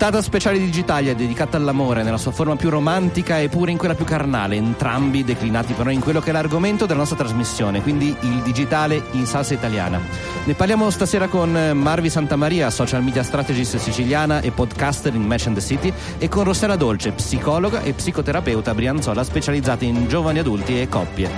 Puntata 0.00 0.22
speciale 0.22 0.60
digitale 0.60 1.16
dedicata 1.16 1.56
all'amore 1.56 2.04
nella 2.04 2.18
sua 2.18 2.30
forma 2.30 2.54
più 2.54 2.70
romantica 2.70 3.40
e 3.40 3.48
pure 3.48 3.72
in 3.72 3.76
quella 3.76 3.96
più 3.96 4.04
carnale, 4.04 4.54
entrambi 4.54 5.24
declinati 5.24 5.72
però 5.72 5.90
in 5.90 5.98
quello 5.98 6.20
che 6.20 6.30
è 6.30 6.32
l'argomento 6.32 6.86
della 6.86 7.00
nostra 7.00 7.16
trasmissione, 7.16 7.82
quindi 7.82 8.14
il 8.20 8.42
digitale 8.42 9.02
in 9.10 9.26
salsa 9.26 9.54
italiana. 9.54 10.00
Ne 10.44 10.54
parliamo 10.54 10.88
stasera 10.90 11.26
con 11.26 11.50
Marvi 11.74 12.10
Santamaria, 12.10 12.70
social 12.70 13.02
media 13.02 13.24
strategist 13.24 13.78
siciliana 13.78 14.40
e 14.40 14.52
podcaster 14.52 15.12
in 15.16 15.22
Match 15.22 15.48
and 15.48 15.56
the 15.56 15.60
City, 15.60 15.92
e 16.18 16.28
con 16.28 16.44
Rossella 16.44 16.76
Dolce, 16.76 17.10
psicologa 17.10 17.82
e 17.82 17.92
psicoterapeuta 17.92 18.72
brianzola 18.74 19.24
specializzata 19.24 19.84
in 19.84 20.06
giovani 20.06 20.38
adulti 20.38 20.80
e 20.80 20.88
coppie. 20.88 21.28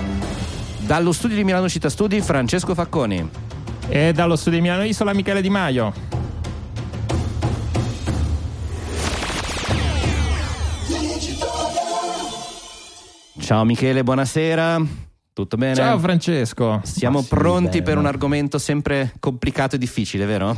Dallo 0.81 1.13
studio 1.13 1.35
di 1.35 1.45
Milano 1.45 1.67
Città 1.67 1.89
Studi, 1.89 2.21
Francesco 2.21 2.75
Facconi. 2.75 3.27
E 3.89 4.13
dallo 4.13 4.37
studio 4.37 4.59
di 4.61 4.67
Milano 4.67 4.85
Isola, 4.85 5.15
Michele 5.15 5.41
Di 5.41 5.49
Maio. 5.49 6.20
Ciao 13.51 13.65
Michele, 13.65 14.05
buonasera. 14.05 14.81
Tutto 15.33 15.57
bene? 15.57 15.75
Ciao 15.75 15.99
Francesco. 15.99 16.81
Siamo 16.85 17.21
sì, 17.21 17.27
pronti 17.31 17.69
bene. 17.79 17.83
per 17.83 17.99
un 17.99 18.07
argomento 18.07 18.59
sempre 18.59 19.13
complicato 19.19 19.75
e 19.75 19.79
difficile, 19.79 20.25
vero? 20.25 20.57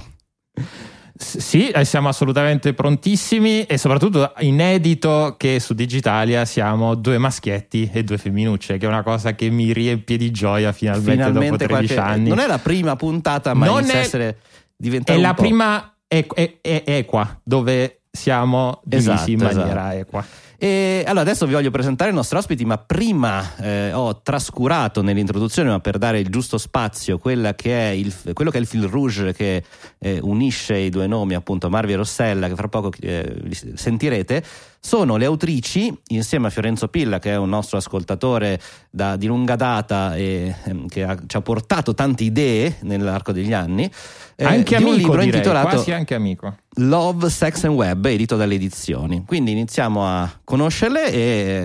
Sì, 1.17 1.71
eh, 1.71 1.87
siamo 1.87 2.09
assolutamente 2.11 2.75
prontissimi 2.75 3.63
e 3.63 3.79
soprattutto 3.79 4.35
inedito 4.41 5.37
che 5.39 5.59
su 5.59 5.73
Digitalia 5.73 6.45
siamo 6.45 6.95
due 6.95 7.17
maschietti 7.17 7.89
e 7.91 8.05
due 8.05 8.19
femminucce, 8.19 8.77
che 8.77 8.85
è 8.85 8.89
una 8.89 9.03
cosa 9.03 9.35
che 9.35 9.49
mi 9.49 9.73
riempie 9.73 10.19
di 10.19 10.31
gioia 10.31 10.71
finalmente, 10.73 11.33
dopo 11.33 11.57
13 11.57 11.67
qualche- 11.67 11.97
anni. 11.99 12.29
Non 12.29 12.41
è 12.41 12.47
la 12.47 12.59
prima 12.59 12.95
puntata, 12.95 13.55
ma 13.55 13.65
Non 13.65 13.89
è- 13.89 13.97
essere 13.97 14.37
diventata 14.77 15.19
È 15.19 15.23
la 15.23 15.33
po'. 15.33 15.41
prima 15.41 15.95
e- 16.07 16.27
e- 16.35 16.59
e- 16.61 16.83
equa, 16.85 17.41
dove 17.43 18.03
siamo 18.11 18.83
divisi 18.85 19.11
Esatto, 19.11 19.31
in 19.31 19.39
maniera 19.39 19.95
esatto. 19.95 19.97
equa. 19.97 20.27
E 20.63 21.03
allora 21.09 21.23
adesso 21.23 21.45
vi 21.45 21.55
voglio 21.55 21.73
presentare 21.73 22.13
i 22.13 22.15
nostri 22.15 22.39
ospiti, 22.39 22.65
ma 22.65 22.79
prima 22.79 23.57
eh, 23.57 23.93
ho 23.93 24.23
trascurato 24.23 25.03
nell'introduzione, 25.03 25.71
ma 25.71 25.81
per 25.81 25.99
dare 25.99 26.21
il 26.21 26.29
giusto 26.29 26.57
spazio, 26.57 27.19
che 27.19 27.33
il, 27.33 28.15
quello 28.33 28.53
che 28.53 28.59
è 28.59 28.61
il 28.61 28.67
fil 28.69 28.87
rouge 28.87 29.33
che 29.33 29.65
eh, 29.99 30.21
unisce 30.23 30.77
i 30.77 30.89
due 30.89 31.09
nomi, 31.09 31.35
appunto 31.35 31.69
Marvi 31.69 31.95
e 31.95 31.97
Rossella, 31.97 32.47
che 32.47 32.55
fra 32.55 32.69
poco 32.69 32.93
eh, 33.01 33.43
sentirete, 33.75 34.45
sono 34.85 35.17
le 35.17 35.27
autrici, 35.27 35.97
insieme 36.09 36.49
a 36.49 36.51
Fiorenzo 36.51 36.89
Pilla, 36.89 37.21
che 37.21 37.31
è 37.31 37.37
un 37.37 37.49
nostro 37.49 37.79
ascoltatore 37.79 38.61
da- 38.91 39.15
di 39.15 39.27
lunga 39.27 39.55
data 39.55 40.17
e 40.17 40.53
ehm, 40.65 40.89
che 40.89 41.05
ha- 41.05 41.17
ci 41.25 41.37
ha 41.37 41.41
portato 41.41 41.95
tante 41.95 42.25
idee 42.25 42.79
nell'arco 42.81 43.31
degli 43.31 43.53
anni. 43.53 43.89
eh, 44.35 44.45
anche 44.45 44.77
di 44.77 44.83
un 44.83 44.89
amico 44.91 44.97
libro 45.11 45.21
direi, 45.23 45.37
intitolato 45.37 45.69
quasi 45.69 45.93
anche 45.93 46.15
amico. 46.17 46.57
Love, 46.79 47.31
Sex 47.31 47.63
and 47.65 47.75
Web, 47.77 48.05
edito 48.07 48.35
dalle 48.35 48.55
edizioni. 48.57 49.23
Quindi 49.25 49.53
iniziamo 49.53 50.05
a 50.05 50.29
conoscerle 50.43 51.13
e 51.13 51.19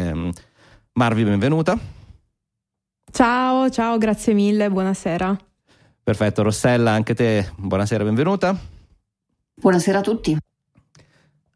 ehm, 0.10 0.32
Marvi, 0.94 1.24
benvenuta. 1.24 1.76
Ciao, 3.12 3.70
ciao, 3.72 3.98
grazie 3.98 4.34
mille, 4.34 4.70
buonasera. 4.70 5.36
Perfetto, 6.04 6.44
Rossella, 6.44 6.92
anche 6.92 7.16
te, 7.16 7.52
buonasera, 7.56 8.04
benvenuta. 8.04 8.56
Buonasera 9.60 9.98
a 9.98 10.02
tutti. 10.02 10.38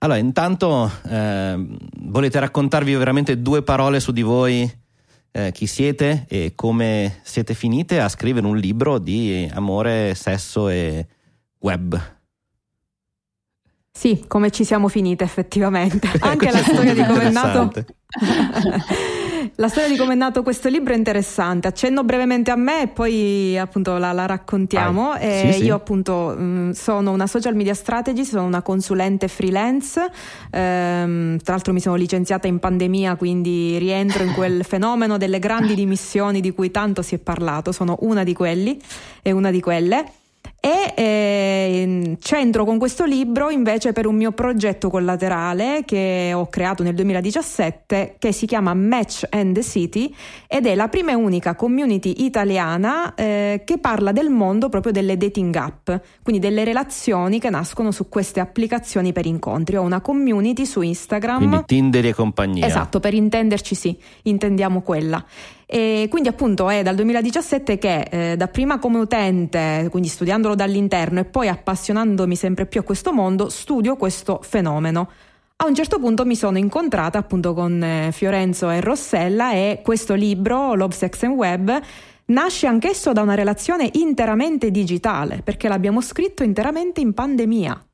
Allora, 0.04 0.18
intanto 0.18 0.92
ehm, 1.08 1.78
volete 2.06 2.40
raccontarvi 2.40 2.96
veramente 2.96 3.40
due 3.40 3.62
parole 3.62 4.00
su 4.00 4.12
di 4.12 4.24
voi, 4.24 4.70
eh, 5.32 5.52
chi 5.52 5.68
siete 5.68 6.26
e 6.28 6.54
come 6.56 7.20
siete 7.22 7.54
finite 7.54 8.00
a 8.00 8.10
scrivere 8.10 8.48
un 8.48 8.58
libro 8.58 8.98
di 8.98 9.48
amore, 9.54 10.16
sesso 10.16 10.70
e 10.70 11.06
web. 11.60 12.20
Sì, 13.92 14.24
come 14.28 14.50
ci 14.50 14.64
siamo 14.64 14.88
finite 14.88 15.24
effettivamente. 15.24 16.10
Anche 16.22 16.50
la 16.50 16.64
storia 16.64 16.96
di 16.96 17.04
come 17.04 17.24
è 17.24 17.30
nato. 17.30 17.72
La 19.56 19.68
storia 19.68 19.90
di 19.90 19.98
come 19.98 20.14
è 20.14 20.16
nato 20.16 20.42
questo 20.44 20.70
libro 20.70 20.94
è 20.94 20.98
interessante. 20.98 21.68
Accenno 21.68 22.04
brevemente 22.04 22.52
a 22.52 22.56
me 22.56 22.84
e 22.84 22.88
poi 22.88 23.58
appunto 23.58 23.98
la, 23.98 24.12
la 24.12 24.26
raccontiamo. 24.26 25.16
Eh, 25.18 25.52
Sì, 25.52 25.60
sì. 25.60 25.64
Io 25.66 25.76
appunto 25.76 26.36
mh, 26.36 26.72
sono 26.72 27.12
una 27.12 27.28
social 27.28 27.56
media 27.56 27.74
strategist, 27.74 28.32
sono 28.32 28.46
una 28.46 28.62
consulente 28.62 29.28
freelance. 29.28 30.02
Ehm, 30.50 31.38
tra 31.38 31.54
l'altro 31.54 31.74
mi 31.74 31.80
sono 31.80 31.96
licenziata 31.96 32.48
in 32.48 32.60
pandemia, 32.60 33.16
quindi 33.16 33.78
rientro 33.78 34.24
in 34.24 34.34
quel 34.34 34.64
fenomeno 34.66 35.18
delle 35.18 35.40
grandi 35.40 35.76
dimissioni 35.76 36.42
di 36.42 36.52
cui 36.52 36.72
tanto 36.72 37.02
si 37.02 37.16
è 37.16 37.20
parlato. 37.20 37.72
Sono 37.72 37.98
una 38.02 38.24
di 38.24 38.34
quelli 38.34 38.80
e 39.22 39.32
una 39.32 39.52
di 39.52 39.60
quelle. 39.60 40.06
E 40.64 40.94
ehm, 40.96 42.18
centro 42.20 42.66
con 42.66 42.78
questo 42.78 43.04
libro 43.04 43.50
invece 43.50 43.94
per 43.94 44.06
un 44.06 44.16
mio 44.16 44.32
progetto 44.32 44.92
collaterale 44.92 45.82
che 45.84 46.34
ho 46.36 46.46
creato 46.50 46.84
nel 46.84 46.94
2017 46.94 48.18
che 48.20 48.32
si 48.32 48.46
chiama 48.46 48.72
Match 48.76 49.26
and 49.32 49.56
the 49.56 49.64
City 49.64 50.14
ed 50.46 50.68
è 50.68 50.76
la 50.76 50.88
prima 50.88 51.10
e 51.10 51.16
unica 51.16 51.56
community 51.56 52.24
italiana 52.26 53.16
eh, 53.16 53.64
che 53.66 53.80
parla 53.80 54.12
del 54.12 54.30
mondo 54.30 54.70
proprio 54.70 54.92
delle 54.92 55.18
dating 55.18 55.56
app, 55.56 55.90
quindi 56.22 56.40
delle 56.40 56.64
relazioni 56.64 57.40
che 57.40 57.50
nascono 57.50 57.90
su 57.90 58.08
queste 58.08 58.40
applicazioni 58.40 59.14
per 59.14 59.26
incontri. 59.26 59.78
Ho 59.78 59.82
una 59.82 60.00
community 60.00 60.68
su 60.68 60.82
Instagram. 60.82 61.38
Quindi 61.38 61.64
Tinder 61.66 62.06
e 62.06 62.14
compagnia. 62.14 62.68
Esatto, 62.68 63.00
per 63.00 63.16
intenderci 63.16 63.74
sì, 63.74 63.98
intendiamo 64.22 64.82
quella. 64.82 65.26
E 65.74 66.08
quindi 66.10 66.28
appunto 66.28 66.70
è 66.70 66.84
dal 66.84 66.96
2017 66.96 67.78
che 67.78 68.02
eh, 68.02 68.36
dapprima 68.36 68.78
come 68.78 69.00
utente, 69.00 69.88
quindi 69.90 70.10
studiandolo 70.52 70.56
dall'interno 70.56 71.20
e 71.20 71.26
poi 71.26 71.48
appassionandomi 71.48 72.36
sempre 72.36 72.66
più 72.66 72.82
a 72.82 72.84
questo 72.84 73.14
mondo, 73.14 73.50
studio 73.50 73.96
questo 73.96 74.40
fenomeno. 74.44 75.10
A 75.58 75.66
un 75.66 75.76
certo 75.76 76.00
punto 76.00 76.26
mi 76.26 76.36
sono 76.36 76.58
incontrata 76.58 77.20
appunto 77.20 77.54
con 77.54 77.82
eh, 77.84 78.10
Fiorenzo 78.12 78.70
e 78.70 78.82
Rossella 78.82 79.54
e 79.54 79.82
questo 79.84 80.16
libro, 80.16 80.74
Love, 80.74 80.94
Sex 80.94 81.24
and 81.24 81.36
Web, 81.36 81.80
nasce 82.26 82.68
anch'esso 82.68 83.14
da 83.14 83.22
una 83.22 83.36
relazione 83.36 83.90
interamente 83.94 84.72
digitale, 84.72 85.42
perché 85.44 85.68
l'abbiamo 85.68 86.02
scritto 86.02 86.44
interamente 86.44 87.02
in 87.02 87.14
pandemia. 87.14 87.86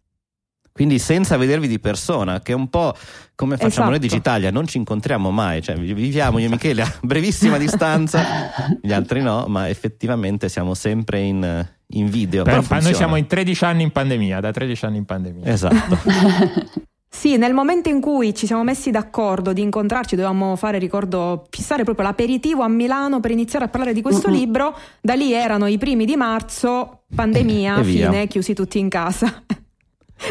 Quindi 0.77 0.99
senza 0.99 1.35
vedervi 1.37 1.67
di 1.67 1.79
persona, 1.79 2.39
che 2.41 2.51
è 2.51 2.55
un 2.55 2.69
po' 2.69 2.95
come 3.35 3.57
facciamo 3.57 3.87
noi 3.89 3.97
Esatto. 3.97 4.13
Digitalia, 4.13 4.51
non 4.51 4.67
ci 4.67 4.77
incontriamo 4.77 5.31
mai, 5.31 5.61
cioè 5.63 5.75
vi- 5.75 5.93
viviamo 5.93 6.37
io 6.37 6.45
e 6.45 6.49
Michele 6.49 6.83
a 6.83 6.93
brevissima 7.01 7.57
distanza, 7.57 8.23
gli 8.81 8.93
altri 8.93 9.21
no, 9.21 9.45
ma 9.47 9.67
effettivamente 9.69 10.49
siamo 10.49 10.75
sempre 10.75 11.19
in, 11.21 11.67
in 11.87 12.09
video. 12.09 12.43
Per- 12.43 12.65
Però 12.67 12.81
noi 12.81 12.93
siamo 12.93 13.15
in 13.15 13.25
13 13.25 13.65
anni 13.65 13.81
in 13.83 13.91
pandemia, 13.91 14.39
da 14.39 14.51
13 14.51 14.85
anni 14.85 14.97
in 14.97 15.05
pandemia. 15.05 15.45
Esatto. 15.45 15.97
Sì, 17.09 17.35
nel 17.37 17.53
momento 17.53 17.89
in 17.89 17.99
cui 17.99 18.35
ci 18.35 18.45
siamo 18.45 18.63
messi 18.63 18.91
d'accordo 18.91 19.51
di 19.51 19.61
incontrarci, 19.61 20.15
dovevamo 20.15 20.55
fare, 20.55 20.77
ricordo, 20.77 21.47
fissare 21.49 21.83
proprio 21.83 22.05
l'aperitivo 22.05 22.61
a 22.61 22.67
Milano 22.67 23.19
per 23.21 23.31
iniziare 23.31 23.65
a 23.65 23.69
parlare 23.69 23.93
di 23.93 24.03
questo 24.03 24.29
libro. 24.29 24.77
Da 25.01 25.15
lì 25.15 25.33
erano 25.33 25.65
i 25.65 25.79
primi 25.79 26.05
di 26.05 26.15
marzo, 26.15 27.05
pandemia, 27.15 27.81
fine, 27.81 28.27
chiusi 28.27 28.53
tutti 28.53 28.77
in 28.77 28.89
casa. 28.89 29.41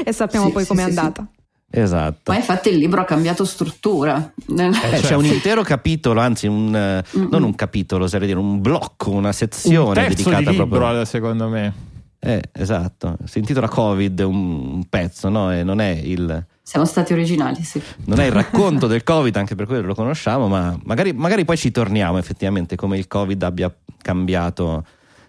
E 0.05 0.13
sappiamo 0.13 0.47
Sì, 0.47 0.53
poi 0.53 0.63
sì, 0.63 0.69
com'è 0.69 0.85
sì, 0.85 0.93
sì. 0.93 0.99
andata. 0.99 1.27
esatto. 1.71 2.33
Ma 2.33 2.37
infatti 2.37 2.69
il 2.69 2.77
libro 2.77 3.01
ha 3.01 3.05
cambiato 3.05 3.45
struttura. 3.45 4.33
Eh, 4.37 4.55
c'è 4.71 5.01
certo. 5.01 5.19
un 5.19 5.25
intero 5.25 5.63
capitolo, 5.63 6.21
anzi 6.21 6.47
un, 6.47 6.75
eh, 6.75 7.05
non 7.31 7.43
un 7.43 7.55
capitolo, 7.55 8.05
oserei 8.05 8.27
dire 8.27 8.39
un 8.39 8.61
blocco, 8.61 9.11
una 9.11 9.29
Un 9.29 9.33
sezione 9.33 9.95
terzo 9.95 10.09
dedicata 10.09 10.51
di 10.51 10.57
libro, 10.57 10.67
proprio... 10.67 11.05
secondo 11.05 11.49
me. 11.49 11.95
Eh, 12.19 12.43
esatto, 12.53 13.17
si 13.25 13.39
intitola 13.39 13.69
Covid, 13.69 14.19
un, 14.21 14.75
un 14.75 14.89
pezzo, 14.89 15.29
no? 15.29 15.53
E 15.53 15.63
non 15.63 15.81
è 15.81 15.91
il... 15.91 16.45
Siamo 16.61 16.85
stati 16.85 17.13
originali, 17.13 17.63
sì. 17.63 17.81
non 18.07 18.19
è 18.19 18.25
il 18.25 18.33
racconto 18.35 18.89
del 18.89 19.05
Covid, 19.05 19.37
anche 19.37 19.55
per 19.55 19.67
quello 19.67 19.87
lo 19.87 19.95
conosciamo, 19.95 20.49
ma 20.49 20.77
magari, 20.85 21.13
magari 21.13 21.45
poi 21.45 21.57
ci 21.57 21.71
torniamo 21.71 22.19
effettivamente 22.19 22.75
come 22.75 22.99
il 22.99 23.07
Covid 23.07 23.41
abbia 23.45 23.73
cambiato 24.03 24.85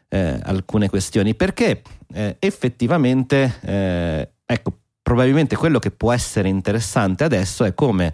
eh, 0.09 0.39
alcune 0.41 0.89
questioni, 0.89 1.35
perché 1.35 1.83
eh, 2.13 2.37
effettivamente, 2.39 3.59
eh, 3.61 4.29
ecco, 4.47 4.79
probabilmente 5.01 5.55
quello 5.55 5.77
che 5.77 5.91
può 5.91 6.11
essere 6.11 6.49
interessante 6.49 7.23
adesso 7.23 7.63
è 7.63 7.73
come 7.73 8.13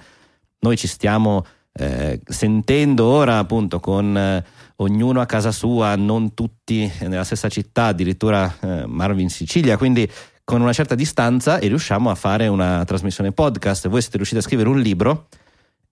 noi 0.60 0.76
ci 0.76 0.88
stiamo 0.88 1.46
eh, 1.74 2.20
sentendo 2.26 3.06
ora 3.06 3.38
appunto 3.38 3.80
con 3.80 4.16
eh, 4.18 4.44
ognuno 4.78 5.22
a 5.22 5.26
casa 5.26 5.52
sua, 5.52 5.96
non 5.96 6.34
tutti 6.34 6.92
nella 7.02 7.24
stessa 7.24 7.50
città, 7.50 7.88
addirittura 7.88 8.54
eh, 8.60 8.86
Marvin 8.86 9.24
in 9.24 9.30
Sicilia, 9.30 9.78
quindi 9.78 10.10
con 10.44 10.62
una 10.62 10.74
certa 10.74 10.96
distanza 10.96 11.60
e 11.60 11.68
riusciamo 11.68 12.10
a 12.10 12.16
fare 12.16 12.48
una 12.48 12.84
trasmissione 12.86 13.32
podcast. 13.32 13.88
Voi 13.88 14.02
siete 14.02 14.18
riusciti 14.18 14.40
a 14.40 14.44
scrivere 14.44 14.70
un 14.70 14.80
libro 14.80 15.28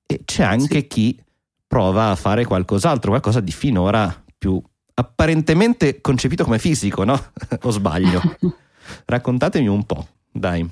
e 0.06 0.22
c'è 0.26 0.44
anche 0.44 0.82
Sì. 0.82 0.88
chi 0.88 1.24
prova 1.68 2.10
a 2.12 2.16
fare 2.16 2.46
qualcos'altro, 2.46 3.12
qualcosa 3.12 3.40
di 3.40 3.52
finora 3.52 4.24
più 4.38 4.62
apparentemente 4.94 6.02
concepito 6.02 6.44
come 6.44 6.60
fisico, 6.60 7.04
no? 7.04 7.32
o 7.64 7.70
sbaglio? 7.72 8.22
Raccontatemi 9.06 9.68
un 9.68 9.86
po', 9.86 10.06
dai. 10.32 10.68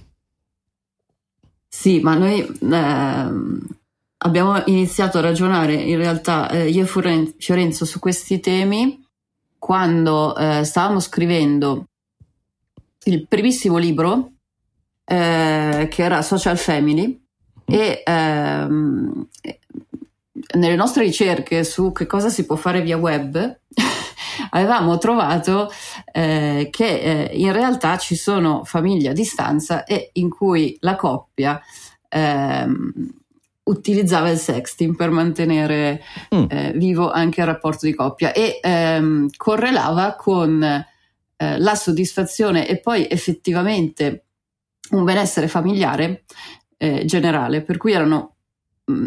Sì, 1.67 2.00
ma 2.00 2.15
noi 2.15 2.45
ehm, 2.61 3.67
abbiamo 4.17 4.61
iniziato 4.65 5.17
a 5.17 5.21
ragionare 5.21 5.73
in 5.73 5.97
realtà 5.97 6.50
eh, 6.50 6.69
io 6.69 6.83
e 6.83 7.33
Fiorenzo 7.38 7.85
su 7.85 8.00
questi 8.00 8.39
temi 8.39 9.06
quando 9.57 10.35
eh, 10.35 10.63
stavamo 10.63 11.00
scrivendo 11.00 11.85
il 13.03 13.27
primissimo 13.27 13.77
libro 13.77 14.31
eh, 15.06 15.88
che 15.89 16.03
era 16.03 16.21
Social 16.21 16.57
Family 16.57 17.21
e 17.65 18.01
ehm, 18.03 19.27
nelle 20.55 20.75
nostre 20.75 21.03
ricerche 21.03 21.63
su 21.63 21.91
che 21.91 22.05
cosa 22.05 22.29
si 22.29 22.45
può 22.45 22.55
fare 22.55 22.81
via 22.81 22.97
web 22.97 23.59
avevamo 24.51 24.97
trovato 24.97 25.71
eh, 26.12 26.69
che 26.71 27.00
eh, 27.00 27.31
in 27.33 27.51
realtà 27.51 27.97
ci 27.97 28.15
sono 28.15 28.63
famiglie 28.63 29.09
a 29.09 29.13
distanza 29.13 29.83
e 29.83 30.09
in 30.13 30.30
cui 30.30 30.77
la 30.81 30.95
coppia 30.95 31.62
ehm, 32.07 32.94
utilizzava 33.63 34.30
il 34.30 34.38
sexting 34.38 34.95
per 34.95 35.12
mantenere 35.12 36.01
mm. 36.33 36.45
eh, 36.50 36.71
vivo 36.75 37.12
anche 37.12 37.41
il 37.41 37.45
rapporto 37.45 37.86
di 37.86 37.94
coppia 37.94 38.33
e 38.33 38.59
ehm, 38.62 39.30
correlava 39.38 40.15
con 40.15 40.62
eh, 40.63 41.59
la 41.59 41.75
soddisfazione 41.75 42.68
e 42.68 42.80
poi 42.80 43.07
effettivamente 43.09 44.25
un 44.91 45.03
benessere 45.03 45.47
familiare 45.47 46.24
eh, 46.77 47.06
generale, 47.06 47.62
per 47.62 47.77
cui 47.77 47.94
erano 47.94 48.36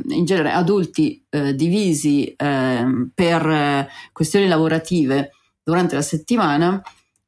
in 0.08 0.24
genere 0.24 0.52
adulti 0.52 1.24
eh, 1.28 1.54
divisi 1.54 2.32
ehm, 2.36 3.10
per 3.14 3.46
eh, 3.46 3.88
questioni 4.12 4.46
lavorative 4.46 5.32
durante 5.62 5.94
la 5.94 6.02
settimana 6.02 6.80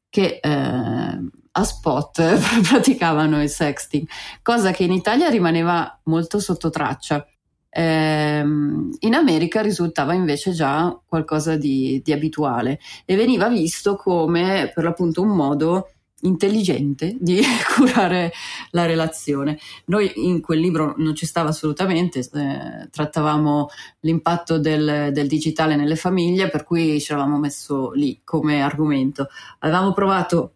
che 0.09 0.39
eh, 0.41 1.19
a 1.56 1.65
spot 1.65 2.39
praticavano 2.69 3.43
il 3.43 3.49
sexting, 3.49 4.06
cosa 4.43 4.73
che 4.73 4.85
in 4.85 4.93
Italia 4.93 5.29
rimaneva 5.29 6.01
molto 6.05 6.39
sotto 6.41 6.71
traccia. 6.71 7.27
Ehm, 7.71 8.91
in 9.01 9.15
America 9.15 9.61
risultava 9.61 10.15
invece 10.15 10.53
già 10.53 10.97
qualcosa 11.05 11.56
di, 11.56 12.01
di 12.05 12.12
abituale 12.12 12.79
e 13.05 13.17
veniva 13.17 13.49
visto 13.49 13.97
come 13.97 14.71
per 14.73 14.85
l'appunto 14.85 15.23
un 15.23 15.35
modo 15.35 15.94
intelligente 16.25 17.17
di 17.19 17.41
curare 17.75 18.32
la 18.71 18.87
relazione. 18.87 19.59
Noi 19.87 20.12
in 20.17 20.41
quel 20.41 20.59
libro 20.59 20.94
non 20.99 21.15
ci 21.15 21.26
stava 21.26 21.50
assolutamente, 21.50 22.21
eh, 22.21 22.88
trattavamo 22.91 23.69
l'impatto 24.00 24.59
del, 24.59 25.11
del, 25.12 25.26
digitale 25.26 25.76
nelle 25.76 25.97
famiglie, 25.97 26.50
per 26.50 26.65
cui 26.65 27.00
ci 27.00 27.12
eravamo 27.12 27.38
messo 27.38 27.93
lì 27.93 28.21
come 28.25 28.62
argomento. 28.62 29.29
Avevamo 29.61 29.93
provato 29.93 30.55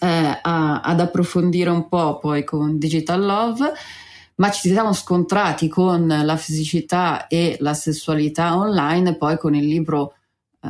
eh, 0.00 0.38
a, 0.40 0.80
ad 0.80 1.00
approfondire 1.00 1.70
un 1.70 1.88
po' 1.88 2.18
poi 2.18 2.44
con 2.44 2.78
Digital 2.78 3.24
Love 3.24 3.72
ma 4.34 4.50
ci 4.50 4.70
siamo 4.70 4.94
scontrati 4.94 5.68
con 5.68 6.06
la 6.06 6.36
fisicità 6.36 7.26
e 7.26 7.58
la 7.60 7.74
sessualità 7.74 8.56
online 8.56 9.16
poi 9.16 9.36
con 9.36 9.54
il 9.54 9.66
libro 9.66 10.14
eh, 10.62 10.68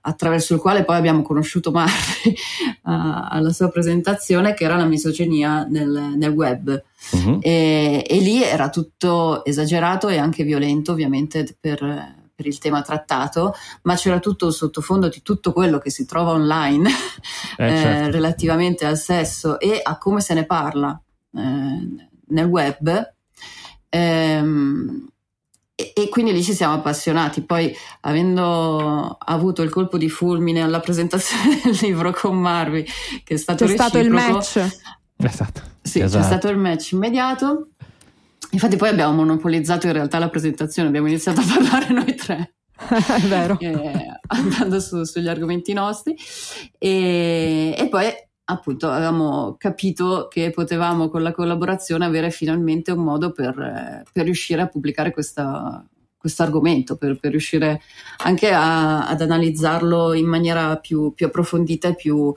attraverso 0.00 0.54
il 0.54 0.60
quale 0.60 0.84
poi 0.84 0.96
abbiamo 0.96 1.22
conosciuto 1.22 1.70
Marri 1.70 2.34
alla 2.82 3.50
sua 3.52 3.68
presentazione, 3.68 4.54
che 4.54 4.64
era 4.64 4.76
la 4.76 4.84
misoginia 4.84 5.64
nel, 5.64 6.14
nel 6.16 6.30
web. 6.30 6.82
Uh-huh. 7.10 7.38
E, 7.40 8.04
e, 8.06 8.18
lì 8.20 8.42
era 8.42 8.70
tutto 8.70 9.44
esagerato 9.44 10.08
e 10.08 10.18
anche 10.18 10.44
violento, 10.44 10.92
ovviamente, 10.92 11.56
per, 11.58 11.78
per, 12.34 12.46
il 12.46 12.58
tema 12.58 12.82
trattato, 12.82 13.54
ma 13.82 13.94
c'era 13.94 14.18
tutto 14.18 14.48
il 14.48 14.52
sottofondo 14.52 15.08
di 15.08 15.22
tutto 15.22 15.52
quello 15.52 15.78
che 15.78 15.90
si 15.90 16.04
trova 16.06 16.32
online 16.32 16.88
eh, 16.88 16.94
certo. 17.56 18.08
eh, 18.08 18.10
relativamente 18.10 18.86
al 18.86 18.98
sesso 18.98 19.58
e 19.58 19.80
a 19.82 19.96
come 19.98 20.20
se 20.20 20.34
ne 20.34 20.44
parla 20.44 21.00
eh, 21.34 22.06
nel 22.28 22.46
web. 22.46 23.12
Ehm, 23.90 25.08
e, 25.80 25.92
e, 25.94 26.08
quindi 26.08 26.32
lì 26.32 26.42
ci 26.42 26.54
siamo 26.54 26.74
appassionati. 26.74 27.42
Poi, 27.42 27.72
avendo 28.00 29.16
avuto 29.16 29.62
il 29.62 29.70
colpo 29.70 29.96
di 29.96 30.08
fulmine 30.08 30.60
alla 30.60 30.80
presentazione 30.80 31.60
del 31.62 31.78
libro 31.82 32.12
con 32.12 32.36
Marvi, 32.36 32.84
che 33.22 33.34
è 33.34 33.36
stato, 33.36 33.64
c'è 33.64 33.74
stato 33.74 33.98
il 33.98 34.10
match. 34.10 34.56
Esatto. 35.16 35.62
Sì, 35.80 36.00
esatto. 36.00 36.20
c'è 36.20 36.26
stato 36.26 36.48
il 36.48 36.58
match 36.58 36.90
immediato. 36.90 37.68
Infatti, 38.50 38.74
poi 38.74 38.88
abbiamo 38.88 39.12
monopolizzato 39.12 39.86
in 39.86 39.92
realtà 39.92 40.18
la 40.18 40.28
presentazione, 40.28 40.88
abbiamo 40.88 41.06
iniziato 41.06 41.42
a 41.42 41.44
parlare 41.46 41.92
noi 41.92 42.14
tre. 42.16 42.54
è 42.76 43.20
vero. 43.28 43.56
Eh, 43.60 44.20
andando 44.26 44.80
su, 44.80 45.04
sugli 45.04 45.28
argomenti 45.28 45.72
nostri. 45.74 46.16
E, 46.76 47.72
e 47.78 47.88
poi 47.88 48.06
appunto 48.50 48.88
avevamo 48.88 49.56
capito 49.58 50.28
che 50.30 50.50
potevamo 50.50 51.08
con 51.08 51.22
la 51.22 51.32
collaborazione 51.32 52.04
avere 52.04 52.30
finalmente 52.30 52.92
un 52.92 53.04
modo 53.04 53.32
per, 53.32 54.02
per 54.10 54.24
riuscire 54.24 54.62
a 54.62 54.66
pubblicare 54.66 55.12
questo 55.12 56.42
argomento, 56.42 56.96
per, 56.96 57.18
per, 57.18 57.30
riuscire 57.30 57.80
anche 58.18 58.50
a, 58.50 59.06
ad 59.06 59.20
analizzarlo 59.20 60.14
in 60.14 60.26
maniera 60.26 60.76
più, 60.76 61.12
più 61.12 61.26
approfondita 61.26 61.88
e 61.88 61.94
più 61.94 62.32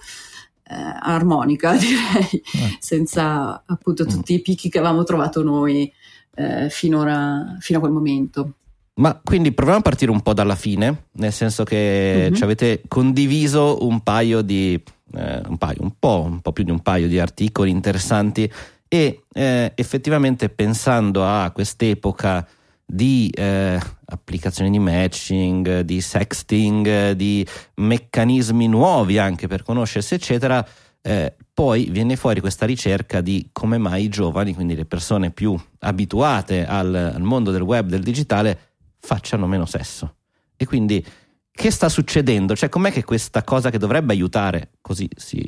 eh, 0.64 0.74
armonica, 0.74 1.76
direi, 1.80 2.30
eh. 2.32 2.78
senza 2.80 3.64
appunto 3.66 4.06
tutti 4.06 4.34
i 4.34 4.42
picchi 4.42 4.70
che 4.70 4.80
avevamo 4.80 5.04
trovato 5.04 5.44
noi 5.44 5.92
eh, 6.36 6.70
finora, 6.70 7.56
fino 7.60 7.78
a 7.78 7.82
quel 7.82 7.94
momento. 7.94 8.54
Ma 8.96 9.20
quindi 9.24 9.54
proviamo 9.54 9.80
a 9.80 9.84
partire 9.84 10.12
un 10.12 10.22
po' 10.22 10.34
dalla 10.34 10.56
fine, 10.56 11.06
nel 11.14 11.32
senso 11.32 11.64
che 11.64 12.16
mm-hmm. 12.18 12.34
ci 12.34 12.44
avete 12.44 12.82
condiviso 12.88 13.86
un 13.86 14.02
paio 14.02 14.42
di 14.42 14.82
eh, 15.16 15.42
un 15.48 15.58
paio, 15.58 15.82
un 15.82 15.94
po', 15.98 16.24
un 16.26 16.42
po' 16.42 16.52
più 16.52 16.64
di 16.64 16.72
un 16.72 16.82
paio 16.82 17.08
di 17.08 17.20
articoli 17.20 17.70
interessanti 17.70 18.52
e 18.88 19.24
eh, 19.32 19.72
effettivamente 19.76 20.50
pensando 20.50 21.26
a 21.26 21.50
quest'epoca 21.52 22.48
di 22.86 23.30
eh, 23.34 23.80
applicazioni 24.06 24.70
di 24.70 24.80
matching, 24.80 25.80
di 25.80 26.02
sexting, 26.02 27.12
di 27.12 27.48
meccanismi 27.76 28.68
nuovi 28.68 29.18
anche 29.18 29.48
per 29.48 29.64
conoscersi, 29.64 30.16
eccetera, 30.16 30.66
eh, 31.02 31.34
poi 31.54 31.86
viene 31.90 32.18
fuori 32.18 32.42
questa 32.42 32.66
ricerca 32.66 33.22
di 33.22 33.50
come 33.54 33.78
mai 33.78 34.04
i 34.04 34.10
giovani, 34.10 34.54
quindi 34.54 34.76
le 34.76 34.86
persone 34.86 35.32
più 35.32 35.58
abituate 35.80 36.66
al, 36.66 36.94
al 36.94 37.22
mondo 37.22 37.52
del 37.52 37.62
web, 37.62 37.88
del 37.88 38.04
digitale, 38.04 38.60
facciano 39.00 39.48
meno 39.48 39.66
sesso. 39.66 40.16
E 40.58 40.66
quindi 40.66 41.04
che 41.52 41.72
sta 41.72 41.90
succedendo? 41.90 42.56
Cioè, 42.56 42.70
com'è 42.70 42.92
che 42.92 43.04
questa 43.04 43.44
cosa 43.44 43.70
che 43.70 43.78
dovrebbe 43.78 44.14
aiutare, 44.14 44.72
così 44.82 45.08
si 45.16 45.46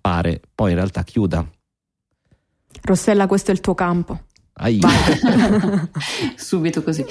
pare, 0.00 0.40
poi 0.54 0.70
in 0.70 0.76
realtà 0.76 1.02
chiuda? 1.02 1.48
Rossella, 2.82 3.26
questo 3.26 3.50
è 3.50 3.54
il 3.54 3.60
tuo 3.60 3.74
campo. 3.74 4.25
Subito 6.34 6.82
così. 6.82 7.04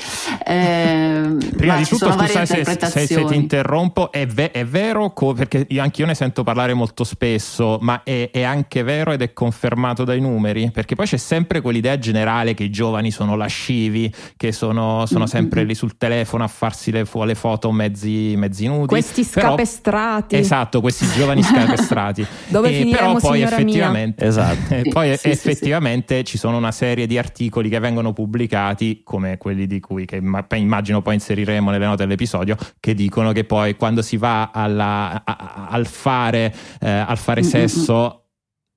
Eh, 0.43 1.37
Prima 1.55 1.77
di 1.77 1.85
tutto, 1.85 2.11
scusate 2.11 2.45
se, 2.47 2.65
se, 2.65 3.05
se, 3.05 3.23
ti 3.25 3.35
interrompo, 3.35 4.11
è, 4.11 4.25
ve- 4.25 4.49
è 4.49 4.65
vero, 4.65 5.13
co- 5.13 5.33
perché 5.33 5.67
anche 5.77 6.01
io 6.01 6.07
ne 6.07 6.15
sento 6.15 6.43
parlare 6.43 6.73
molto 6.73 7.03
spesso, 7.03 7.77
ma 7.81 8.01
è, 8.01 8.31
è, 8.31 8.41
anche 8.41 8.81
vero 8.81 9.11
ed 9.11 9.21
è 9.21 9.31
confermato 9.33 10.03
dai 10.03 10.19
numeri, 10.21 10.71
perché 10.71 10.95
poi 10.95 11.05
c'è 11.05 11.17
sempre 11.17 11.61
quell'idea 11.61 11.99
generale 11.99 12.55
che 12.55 12.63
i 12.63 12.71
giovani 12.71 13.11
sono 13.11 13.35
lascivi, 13.35 14.11
che 14.35 14.51
sono, 14.51 15.05
sono 15.05 15.27
sempre 15.27 15.65
lì 15.65 15.75
sul 15.75 15.97
telefono 15.97 16.43
a 16.43 16.47
farsi 16.47 16.89
le, 16.89 17.05
fo- 17.05 17.25
le 17.25 17.35
foto 17.35 17.71
mezzi, 17.71 18.33
mezzi 18.35 18.65
nudi. 18.65 18.87
Questi 18.87 19.23
scapestrati. 19.23 20.29
Però, 20.29 20.41
esatto, 20.41 20.81
questi 20.81 21.05
giovani 21.15 21.43
scapestrati. 21.45 22.25
Dove 22.47 22.69
e, 22.69 22.89
però 22.89 23.17
poi 23.17 23.43
effettivamente, 23.43 24.25
esatto. 24.25 24.81
poi 24.89 25.15
sì, 25.15 25.29
effettivamente 25.29 26.15
sì, 26.15 26.19
sì. 26.21 26.25
ci 26.31 26.37
sono 26.39 26.57
una 26.57 26.71
serie 26.71 27.05
di 27.05 27.19
articoli 27.19 27.33
articoli 27.35 27.67
che 27.67 27.79
vengono 27.79 28.13
pubblicati, 28.13 29.01
come 29.03 29.37
quelli 29.37 29.67
di 29.67 29.81
cui 29.81 30.05
che 30.05 30.21
immagino 30.55 31.01
poi 31.01 31.15
inseriremo 31.15 31.69
nelle 31.69 31.85
note 31.85 32.03
dell'episodio, 32.03 32.55
che 32.79 32.93
dicono 32.93 33.33
che 33.33 33.43
poi 33.43 33.75
quando 33.75 34.01
si 34.01 34.15
va 34.15 34.51
alla, 34.53 35.21
a, 35.25 35.67
al 35.69 35.85
fare, 35.85 36.55
eh, 36.79 36.89
al 36.89 37.17
fare 37.17 37.43
sesso, 37.43 38.27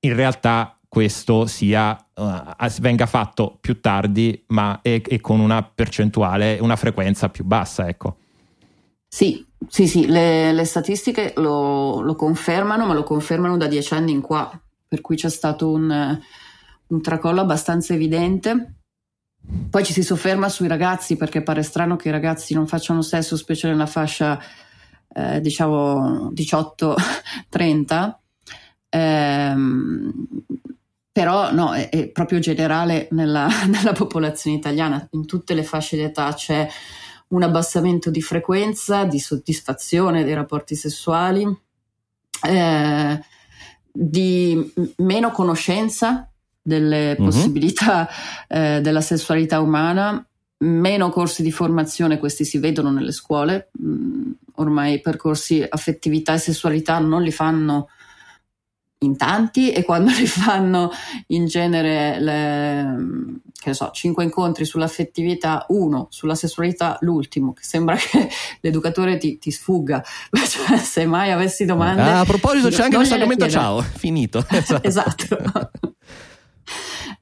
in 0.01 0.15
realtà 0.15 0.77
questo 0.89 1.47
sia, 1.47 1.97
uh, 2.15 2.69
venga 2.81 3.07
fatto 3.07 3.59
più 3.61 3.81
tardi, 3.81 4.43
ma 4.49 4.81
e, 4.83 5.03
e, 5.07 5.21
con 5.21 5.39
una 5.39 5.63
percentuale, 5.63 6.59
una 6.61 6.77
frequenza 6.77 7.29
più 7.29 7.45
bassa, 7.45 7.87
ecco. 7.87 8.17
Sì, 9.07 9.47
sì, 9.69 9.87
sì, 9.87 10.07
le, 10.07 10.53
le 10.53 10.65
statistiche 10.65 11.33
lo, 11.37 12.01
lo, 12.01 12.17
confermano, 12.17 12.87
ma 12.87 12.95
lo 12.95 13.05
confermano 13.05 13.57
da 13.57 13.69
dieci 13.69 13.95
anni 13.95 14.13
in 14.13 14.21
qua, 14.21 14.51
per 14.89 15.01
cui 15.01 15.17
c'è 15.17 15.31
stato 15.31 15.71
un 15.71 16.19
un 16.89 17.03
tracollo 17.03 17.41
abbastanza 17.41 17.95
evidente. 17.95 18.75
Poi 19.71 19.85
ci 19.85 19.93
si 19.93 20.03
sofferma 20.03 20.49
sui 20.49 20.69
ragazzi 20.69 21.17
perché 21.17 21.43
pare 21.43 21.63
strano 21.63 21.97
che 21.97 22.09
i 22.09 22.13
ragazzi 22.13 22.55
non 22.55 22.67
facciano 22.67 23.03
sesso, 23.03 23.37
specie 23.37 23.69
nella 23.69 23.87
fascia 23.87 24.39
eh, 25.15 25.41
diciamo 25.41 26.31
18-30. 26.33 28.17
Ehm, 28.91 30.11
però 31.13 31.53
no, 31.53 31.75
è, 31.75 31.91
è, 31.91 32.09
proprio 32.09 32.39
generale 32.39 33.09
nella, 33.11 33.49
nella, 33.69 33.93
popolazione 33.93 34.57
italiana, 34.57 35.07
in 35.11 35.27
tutte 35.27 35.53
le 35.53 35.63
fasce 35.63 35.97
di 35.97 36.03
età 36.05 36.33
c'è 36.33 36.67
un 37.29 37.43
abbassamento 37.43 38.09
di 38.11 38.23
frequenza, 38.23 39.05
di 39.05 39.19
soddisfazione 39.19 40.25
dei 40.25 40.33
rapporti 40.33 40.75
sessuali, 40.75 41.45
eh, 42.47 43.21
di 43.93 44.73
meno 44.97 45.31
conoscenza 45.31 46.28
delle 46.69 47.17
Mhm. 47.19 47.25
possibilità 47.25 48.09
eh, 48.47 48.81
della 48.83 49.01
sessualità 49.01 49.61
umana, 49.61 50.23
meno 50.59 51.09
corsi 51.11 51.43
di 51.43 51.51
formazione, 51.53 52.19
questi 52.19 52.45
si 52.45 52.59
vedono 52.59 52.91
nelle 52.91 53.13
scuole, 53.13 53.71
Mm, 53.83 54.33
ormai 54.57 54.95
i 54.95 55.01
percorsi 55.01 55.65
affettività 55.69 56.35
e 56.35 56.39
sessualità 56.39 56.99
non 56.99 57.23
li 57.23 57.31
fanno 57.33 57.89
in 59.01 59.17
tanti 59.17 59.71
e 59.71 59.85
quando 59.85 60.11
li 60.19 60.27
fanno 60.27 60.91
in 61.29 61.47
genere 61.47 62.19
le, 62.19 62.97
che 63.61 63.69
ne 63.69 63.75
so, 63.75 63.91
cinque 63.93 64.25
incontri 64.25 64.65
sull'affettività, 64.65 65.65
uno 65.69 66.09
sulla 66.11 66.35
sessualità, 66.35 66.99
l'ultimo, 67.03 67.53
che 67.53 67.63
sembra 67.63 67.95
che 68.11 68.29
l'educatore 68.61 69.17
ti, 69.17 69.39
ti 69.39 69.53
sfugga, 69.53 70.03
cioè 70.33 70.77
se 70.79 71.07
mai 71.07 71.31
avessi 71.31 71.65
domande... 71.65 72.03
Ah, 72.03 72.21
a 72.21 72.25
proposito, 72.25 72.69
c'è 72.71 72.83
anche 72.83 72.97
questo 72.97 73.15
argomento. 73.15 73.49
Ciao, 73.49 73.81
finito. 73.81 74.45
Esatto. 74.49 74.87
esatto. 74.89 75.88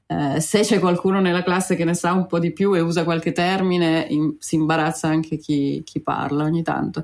Eh, 0.05 0.39
se 0.39 0.61
c'è 0.61 0.79
qualcuno 0.79 1.19
nella 1.19 1.43
classe 1.43 1.75
che 1.75 1.83
ne 1.83 1.93
sa 1.93 2.13
un 2.13 2.27
po' 2.27 2.39
di 2.39 2.53
più 2.53 2.73
e 2.75 2.79
usa 2.79 3.03
qualche 3.03 3.31
termine, 3.31 4.05
in- 4.09 4.35
si 4.39 4.55
imbarazza 4.55 5.07
anche 5.07 5.37
chi, 5.37 5.81
chi 5.83 6.01
parla 6.01 6.43
ogni 6.43 6.63
tanto. 6.63 7.03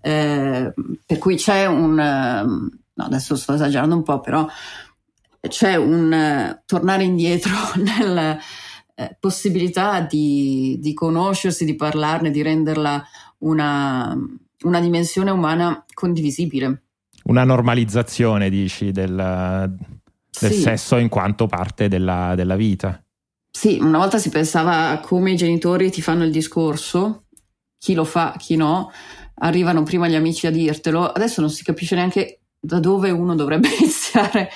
Eh, 0.00 0.72
per 1.04 1.18
cui 1.18 1.36
c'è 1.36 1.66
un... 1.66 1.98
ehm, 1.98 2.70
no, 2.94 3.04
adesso 3.04 3.36
sto 3.36 3.54
esagerando 3.54 3.94
un 3.94 4.02
po', 4.02 4.20
però 4.20 4.46
c'è 5.40 5.76
un 5.76 6.12
eh, 6.12 6.62
tornare 6.66 7.04
indietro 7.04 7.52
nella 7.76 8.38
eh, 8.94 9.16
possibilità 9.20 10.00
di, 10.00 10.78
di 10.80 10.94
conoscersi, 10.94 11.64
di 11.64 11.76
parlarne, 11.76 12.30
di 12.30 12.42
renderla 12.42 13.04
una, 13.38 14.16
una 14.62 14.80
dimensione 14.80 15.30
umana 15.30 15.84
condivisibile. 15.92 16.82
Una 17.24 17.44
normalizzazione, 17.44 18.48
dici, 18.48 18.90
del, 18.90 19.76
del 20.40 20.52
Sì. 20.52 20.60
sesso 20.60 20.96
in 20.96 21.08
quanto 21.08 21.46
parte 21.46 21.88
della, 21.88 22.34
della 22.34 22.56
vita. 22.56 23.02
Sì, 23.50 23.78
una 23.80 23.98
volta 23.98 24.18
si 24.18 24.28
pensava 24.28 24.90
a 24.90 25.00
come 25.00 25.32
i 25.32 25.36
genitori 25.36 25.90
ti 25.90 26.00
fanno 26.02 26.24
il 26.24 26.30
discorso, 26.30 27.24
chi 27.78 27.94
lo 27.94 28.04
fa, 28.04 28.34
chi 28.38 28.56
no, 28.56 28.90
arrivano 29.40 29.82
prima 29.82 30.06
gli 30.08 30.14
amici 30.14 30.46
a 30.46 30.50
dirtelo, 30.50 31.06
adesso 31.10 31.40
non 31.40 31.50
si 31.50 31.64
capisce 31.64 31.94
neanche 31.94 32.40
da 32.60 32.78
dove 32.80 33.10
uno 33.10 33.34
dovrebbe 33.34 33.68
iniziare 33.80 34.50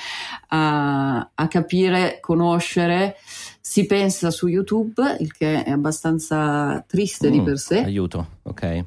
a, 0.49 1.31
a 1.35 1.49
capire, 1.49 2.19
conoscere. 2.21 3.17
Si 3.61 3.87
pensa 3.87 4.31
su 4.31 4.49
YouTube, 4.49 5.17
il 5.21 5.33
che 5.33 5.63
è 5.65 5.71
abbastanza 5.71 6.85
triste 6.87 7.31
di 7.31 7.41
Mm, 7.41 7.45
per 7.45 7.59
sé, 7.59 7.79
Aiuto, 7.79 8.27
ok. 8.43 8.85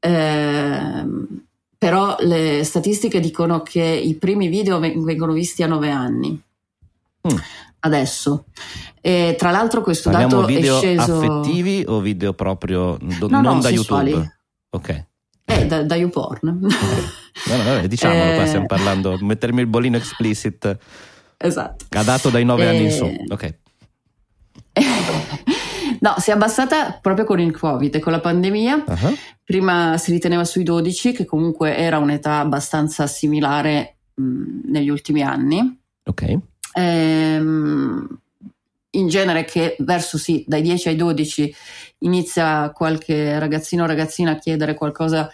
Ehm, 0.00 1.45
però 1.78 2.16
le 2.20 2.62
statistiche 2.64 3.20
dicono 3.20 3.62
che 3.62 3.82
i 3.82 4.14
primi 4.14 4.48
video 4.48 4.78
ven- 4.78 5.02
vengono 5.04 5.32
visti 5.32 5.62
a 5.62 5.66
9 5.66 5.90
anni. 5.90 6.40
Mm. 7.32 7.36
Adesso. 7.80 8.44
E 9.00 9.34
tra 9.38 9.50
l'altro 9.50 9.82
questo 9.82 10.10
Parliamo 10.10 10.40
dato 10.40 10.46
video 10.46 10.76
è 10.76 10.80
sceso 10.80 11.18
affettivi 11.18 11.84
o 11.86 12.00
video 12.00 12.32
proprio 12.32 12.96
do- 13.18 13.28
No, 13.28 13.40
non 13.40 13.56
no, 13.56 13.60
da 13.60 13.68
sessuali. 13.68 14.10
YouTube? 14.10 14.36
Ok. 14.70 15.04
eh, 15.44 15.66
da, 15.66 15.82
da 15.84 15.94
YouPorn. 15.94 16.58
No, 17.48 17.56
no, 17.56 17.74
no, 17.80 17.86
diciamolo, 17.86 18.34
qua 18.34 18.42
Eh. 18.42 18.46
stiamo 18.46 18.66
parlando. 18.66 19.16
Mettermi 19.20 19.60
il 19.60 19.66
bolino 19.68 19.96
explicit 19.96 20.76
esatto. 21.36 21.84
adatto 21.90 22.30
dai 22.30 22.44
9 22.44 22.68
anni 22.68 22.84
in 22.84 22.90
su. 22.90 23.04
Eh. 23.04 23.24
Ok. 23.28 23.54
no, 26.00 26.14
si 26.18 26.30
è 26.30 26.32
abbassata 26.32 26.98
proprio 27.00 27.24
con 27.24 27.40
il 27.40 27.56
Covid 27.56 27.94
e 27.94 27.98
con 27.98 28.12
la 28.12 28.20
pandemia. 28.20 28.84
Ah, 28.86 29.12
Prima 29.44 29.96
si 29.98 30.10
riteneva 30.10 30.44
sui 30.44 30.62
12, 30.62 31.12
che 31.12 31.24
comunque 31.24 31.76
era 31.76 31.98
un'età 31.98 32.38
abbastanza 32.38 33.06
similare 33.06 33.96
mh, 34.14 34.70
negli 34.70 34.88
ultimi 34.88 35.22
anni. 35.22 35.80
Ok. 36.04 36.38
Ehm, 36.72 38.20
in 38.90 39.08
genere 39.08 39.44
che 39.44 39.76
verso 39.80 40.18
sì, 40.18 40.44
dai 40.46 40.62
10 40.62 40.88
ai 40.88 40.96
12 40.96 41.54
inizia 42.00 42.70
qualche 42.70 43.38
ragazzino 43.38 43.84
o 43.84 43.86
ragazzina 43.86 44.32
a 44.32 44.38
chiedere 44.38 44.74
qualcosa 44.74 45.30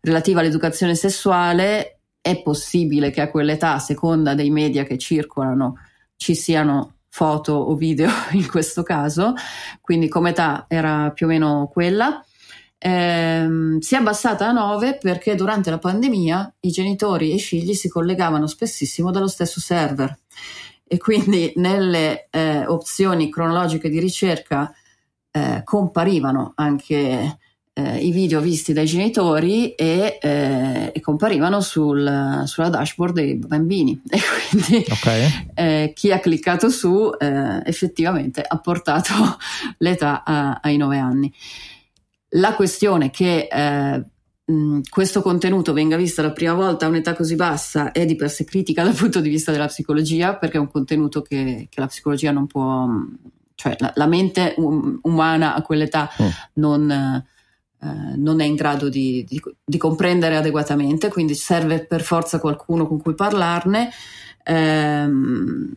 relativo 0.00 0.40
all'educazione 0.40 0.94
sessuale, 0.94 2.00
è 2.20 2.40
possibile 2.42 3.10
che 3.10 3.20
a 3.20 3.30
quell'età, 3.30 3.74
a 3.74 3.78
seconda 3.78 4.34
dei 4.34 4.50
media 4.50 4.84
che 4.84 4.98
circolano, 4.98 5.78
ci 6.16 6.34
siano 6.34 6.97
foto 7.08 7.52
o 7.52 7.74
video 7.74 8.10
in 8.32 8.48
questo 8.48 8.82
caso, 8.82 9.34
quindi 9.80 10.08
come 10.08 10.30
età 10.30 10.66
era 10.68 11.10
più 11.12 11.26
o 11.26 11.28
meno 11.28 11.68
quella. 11.72 12.22
Ehm, 12.80 13.80
si 13.80 13.94
è 13.94 13.98
abbassata 13.98 14.48
a 14.48 14.52
9 14.52 14.98
perché 14.98 15.34
durante 15.34 15.70
la 15.70 15.78
pandemia 15.78 16.54
i 16.60 16.70
genitori 16.70 17.32
e 17.32 17.34
i 17.34 17.40
figli 17.40 17.74
si 17.74 17.88
collegavano 17.88 18.46
spessissimo 18.46 19.10
dallo 19.10 19.26
stesso 19.26 19.58
server 19.58 20.16
e 20.86 20.96
quindi 20.96 21.52
nelle 21.56 22.28
eh, 22.30 22.64
opzioni 22.66 23.30
cronologiche 23.30 23.88
di 23.88 23.98
ricerca 23.98 24.72
eh, 25.30 25.62
comparivano 25.64 26.52
anche 26.54 27.38
eh, 27.78 27.98
i 27.98 28.10
video 28.10 28.40
visti 28.40 28.72
dai 28.72 28.86
genitori 28.86 29.74
e, 29.74 30.18
eh, 30.20 30.90
e 30.92 31.00
comparivano 31.00 31.60
sul- 31.60 32.42
sulla 32.46 32.68
dashboard 32.70 33.14
dei 33.14 33.36
bambini 33.36 34.00
e 34.08 34.18
quindi 34.50 34.84
Ok. 34.90 35.50
eh, 35.54 35.92
chi 35.94 36.10
ha 36.10 36.18
cliccato 36.18 36.70
su 36.70 37.10
eh, 37.18 37.62
effettivamente 37.64 38.42
ha 38.42 38.58
portato 38.58 39.12
l'età 39.78 40.24
a- 40.24 40.58
ai 40.62 40.76
9 40.76 40.98
anni. 40.98 41.32
La 42.32 42.54
questione 42.54 43.10
che 43.10 43.48
eh, 43.50 44.04
mh, 44.52 44.80
questo 44.90 45.22
contenuto 45.22 45.72
venga 45.72 45.96
visto 45.96 46.20
la 46.20 46.32
prima 46.32 46.54
volta 46.54 46.86
a 46.86 46.88
un'età 46.88 47.14
così 47.14 47.36
bassa 47.36 47.92
è 47.92 48.04
di 48.04 48.16
per 48.16 48.28
sé 48.30 48.44
critica 48.44 48.82
dal 48.82 48.94
punto 48.94 49.20
di 49.20 49.28
vista 49.28 49.52
della 49.52 49.66
psicologia, 49.66 50.34
perché 50.36 50.56
è 50.56 50.60
un 50.60 50.70
contenuto 50.70 51.22
che, 51.22 51.68
che 51.70 51.80
la 51.80 51.86
psicologia 51.86 52.32
non 52.32 52.46
può, 52.46 52.86
cioè 53.54 53.76
la, 53.78 53.92
la 53.94 54.06
mente 54.06 54.54
um- 54.58 54.98
umana 55.04 55.54
a 55.54 55.62
quell'età 55.62 56.10
Mm. 56.20 56.26
non, 56.54 57.24
eh, 57.82 58.16
non 58.16 58.40
è 58.40 58.44
in 58.44 58.54
grado 58.54 58.88
di, 58.88 59.24
di- 59.28 59.40
di 59.64 59.76
comprendere 59.78 60.36
adeguatamente, 60.36 61.08
quindi 61.08 61.34
serve 61.34 61.84
per 61.84 62.02
forza 62.02 62.40
qualcuno 62.40 62.86
con 62.86 63.00
cui 63.00 63.14
parlarne. 63.14 63.90
Ehm, 64.44 65.72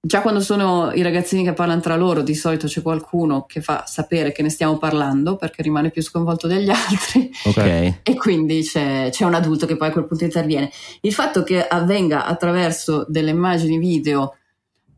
già 0.00 0.20
quando 0.22 0.40
sono 0.40 0.92
i 0.92 1.02
ragazzini 1.02 1.44
che 1.44 1.52
parlano 1.52 1.80
tra 1.80 1.96
loro, 1.96 2.22
di 2.22 2.34
solito 2.34 2.66
c'è 2.66 2.82
qualcuno 2.82 3.44
che 3.46 3.60
fa 3.60 3.84
sapere 3.86 4.32
che 4.32 4.42
ne 4.42 4.50
stiamo 4.50 4.78
parlando 4.78 5.36
perché 5.36 5.62
rimane 5.62 5.90
più 5.90 6.02
sconvolto 6.02 6.46
degli 6.46 6.68
altri 6.70 7.30
Ok. 7.44 8.00
e 8.02 8.14
quindi 8.16 8.62
c'è, 8.62 9.08
c'è 9.10 9.24
un 9.24 9.34
adulto 9.34 9.66
che 9.66 9.76
poi 9.76 9.88
a 9.88 9.92
quel 9.92 10.06
punto 10.06 10.24
interviene. 10.24 10.70
Il 11.00 11.12
fatto 11.12 11.42
che 11.42 11.66
avvenga 11.66 12.26
attraverso 12.26 13.06
delle 13.08 13.30
immagini 13.30 13.78
video, 13.78 14.36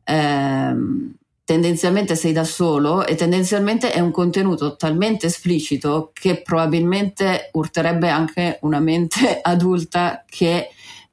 ehm, 0.05 1.15
tendenzialmente 1.51 2.15
sei 2.15 2.31
da 2.31 2.45
solo 2.45 3.05
e 3.05 3.17
tendenzialmente 3.17 3.91
è 3.91 3.99
un 3.99 4.13
contenuto 4.13 4.77
talmente 4.77 5.27
esplicito 5.27 6.13
che 6.13 6.43
probabilmente 6.43 7.51
urterebbe 7.55 8.09
anche 8.09 8.61
una 8.63 8.79
mente 8.79 9.41
adulta 9.43 10.23
che 10.29 10.69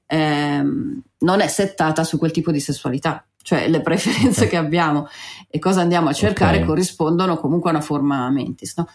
ehm, 0.05 1.01
non 1.17 1.39
è 1.39 1.47
settata 1.47 2.03
su 2.03 2.19
quel 2.19 2.29
tipo 2.29 2.51
di 2.51 2.59
sessualità. 2.59 3.25
Cioè 3.41 3.67
le 3.67 3.81
preferenze 3.81 4.43
Ok. 4.43 4.49
che 4.51 4.57
abbiamo 4.57 5.07
e 5.49 5.57
cosa 5.57 5.81
andiamo 5.81 6.09
a 6.09 6.13
cercare 6.13 6.59
Ok. 6.59 6.65
corrispondono 6.65 7.37
comunque 7.37 7.71
a 7.71 7.73
una 7.73 7.81
forma 7.81 8.29
mentis. 8.29 8.77
No? 8.77 8.87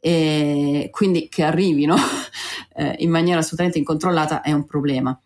E 0.00 0.88
quindi 0.90 1.28
che 1.28 1.44
arrivino 1.44 1.94
eh, 2.74 2.96
in 2.98 3.10
maniera 3.10 3.38
assolutamente 3.38 3.78
incontrollata 3.78 4.40
è 4.40 4.50
un 4.50 4.64
problema. 4.64 5.16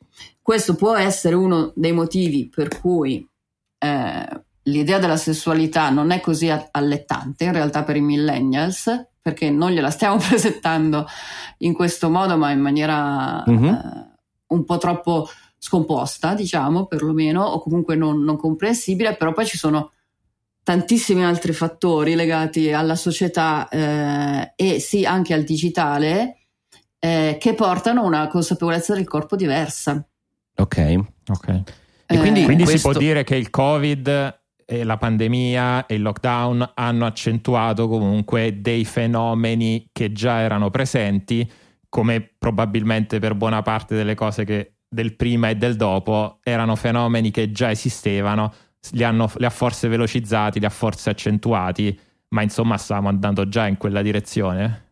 Questo 0.42 0.74
può 0.74 0.94
essere 0.96 1.34
uno 1.34 1.72
dei 1.74 1.92
motivi 1.92 2.50
per 2.54 2.78
cui 2.78 3.26
eh, 3.78 4.42
l'idea 4.64 4.98
della 4.98 5.16
sessualità 5.16 5.90
non 5.90 6.10
è 6.10 6.20
così 6.20 6.50
allettante 6.70 7.44
in 7.44 7.52
realtà 7.52 7.82
per 7.82 7.96
i 7.96 8.00
millennials, 8.00 9.08
perché 9.20 9.50
non 9.50 9.70
gliela 9.70 9.90
stiamo 9.90 10.16
presentando 10.22 11.06
in 11.58 11.72
questo 11.74 12.08
modo, 12.10 12.36
ma 12.36 12.50
in 12.50 12.60
maniera 12.60 13.42
Mhm. 13.46 13.64
eh, 13.66 14.10
un 14.48 14.64
po' 14.64 14.78
troppo 14.78 15.28
scomposta, 15.58 16.34
diciamo, 16.34 16.86
perlomeno, 16.86 17.42
o 17.42 17.60
comunque 17.60 17.94
non, 17.94 18.22
non 18.22 18.36
comprensibile, 18.36 19.14
però 19.16 19.32
poi 19.32 19.46
ci 19.46 19.56
sono 19.56 19.92
tantissimi 20.64 21.24
altri 21.24 21.52
fattori 21.52 22.14
legati 22.14 22.72
alla 22.72 22.94
società 22.94 23.68
eh, 23.68 24.52
e 24.56 24.78
sì 24.80 25.04
anche 25.04 25.34
al 25.34 25.42
digitale 25.42 26.38
eh, 26.98 27.36
che 27.40 27.54
portano 27.54 28.02
a 28.02 28.06
una 28.06 28.26
consapevolezza 28.28 28.94
del 28.94 29.08
corpo 29.08 29.34
diversa. 29.36 30.04
Ok. 30.56 30.96
Ok. 31.28 31.48
E 32.06 32.18
quindi, 32.18 32.42
Eh, 32.42 32.44
Quindi 32.44 32.64
si 32.64 32.70
questo- 32.70 32.90
può 32.90 32.98
dire 32.98 33.24
che 33.24 33.34
il 33.36 33.50
Covid 33.50 34.40
la 34.84 34.96
pandemia 34.96 35.86
e 35.86 35.94
il 35.96 36.02
lockdown 36.02 36.72
hanno 36.74 37.06
accentuato 37.06 37.88
comunque 37.88 38.60
dei 38.60 38.84
fenomeni 38.84 39.88
che 39.92 40.12
già 40.12 40.40
erano 40.40 40.70
presenti, 40.70 41.50
come 41.88 42.34
probabilmente 42.38 43.18
per 43.18 43.34
buona 43.34 43.62
parte 43.62 43.94
delle 43.94 44.14
cose 44.14 44.44
che 44.44 44.74
del 44.88 45.16
prima 45.16 45.48
e 45.48 45.56
del 45.56 45.76
dopo 45.76 46.38
erano 46.42 46.76
fenomeni 46.76 47.30
che 47.30 47.50
già 47.50 47.70
esistevano, 47.70 48.52
li, 48.90 49.04
hanno, 49.04 49.30
li 49.36 49.44
ha 49.44 49.50
forse 49.50 49.88
velocizzati, 49.88 50.58
li 50.58 50.66
ha 50.66 50.70
forse 50.70 51.10
accentuati, 51.10 51.98
ma 52.28 52.42
insomma 52.42 52.76
stavamo 52.76 53.08
andando 53.08 53.48
già 53.48 53.66
in 53.66 53.76
quella 53.76 54.02
direzione. 54.02 54.90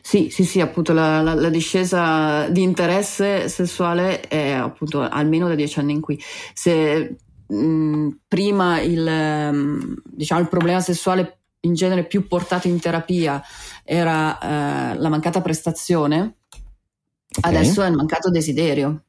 Sì, 0.00 0.30
sì, 0.30 0.44
sì, 0.44 0.60
appunto 0.60 0.92
la, 0.92 1.20
la- 1.20 1.34
la 1.34 1.50
discesa 1.50 2.48
di 2.48 2.62
interesse 2.62 3.48
sessuale 3.48 4.20
è 4.20 4.52
appunto 4.52 5.00
almeno 5.02 5.48
da 5.48 5.54
dieci 5.54 5.80
anni 5.80 5.92
in 5.92 6.00
qui. 6.00 6.18
Se 6.54 7.16
mh, 7.48 8.08
prima 8.28 8.80
il, 8.80 9.02
mh, 9.02 10.02
diciamo, 10.04 10.40
il 10.40 10.48
problema 10.48 10.80
sessuale 10.80 11.38
in 11.60 11.74
genere 11.74 12.04
più 12.04 12.26
portato 12.28 12.68
in 12.68 12.78
terapia 12.78 13.42
era 13.82 14.38
eh, 14.92 14.98
la 14.98 15.08
mancata 15.08 15.40
prestazione, 15.40 16.34
Ok. 17.38 17.44
adesso 17.46 17.82
è 17.82 17.88
il 17.88 17.94
mancato 17.94 18.30
desiderio, 18.30 19.02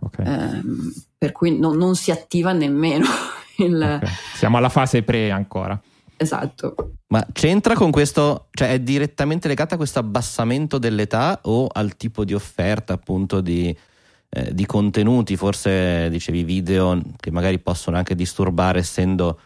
Ok, 0.00 0.18
ehm, 0.20 0.92
per 1.18 1.32
cui 1.32 1.58
no- 1.58 1.72
non 1.74 1.94
si 1.96 2.10
attiva 2.10 2.52
nemmeno 2.52 3.06
il... 3.58 4.00
ok. 4.02 4.08
Siamo 4.36 4.56
alla 4.56 4.68
fase 4.68 5.02
pre 5.02 5.30
ancora. 5.30 5.80
Esatto. 6.20 6.74
Ma 7.08 7.24
c'entra 7.32 7.74
con 7.74 7.90
questo, 7.90 8.48
cioè 8.50 8.72
è 8.72 8.80
direttamente 8.80 9.46
legata 9.48 9.74
a 9.74 9.76
questo 9.76 9.98
abbassamento 10.00 10.78
dell'età 10.78 11.40
o 11.44 11.68
al 11.72 11.96
tipo 11.96 12.24
di 12.24 12.34
offerta 12.34 12.92
appunto 12.92 13.40
di, 13.40 13.74
eh, 14.30 14.52
di 14.54 14.66
contenuti, 14.66 15.36
forse 15.36 16.08
dicevi 16.10 16.42
video 16.44 17.00
che 17.18 17.30
magari 17.30 17.58
possono 17.58 17.96
anche 17.96 18.14
disturbare 18.14 18.80
essendo 18.80 19.40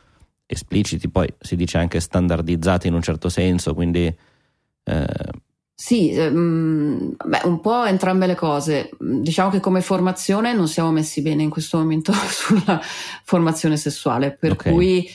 espliciti, 0.47 1.09
poi 1.09 1.33
si 1.41 1.57
dice 1.57 1.79
anche 1.79 2.01
standardizzati 2.01 2.87
in 2.89 2.95
un 2.95 3.03
certo 3.03 3.29
senso, 3.29 3.75
quindi 3.75 4.15
eh, 4.85 5.07
Sì, 5.75 6.11
ehm, 6.11 7.17
beh, 7.25 7.41
un 7.45 7.61
po' 7.61 7.85
entrambe 7.85 8.27
le 8.27 8.35
cose. 8.37 8.91
Diciamo 8.99 9.51
che 9.51 9.59
come 9.61 9.81
formazione 9.81 10.53
non 10.55 10.69
siamo 10.69 10.93
messi 10.93 11.23
bene 11.23 11.43
in 11.43 11.51
questo 11.51 11.79
momento 11.79 12.12
sulla 12.31 12.81
formazione 13.25 13.77
sessuale, 13.77 14.37
per 14.39 14.53
Ok. 14.53 14.62
cui 14.69 15.09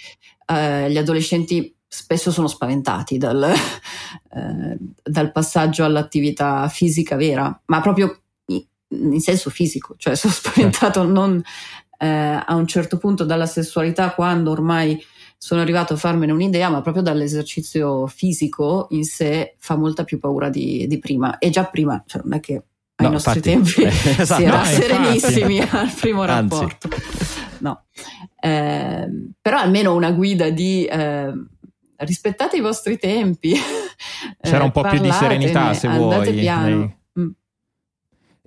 eh, 0.46 0.92
gli 0.92 0.98
adolescenti 0.98 1.74
spesso 1.88 2.32
sono 2.32 2.48
spaventati 2.48 3.18
dal, 3.18 3.44
eh, 4.34 4.78
dal 5.04 5.32
passaggio 5.32 5.86
all'attività 5.86 6.68
fisica 6.68 7.16
vera, 7.16 7.62
ma 7.68 7.80
proprio 7.82 8.24
in, 8.90 9.20
senso 9.20 9.50
fisico, 9.50 9.96
cioè 9.98 10.16
sono 10.16 10.34
spaventato 10.34 11.04
non 11.04 11.42
eh, 12.00 12.08
a 12.08 12.56
un 12.56 12.68
certo 12.68 12.98
punto 12.98 13.26
dalla 13.26 13.46
sessualità 13.46 14.12
quando 14.12 14.52
ormai 14.52 15.02
sono 15.40 15.62
arrivato 15.62 15.94
a 15.94 15.98
farmene 15.98 16.32
un'idea, 16.32 16.70
ma 16.70 16.82
proprio 16.82 17.04
dall'esercizio 17.04 18.08
fisico 18.08 18.88
in 18.92 19.04
sé 19.04 19.56
fa 19.60 19.76
molta 19.76 20.04
più 20.04 20.20
paura 20.20 20.50
di, 20.50 20.88
di 20.88 21.00
prima. 21.00 21.38
E 21.38 21.50
già 21.50 21.66
prima, 21.66 22.04
cioè 22.08 22.22
non 22.24 22.34
è 22.34 22.40
che 22.40 22.64
ai 23.00 23.06
No, 23.06 23.12
nostri 23.12 23.52
infatti, 23.52 23.76
tempi 23.76 23.82
eh, 23.84 24.22
esatto. 24.22 24.42
si 24.42 24.48
era 24.48 24.58
No, 24.58 24.64
infatti. 24.64 24.82
serenissimi 24.82 25.60
al 25.60 25.94
primo 25.94 26.26
rapporto. 26.26 26.90
No. 27.60 27.84
Ehm, 28.40 29.32
però 29.40 29.60
almeno 29.60 29.94
una 29.96 30.12
guida 30.12 30.50
di 30.50 30.88
ehm, 30.90 31.48
rispettate 31.98 32.58
i 32.58 32.62
vostri 32.62 32.98
tempi. 32.98 33.56
C'era 34.42 34.62
eh, 34.62 34.66
un 34.66 34.72
po' 34.72 34.82
più 34.82 35.00
di 35.00 35.12
serenità, 35.12 35.74
se 35.74 35.88
vuoi, 35.88 36.34
piano. 36.34 36.66
nei-. 36.66 36.97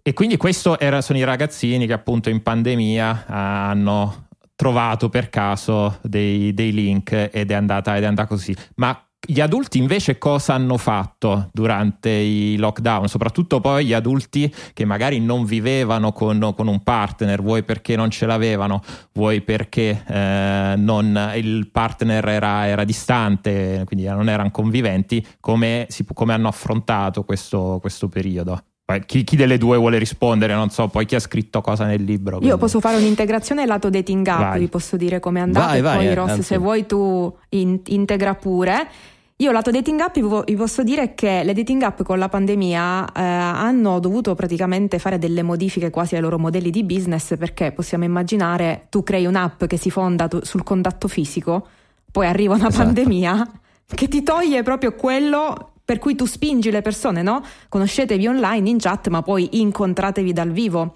E 0.02 0.12
quindi 0.14 0.37
questo 0.37 0.78
era, 0.78 1.00
sono 1.02 1.19
i 1.19 1.25
ragazzini 1.25 1.87
che 1.87 1.92
appunto 1.92 2.30
in 2.30 2.42
pandemia 2.42 3.21
eh, 3.21 3.33
hanno 3.33 4.28
trovato 4.57 5.09
per 5.09 5.30
caso 5.30 5.99
dei, 6.02 6.52
dei 6.54 6.73
link 6.73 7.30
ed 7.33 7.50
è, 7.50 7.54
andata, 7.54 7.97
ed 7.97 8.02
è 8.02 8.07
andata 8.07 8.28
così. 8.28 8.54
Ma 8.76 8.99
gli 9.23 9.40
adulti 9.40 9.76
invece 9.76 10.16
cosa 10.16 10.54
hanno 10.54 10.78
fatto 10.78 11.50
durante 11.52 12.09
i 12.09 12.57
lockdown? 12.57 13.07
Soprattutto 13.07 13.61
poi 13.61 13.85
gli 13.85 13.92
adulti 13.92 14.52
che 14.73 14.85
magari 14.87 15.21
non 15.21 15.45
vivevano 15.45 16.12
con, 16.12 16.52
con 16.57 16.66
un 16.66 16.83
partner, 16.83 17.42
vuoi 17.42 17.62
perché 17.62 17.97
non 17.97 18.11
ce 18.11 18.25
l'avevano, 18.25 18.83
vuoi 19.12 19.42
perché 19.42 20.02
eh, 20.07 20.75
non- 20.76 21.33
il 21.37 21.69
partner 21.71 22.26
era, 22.26 22.66
era 22.66 22.85
distante, 22.85 23.83
quindi 23.87 24.07
non 24.07 24.28
erano 24.28 24.50
conviventi, 24.50 25.25
come, 25.40 25.87
si- 25.90 26.07
come 26.12 26.33
hanno 26.33 26.49
affrontato 26.49 27.22
questo, 27.25 27.79
questo 27.81 28.09
periodo? 28.09 28.62
Chi, 29.07 29.24
chi 29.24 29.37
delle 29.37 29.59
due 29.59 29.76
vuole 29.76 29.98
rispondere? 29.98 30.55
Non 30.55 30.70
so, 30.70 30.88
poi 30.88 31.07
chi 31.07 31.14
ha 31.14 31.20
scritto 31.20 31.61
cosa 31.61 31.85
nel 31.85 32.03
libro. 32.03 32.35
Io 32.37 32.40
quindi- 32.40 32.59
posso 32.59 32.81
fare 32.81 32.96
un'integrazione 32.96 33.64
lato 33.66 33.88
dating 33.90 34.26
app, 34.26 34.38
Vai. 34.40 34.59
vi 34.61 34.68
posso 34.68 34.96
dire 34.96 35.20
come 35.20 35.38
è 35.38 35.42
andata 35.42 35.66
Vai, 35.66 35.79
e 35.79 35.81
vai, 35.83 35.96
poi 35.96 36.07
eh, 36.07 36.14
Ross 36.14 36.31
anzi. 36.31 36.42
se 36.42 36.57
vuoi 36.59 36.87
tu 36.87 37.33
in- 37.50 37.81
integra 37.87 38.35
pure. 38.35 38.88
Io 39.37 39.53
lato 39.53 39.70
dating 39.70 39.98
app 40.00 40.18
vi 40.44 40.55
posso 40.55 40.83
dire 40.83 41.14
che 41.14 41.42
le 41.44 41.55
dating 41.55 41.81
app 41.83 42.03
con 42.03 42.18
la 42.18 42.29
pandemia 42.29 43.07
eh, 43.11 43.22
hanno 43.22 43.98
dovuto 43.98 44.35
praticamente 44.35 44.98
fare 44.98 45.18
delle 45.18 45.42
modifiche 45.42 45.88
quasi 45.88 46.14
ai 46.14 46.20
loro 46.20 46.38
modelli 46.38 46.70
di 46.70 46.85
business 46.85 47.38
perché 47.38 47.72
possiamo 47.72 48.05
immaginare 48.05 48.87
tu 48.90 49.03
crei 49.03 49.24
un'app 49.24 49.64
che 49.64 49.79
si 49.79 49.90
fonda 49.90 50.29
tu- 50.29 50.44
sul 50.44 50.62
contatto 50.62 51.09
fisico, 51.09 51.66
poi 52.12 52.26
arriva 52.26 52.55
una 52.55 52.68
Esatto. 52.68 52.85
pandemia 52.85 53.48
che 53.94 54.09
ti 54.09 54.22
toglie 54.22 54.62
proprio 54.62 54.92
quello 54.92 55.70
per 55.90 55.98
cui 55.98 56.14
tu 56.14 56.24
spingi 56.24 56.70
le 56.70 56.83
persone, 56.83 57.20
no? 57.20 57.42
Conoscetevi 57.68 58.29
online 58.29 58.68
in 58.68 58.79
chat 58.79 59.09
ma 59.09 59.22
poi 59.22 59.48
incontratevi 59.61 60.33
dal 60.33 60.53
vivo. 60.53 60.94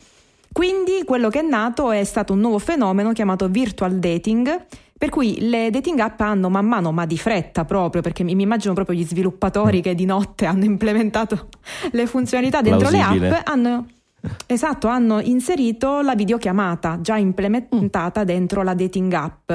Quindi 0.52 1.02
quello 1.04 1.30
che 1.30 1.40
è 1.40 1.42
nato 1.42 1.90
è 1.90 2.04
stato 2.04 2.32
un 2.32 2.38
nuovo 2.38 2.60
fenomeno 2.60 3.10
chiamato 3.10 3.48
virtual 3.48 3.94
dating, 3.98 4.66
per 4.96 5.08
cui 5.08 5.48
le 5.48 5.70
dating 5.70 5.98
app 5.98 6.20
hanno 6.20 6.48
man 6.48 6.66
mano, 6.66 6.92
ma 6.92 7.06
di 7.06 7.18
fretta 7.18 7.64
proprio, 7.64 8.02
perché 8.02 8.22
mi, 8.22 8.40
immagino 8.40 8.72
proprio 8.72 8.96
gli 8.96 9.04
sviluppatori 9.04 9.80
che 9.80 9.96
di 9.96 10.04
notte 10.04 10.46
hanno 10.46 10.62
implementato 10.62 11.48
le 11.90 12.06
funzionalità 12.06 12.60
dentro 12.60 12.88
le 12.88 12.98
Plausibile. 12.98 13.36
app, 13.38 13.48
hanno, 13.48 13.86
esatto, 14.46 14.88
hanno 14.88 15.20
inserito 15.20 16.00
la 16.00 16.14
videochiamata 16.14 17.00
già 17.00 17.16
implementata 17.16 18.24
dentro 18.24 18.62
la 18.62 18.74
dating 18.74 19.12
app. 19.12 19.52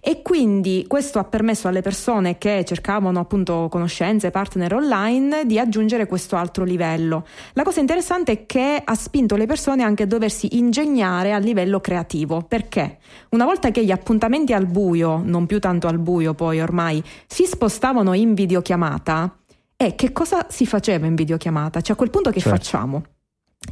E 0.00 0.22
quindi 0.22 0.84
questo 0.88 1.18
ha 1.18 1.24
permesso 1.24 1.68
alle 1.68 1.80
persone 1.80 2.38
che 2.38 2.64
cercavano 2.64 3.20
appunto 3.20 3.68
conoscenze, 3.70 4.30
partner 4.30 4.74
online, 4.74 5.46
di 5.46 5.58
aggiungere 5.58 6.06
questo 6.06 6.36
altro 6.36 6.64
livello. 6.64 7.26
La 7.54 7.62
cosa 7.62 7.80
interessante 7.80 8.32
è 8.32 8.46
che 8.46 8.80
ha 8.84 8.94
spinto 8.94 9.36
le 9.36 9.46
persone 9.46 9.82
anche 9.82 10.04
a 10.04 10.06
doversi 10.06 10.56
ingegnare 10.58 11.32
a 11.32 11.38
livello 11.38 11.80
creativo. 11.80 12.42
Perché? 12.42 12.98
Una 13.30 13.44
volta 13.44 13.70
che 13.70 13.84
gli 13.84 13.90
appuntamenti 13.90 14.52
al 14.52 14.66
buio, 14.66 15.22
non 15.24 15.46
più 15.46 15.58
tanto 15.58 15.86
al 15.86 15.98
buio 15.98 16.34
poi 16.34 16.60
ormai, 16.60 17.02
si 17.26 17.44
spostavano 17.44 18.14
in 18.14 18.34
videochiamata, 18.34 19.36
e 19.76 19.96
che 19.96 20.12
cosa 20.12 20.46
si 20.48 20.64
faceva 20.64 21.06
in 21.06 21.16
videochiamata? 21.16 21.80
Cioè 21.80 21.94
a 21.94 21.96
quel 21.96 22.10
punto 22.10 22.30
che 22.30 22.38
Certo. 22.38 22.56
facciamo? 22.56 23.02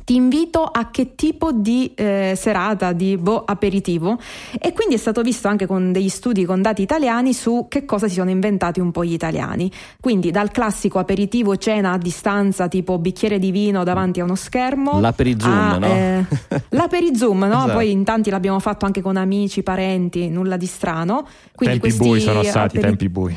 Ti 0.05 0.15
invito 0.15 0.65
a 0.65 0.91
che 0.91 1.15
tipo 1.15 1.53
di 1.53 1.93
eh, 1.95 2.35
serata, 2.37 2.93
di 2.93 3.17
boh, 3.17 3.45
aperitivo 3.45 4.19
e 4.59 4.73
quindi 4.73 4.95
è 4.95 4.99
stato 4.99 5.23
visto 5.23 5.49
anche 5.49 5.67
con 5.67 5.93
degli 5.93 6.09
studi 6.09 6.45
con 6.45 6.63
dati 6.63 6.83
italiani 6.83 7.33
su 7.33 7.67
che 7.69 7.85
cosa 7.85 8.09
si 8.09 8.15
sono 8.15 8.31
inventati 8.31 8.81
un 8.81 8.91
po' 8.91 9.05
gli 9.05 9.13
italiani. 9.13 9.71
Quindi 10.01 10.31
dal 10.31 10.51
classico 10.51 10.99
aperitivo 10.99 11.57
cena 11.57 11.93
a 11.93 11.99
distanza 11.99 12.69
tipo 12.69 12.99
bicchiere 12.99 13.39
di 13.39 13.51
vino 13.51 13.85
davanti 13.85 14.21
a 14.21 14.25
uno 14.25 14.35
schermo. 14.35 15.01
L'aperizoom, 15.01 15.53
a, 15.53 15.79
no? 15.79 15.87
eh, 15.87 16.25
l'aperizoom, 16.71 17.39
no? 17.45 17.59
Esatto. 17.61 17.73
Poi 17.73 17.91
in 17.91 18.05
tanti 18.05 18.31
l'abbiamo 18.31 18.59
fatto 18.59 18.87
anche 18.87 19.03
con 19.03 19.17
amici, 19.17 19.63
parenti, 19.63 20.29
nulla 20.29 20.57
di 20.57 20.67
strano. 20.67 21.27
Quindi 21.55 21.79
tempi 21.79 21.97
questi 21.97 22.09
bui 22.09 22.21
sono 22.21 22.43
stati, 22.43 22.79
aperi- 22.79 22.83
tempi 22.83 23.09
bui. 23.09 23.37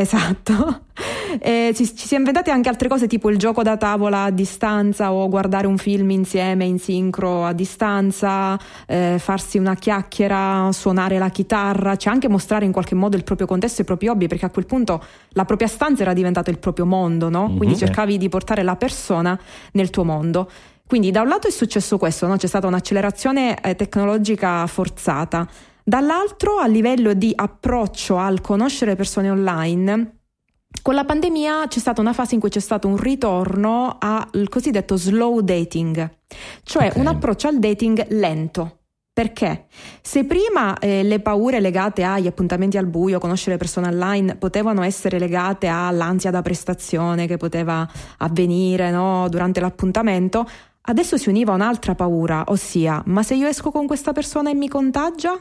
Esatto. 0.00 0.82
Eh, 1.40 1.72
ci, 1.74 1.84
ci 1.94 2.06
si 2.08 2.14
è 2.14 2.18
inventate 2.18 2.50
anche 2.50 2.70
altre 2.70 2.88
cose 2.88 3.06
tipo 3.06 3.28
il 3.28 3.36
gioco 3.36 3.62
da 3.62 3.76
tavola 3.76 4.24
a 4.24 4.30
distanza 4.30 5.12
o 5.12 5.28
guardare 5.28 5.66
un 5.66 5.76
film 5.76 6.08
insieme 6.10 6.64
in 6.64 6.78
sincro 6.78 7.44
a 7.44 7.52
distanza, 7.52 8.58
eh, 8.86 9.16
farsi 9.18 9.58
una 9.58 9.74
chiacchiera, 9.74 10.70
suonare 10.72 11.18
la 11.18 11.28
chitarra, 11.28 11.96
cioè 11.96 12.14
anche 12.14 12.28
mostrare 12.28 12.64
in 12.64 12.72
qualche 12.72 12.94
modo 12.94 13.16
il 13.16 13.24
proprio 13.24 13.46
contesto 13.46 13.80
e 13.80 13.84
i 13.84 13.86
propri 13.86 14.08
hobby, 14.08 14.26
perché 14.26 14.46
a 14.46 14.50
quel 14.50 14.64
punto 14.66 15.04
la 15.30 15.44
propria 15.44 15.68
stanza 15.68 16.02
era 16.02 16.14
diventato 16.14 16.48
il 16.50 16.58
proprio 16.58 16.86
mondo, 16.86 17.28
no? 17.28 17.44
Quindi 17.56 17.74
Mhm. 17.74 17.76
cercavi 17.76 18.16
di 18.16 18.28
portare 18.30 18.62
la 18.62 18.74
persona 18.76 19.38
nel 19.72 19.90
tuo 19.90 20.04
mondo. 20.04 20.50
Quindi 20.86 21.10
da 21.10 21.20
un 21.20 21.28
lato 21.28 21.46
è 21.46 21.50
successo 21.50 21.98
questo, 21.98 22.26
no? 22.26 22.36
c'è 22.38 22.46
stata 22.46 22.66
un'accelerazione 22.66 23.60
eh, 23.60 23.76
tecnologica 23.76 24.66
forzata, 24.66 25.46
dall'altro 25.88 26.58
a 26.58 26.66
livello 26.66 27.14
di 27.14 27.32
approccio 27.34 28.18
al 28.18 28.42
conoscere 28.42 28.94
persone 28.94 29.30
online, 29.30 30.16
con 30.82 30.94
la 30.94 31.06
pandemia 31.06 31.66
c'è 31.66 31.78
stata 31.78 32.02
una 32.02 32.12
fase 32.12 32.34
in 32.34 32.40
cui 32.40 32.50
c'è 32.50 32.60
stato 32.60 32.88
un 32.88 32.98
ritorno 32.98 33.96
al 33.98 34.48
cosiddetto 34.50 34.96
slow 34.96 35.40
dating, 35.40 36.18
cioè 36.62 36.88
Ok. 36.88 36.96
un 36.96 37.06
approccio 37.06 37.48
al 37.48 37.58
dating 37.58 38.06
lento. 38.10 38.80
Perché? 39.14 39.66
Se 40.02 40.24
prima 40.26 40.78
eh, 40.78 41.02
le 41.02 41.20
paure 41.20 41.58
legate 41.58 42.02
agli 42.02 42.26
appuntamenti 42.26 42.76
al 42.76 42.86
buio, 42.86 43.18
conoscere 43.18 43.56
persone 43.56 43.88
online, 43.88 44.36
potevano 44.36 44.82
essere 44.82 45.18
legate 45.18 45.68
all'ansia 45.68 46.30
da 46.30 46.42
prestazione 46.42 47.26
che 47.26 47.38
poteva 47.38 47.88
avvenire 48.18 48.90
no, 48.90 49.26
durante 49.30 49.58
l'appuntamento, 49.60 50.46
adesso 50.82 51.16
si 51.16 51.30
univa 51.30 51.54
un'altra 51.54 51.94
paura, 51.94 52.44
ossia, 52.48 53.02
ma 53.06 53.22
se 53.22 53.34
io 53.34 53.48
esco 53.48 53.70
con 53.70 53.86
questa 53.86 54.12
persona 54.12 54.50
e 54.50 54.54
mi 54.54 54.68
contagia? 54.68 55.34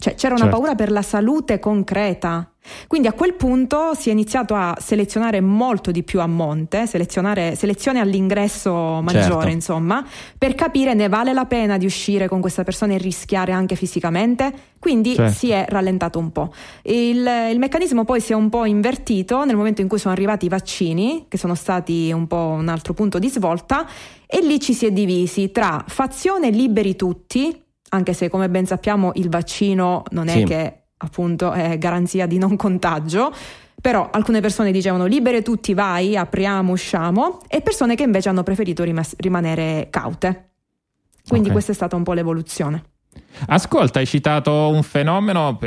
Cioè 0.00 0.14
c'era 0.14 0.34
una 0.34 0.44
Certo. 0.44 0.56
paura 0.56 0.74
per 0.74 0.90
la 0.90 1.02
salute 1.02 1.58
concreta. 1.58 2.50
Quindi 2.86 3.08
a 3.08 3.12
quel 3.12 3.34
punto 3.34 3.94
si 3.94 4.08
è 4.10 4.12
iniziato 4.12 4.54
a 4.54 4.76
selezionare 4.80 5.40
molto 5.40 5.90
di 5.90 6.02
più 6.02 6.20
a 6.20 6.26
monte, 6.26 6.86
selezionare, 6.86 7.54
selezione 7.54 8.00
all'ingresso 8.00 9.00
maggiore, 9.02 9.24
Certo. 9.28 9.48
insomma, 9.48 10.04
per 10.38 10.54
capire 10.54 10.94
ne 10.94 11.08
vale 11.08 11.32
la 11.32 11.44
pena 11.46 11.76
di 11.78 11.84
uscire 11.86 12.28
con 12.28 12.40
questa 12.40 12.62
persona 12.62 12.94
e 12.94 12.98
rischiare 12.98 13.52
anche 13.52 13.76
fisicamente. 13.76 14.52
Quindi 14.78 15.14
Certo. 15.14 15.32
si 15.32 15.50
è 15.50 15.66
rallentato 15.68 16.18
un 16.18 16.32
po'. 16.32 16.52
Il, 16.82 17.26
il 17.50 17.58
meccanismo 17.58 18.04
poi 18.04 18.20
si 18.20 18.32
è 18.32 18.36
un 18.36 18.48
po' 18.48 18.64
invertito 18.64 19.44
nel 19.44 19.56
momento 19.56 19.82
in 19.82 19.88
cui 19.88 19.98
sono 19.98 20.14
arrivati 20.14 20.46
i 20.46 20.48
vaccini, 20.48 21.26
che 21.28 21.36
sono 21.36 21.54
stati 21.54 22.10
un 22.12 22.26
po' 22.26 22.54
un 22.58 22.68
altro 22.68 22.94
punto 22.94 23.18
di 23.18 23.28
svolta, 23.28 23.86
e 24.26 24.40
lì 24.40 24.60
ci 24.60 24.72
si 24.72 24.86
è 24.86 24.92
divisi 24.92 25.50
tra 25.50 25.84
fazione 25.86 26.50
liberi 26.50 26.94
tutti, 26.96 27.62
anche 27.90 28.12
se 28.12 28.28
come 28.28 28.48
ben 28.48 28.66
sappiamo 28.66 29.12
il 29.14 29.28
vaccino 29.28 30.02
non 30.10 30.28
è 30.28 30.38
Sì. 30.38 30.44
che 30.44 30.74
appunto 30.96 31.52
è 31.52 31.78
garanzia 31.78 32.26
di 32.26 32.38
non 32.38 32.56
contagio. 32.56 33.32
Però 33.80 34.10
alcune 34.12 34.40
persone 34.42 34.72
dicevano 34.72 35.06
libere 35.06 35.40
tutti, 35.40 35.72
vai, 35.72 36.14
apriamo, 36.14 36.70
usciamo, 36.72 37.40
e 37.48 37.62
persone 37.62 37.94
che 37.94 38.02
invece 38.02 38.28
hanno 38.28 38.42
preferito 38.42 38.82
rimas- 38.84 39.14
rimanere 39.16 39.86
caute. 39.88 40.50
Quindi 41.26 41.46
Ok. 41.48 41.52
questa 41.54 41.72
è 41.72 41.74
stata 41.74 41.96
un 41.96 42.02
po' 42.02 42.12
l'evoluzione. 42.12 42.84
Ascolta, 43.46 43.98
hai 43.98 44.06
citato 44.06 44.68
un 44.68 44.82
fenomeno, 44.82 45.58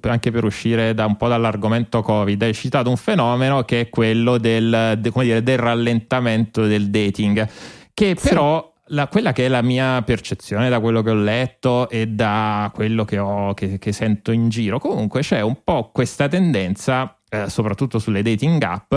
anche 0.00 0.30
per 0.30 0.44
uscire 0.44 0.94
da 0.94 1.04
un 1.04 1.16
po' 1.18 1.28
dall'argomento 1.28 2.00
Covid, 2.00 2.40
hai 2.42 2.54
citato 2.54 2.88
un 2.88 2.96
fenomeno 2.96 3.62
che 3.64 3.82
è 3.82 3.88
quello 3.90 4.38
del, 4.38 4.94
de- 4.98 5.10
come 5.10 5.26
dire, 5.26 5.42
del 5.42 5.58
rallentamento 5.58 6.62
del 6.66 6.88
dating, 6.88 7.46
che 7.92 8.16
però 8.20 8.67
la- 8.88 9.06
quella 9.08 9.32
che 9.32 9.46
è 9.46 9.48
la 9.48 9.62
mia 9.62 10.02
percezione 10.02 10.68
da 10.68 10.80
quello 10.80 11.02
che 11.02 11.10
ho 11.10 11.14
letto 11.14 11.88
e 11.88 12.06
da 12.06 12.70
quello 12.74 13.04
che, 13.04 13.18
ho, 13.18 13.54
che, 13.54 13.78
che 13.78 13.92
sento 13.92 14.32
in 14.32 14.48
giro, 14.48 14.78
comunque 14.78 15.20
c'è 15.20 15.40
un 15.40 15.58
po' 15.64 15.90
questa 15.92 16.28
tendenza, 16.28 17.18
eh, 17.28 17.48
soprattutto 17.48 17.98
sulle 17.98 18.22
dating 18.22 18.62
app, 18.62 18.94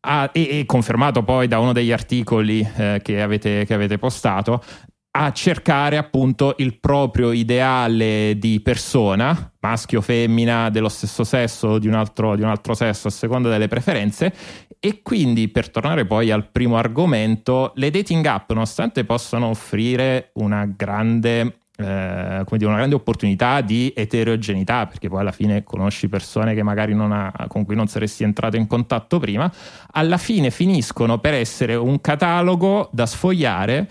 a- 0.00 0.30
e, 0.32 0.58
e 0.60 0.64
confermato 0.66 1.22
poi 1.22 1.48
da 1.48 1.58
uno 1.58 1.72
degli 1.72 1.92
articoli 1.92 2.60
eh, 2.76 3.00
che, 3.02 3.20
avete, 3.22 3.64
che 3.64 3.74
avete 3.74 3.98
postato, 3.98 4.62
a 5.18 5.32
cercare 5.32 5.96
appunto 5.96 6.56
il 6.58 6.78
proprio 6.78 7.32
ideale 7.32 8.34
di 8.36 8.60
persona, 8.60 9.50
maschio 9.60 10.02
femmina, 10.02 10.68
dello 10.68 10.90
stesso 10.90 11.24
sesso 11.24 11.68
o 11.68 11.78
di 11.78 11.88
di 11.88 11.94
un 11.94 12.48
altro 12.48 12.74
sesso 12.74 13.08
a 13.08 13.10
seconda 13.10 13.48
delle 13.48 13.66
preferenze. 13.66 14.34
E 14.78 15.02
quindi, 15.02 15.48
per 15.48 15.70
tornare 15.70 16.04
poi 16.04 16.30
al 16.30 16.48
primo 16.48 16.76
argomento, 16.76 17.72
le 17.76 17.90
dating 17.90 18.24
app, 18.26 18.50
nonostante 18.52 19.04
possano 19.04 19.46
offrire 19.46 20.30
una 20.34 20.66
grande, 20.66 21.58
eh, 21.76 22.42
come 22.44 22.58
dire, 22.58 22.66
una 22.66 22.76
grande 22.76 22.94
opportunità 22.94 23.60
di 23.62 23.92
eterogeneità, 23.96 24.86
perché 24.86 25.08
poi 25.08 25.20
alla 25.20 25.32
fine 25.32 25.64
conosci 25.64 26.08
persone 26.08 26.54
che 26.54 26.62
magari 26.62 26.92
ha- 26.92 27.46
con 27.48 27.64
cui 27.64 27.74
non 27.74 27.86
saresti 27.88 28.22
entrato 28.22 28.56
in 28.56 28.66
contatto 28.66 29.18
prima, 29.18 29.50
alla 29.92 30.18
fine 30.18 30.50
finiscono 30.50 31.18
per 31.18 31.34
essere 31.34 31.74
un 31.74 32.00
catalogo 32.00 32.88
da 32.92 33.06
sfogliare 33.06 33.88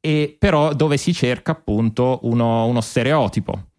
e 0.00 0.36
però 0.38 0.72
dove 0.72 0.98
si 0.98 1.12
cerca 1.12 1.52
appunto 1.52 2.20
uno, 2.22 2.66
uno 2.66 2.80
stereotipo. 2.80 3.70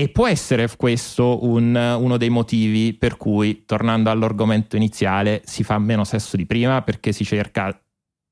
E 0.00 0.08
può 0.08 0.26
essere 0.26 0.66
questo 0.78 1.44
un- 1.44 1.74
uno 1.76 2.16
dei 2.16 2.30
motivi 2.30 2.94
per 2.94 3.18
cui, 3.18 3.66
tornando 3.66 4.08
all'argomento 4.08 4.74
iniziale, 4.76 5.42
si 5.44 5.62
fa 5.62 5.78
meno 5.78 6.04
sesso 6.04 6.38
di 6.38 6.46
prima 6.46 6.80
perché 6.80 7.12
si 7.12 7.22
cerca 7.22 7.78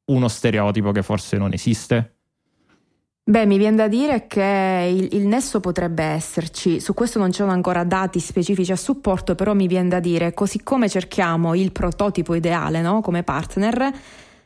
uno 0.07 0.28
stereotipo 0.28 0.92
che 0.92 1.02
forse 1.02 1.37
non 1.37 1.52
esiste? 1.52 2.20
Beh, 3.22 3.44
mi 3.44 3.59
viene 3.59 3.76
da 3.76 3.87
dire 3.87 4.26
che 4.26 4.88
il, 4.90 5.09
il 5.12 5.26
nesso 5.26 5.61
potrebbe 5.61 6.04
esserci, 6.04 6.81
su 6.81 6.94
questo 6.94 7.18
non 7.18 7.33
ci 7.33 7.40
sono 7.40 7.52
ancora 7.52 7.85
dati 7.85 8.18
specifici 8.18 8.72
a 8.72 8.76
supporto, 8.76 9.35
però 9.35 9.52
mi 9.52 9.66
viene 9.66 9.90
da 9.90 10.00
dire, 10.00 10.33
così 10.33 10.62
come 10.62 10.88
cerchiamo 10.88 11.54
il 11.54 11.70
prototipo 11.70 12.33
ideale 12.33 12.81
no? 12.81 13.02
come 13.02 13.24
partner, 13.24 13.92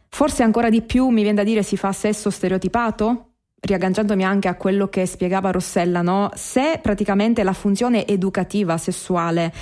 forse 0.09 0.43
ancora 0.43 0.69
di 0.71 0.83
più 0.83 1.07
mi 1.07 1.23
viene 1.23 1.37
da 1.37 1.45
dire 1.45 1.63
si 1.63 1.77
fa 1.77 1.93
sesso 1.93 2.31
stereotipato? 2.31 3.32
Riagganciandomi 3.65 4.25
anche 4.25 4.49
a 4.49 4.57
quello 4.57 4.89
che 4.89 5.07
spiegava 5.07 5.53
Rossella, 5.53 6.03
no? 6.03 6.31
se 6.35 6.81
praticamente 6.83 7.45
la 7.45 7.53
funzione 7.53 8.05
educativa 8.09 8.77
sessuale 8.77 9.53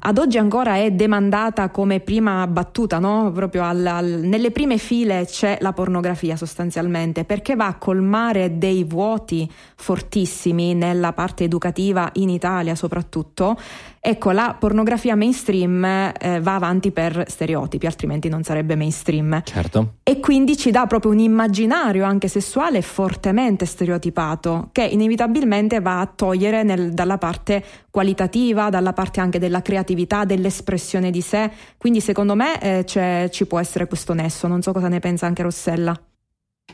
ad 0.00 0.18
oggi 0.18 0.38
ancora 0.38 0.76
è 0.76 0.92
demandata 0.92 1.68
come 1.70 1.98
prima 1.98 2.46
battuta, 2.46 3.00
no? 3.00 3.32
Proprio 3.32 3.64
al- 3.64 3.84
al- 3.84 4.20
nelle 4.22 4.52
prime 4.52 4.78
file 4.78 5.24
c'è 5.26 5.58
la 5.60 5.72
pornografia 5.72 6.36
sostanzialmente, 6.36 7.24
perché 7.24 7.56
va 7.56 7.66
a 7.66 7.74
colmare 7.74 8.58
dei 8.58 8.84
vuoti 8.84 9.50
fortissimi 9.74 10.74
nella 10.74 11.12
parte 11.12 11.42
educativa 11.42 12.08
in 12.14 12.28
Italia 12.28 12.76
soprattutto. 12.76 13.58
Ecco, 14.00 14.30
la 14.30 14.56
pornografia 14.58 15.16
mainstream 15.16 15.84
eh, 15.84 16.40
va 16.40 16.54
avanti 16.54 16.92
per 16.92 17.24
stereotipi, 17.28 17.86
altrimenti 17.86 18.28
non 18.28 18.42
sarebbe 18.42 18.76
mainstream. 18.76 19.42
Certo. 19.44 19.94
E 20.02 20.20
quindi 20.20 20.56
ci 20.56 20.70
dà 20.70 20.86
proprio 20.86 21.10
un 21.10 21.18
immaginario 21.18 22.04
anche 22.04 22.28
sessuale 22.28 22.80
fortemente 22.82 23.66
stereotipato, 23.66 24.68
che 24.72 24.84
inevitabilmente 24.84 25.80
va 25.80 26.00
a 26.00 26.06
togliere 26.06 26.62
nel- 26.62 26.92
dalla 26.92 27.18
parte 27.18 27.64
qualitativa, 27.90 28.68
dalla 28.70 28.92
parte 28.92 29.20
anche 29.20 29.38
della 29.38 29.62
creatività, 29.62 30.24
dell'espressione 30.24 31.10
di 31.10 31.20
sé. 31.20 31.50
Quindi 31.76 32.00
secondo 32.00 32.34
me 32.34 32.60
eh, 32.60 32.84
c'è- 32.84 33.28
ci 33.30 33.46
può 33.46 33.58
essere 33.58 33.86
questo 33.86 34.14
nesso, 34.14 34.46
non 34.46 34.62
so 34.62 34.72
cosa 34.72 34.88
ne 34.88 35.00
pensa 35.00 35.26
anche 35.26 35.42
Rossella. 35.42 35.98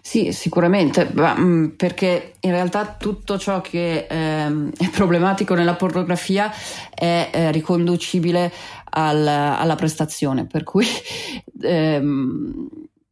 Sì, 0.06 0.32
sicuramente, 0.32 1.10
ma, 1.14 1.32
mh, 1.34 1.76
perché 1.76 2.34
in 2.40 2.50
realtà 2.50 2.94
tutto 2.98 3.38
ciò 3.38 3.62
che 3.62 4.06
ehm, 4.08 4.70
è 4.76 4.90
problematico 4.90 5.54
nella 5.54 5.74
pornografia 5.76 6.52
è 6.94 7.30
eh, 7.32 7.50
riconducibile 7.50 8.52
al- 8.90 9.26
alla 9.26 9.74
prestazione, 9.76 10.46
per 10.46 10.62
cui 10.62 10.84
ehm, 11.62 12.68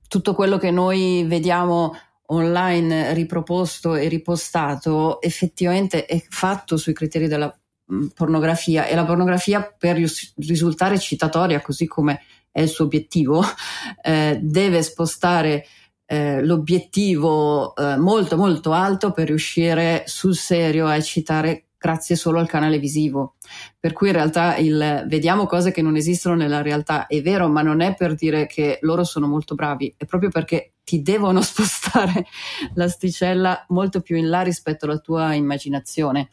tutto 0.07 0.35
quello 0.35 0.59
che 0.59 0.71
noi 0.71 1.25
vediamo 1.27 1.97
online 2.27 3.15
riproposto 3.15 3.95
e 3.95 4.09
ripostato 4.09 5.21
effettivamente 5.23 6.05
è 6.05 6.23
fatto 6.29 6.77
sui 6.77 6.93
criteri 6.93 7.27
della 7.27 7.53
mh, 7.87 8.07
pornografia 8.15 8.85
e 8.87 8.95
la 8.95 9.05
pornografia 9.07 9.63
per 9.63 9.97
risultare 10.37 10.99
citatoria 10.99 11.61
così 11.63 11.87
come 11.87 12.21
è 12.51 12.61
il 12.61 12.69
suo 12.69 12.85
obiettivo 12.85 13.43
eh, 14.05 14.39
deve 14.43 14.83
spostare 14.83 15.65
eh, 16.13 16.45
l'obiettivo 16.45 17.75
eh, 17.75 17.97
molto 17.97 18.37
molto 18.37 18.73
alto 18.73 19.13
per 19.13 19.29
riuscire 19.29 20.03
sul 20.05 20.37
serio 20.37 20.87
a 20.87 20.97
eccitare 20.97 21.69
grazie 21.79 22.17
solo 22.17 22.39
al 22.39 22.47
canale 22.47 22.79
visivo. 22.79 23.37
Per 23.81 23.95
cui 23.95 24.09
in 24.09 24.13
realtà 24.13 24.57
il 24.59 25.07
vediamo 25.09 25.47
cose 25.47 25.71
che 25.73 25.81
non 25.81 25.97
esistono 25.97 26.35
nella 26.35 26.61
realtà 26.61 27.07
è 27.07 27.23
vero, 27.23 27.49
ma 27.49 27.63
non 27.63 27.81
è 27.81 27.95
per 27.95 28.15
dire 28.15 28.45
che 28.45 28.77
loro 28.83 29.05
sono 29.05 29.27
molto 29.27 29.55
bravi, 29.55 29.95
è 29.97 30.05
proprio 30.05 30.29
perché 30.29 30.75
ti 30.85 31.01
devono 31.01 31.41
spostare 31.43 32.27
l'asticella 32.75 33.65
molto 33.69 34.03
più 34.03 34.17
in 34.17 34.29
là 34.29 34.43
rispetto 34.43 34.85
alla 34.85 34.99
tua 34.99 35.33
immaginazione. 35.33 36.29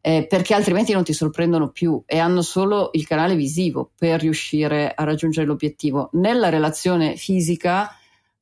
eh, 0.00 0.26
perché 0.26 0.54
altrimenti 0.54 0.94
non 0.94 1.04
ti 1.04 1.12
sorprendono 1.12 1.68
più 1.68 2.02
e 2.06 2.18
hanno 2.18 2.40
solo 2.40 2.88
il 2.92 3.06
canale 3.06 3.34
visivo 3.34 3.90
per 3.94 4.20
riuscire 4.20 4.90
a 4.94 5.04
raggiungere 5.04 5.46
l'obiettivo. 5.46 6.08
Nella 6.12 6.48
relazione 6.48 7.16
fisica 7.16 7.92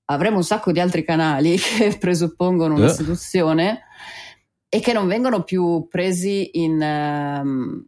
avremo 0.07 0.37
un 0.37 0.45
sacco 0.45 0.73
di 0.73 0.81
altri 0.81 1.05
canali 1.05 1.57
che 1.59 1.97
presuppongono 1.99 2.75
una 2.75 2.87
Eh. 2.87 2.91
seduzione 2.91 3.83
e 4.69 4.81
che 4.81 4.93
non 4.93 5.07
vengono 5.07 5.43
più 5.45 5.87
presi 5.89 6.51
in, 6.55 6.81
ehm, 6.83 7.87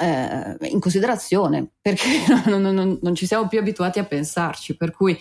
eh, 0.00 0.56
in 0.68 0.80
considerazione 0.80 1.70
perché 1.80 2.08
non, 2.46 2.62
non- 2.62 2.98
non- 3.00 3.14
ci 3.14 3.26
siamo 3.26 3.48
più 3.48 3.58
abituati 3.58 3.98
a 3.98 4.04
pensarci. 4.04 4.76
Per 4.76 4.90
cui 4.92 5.18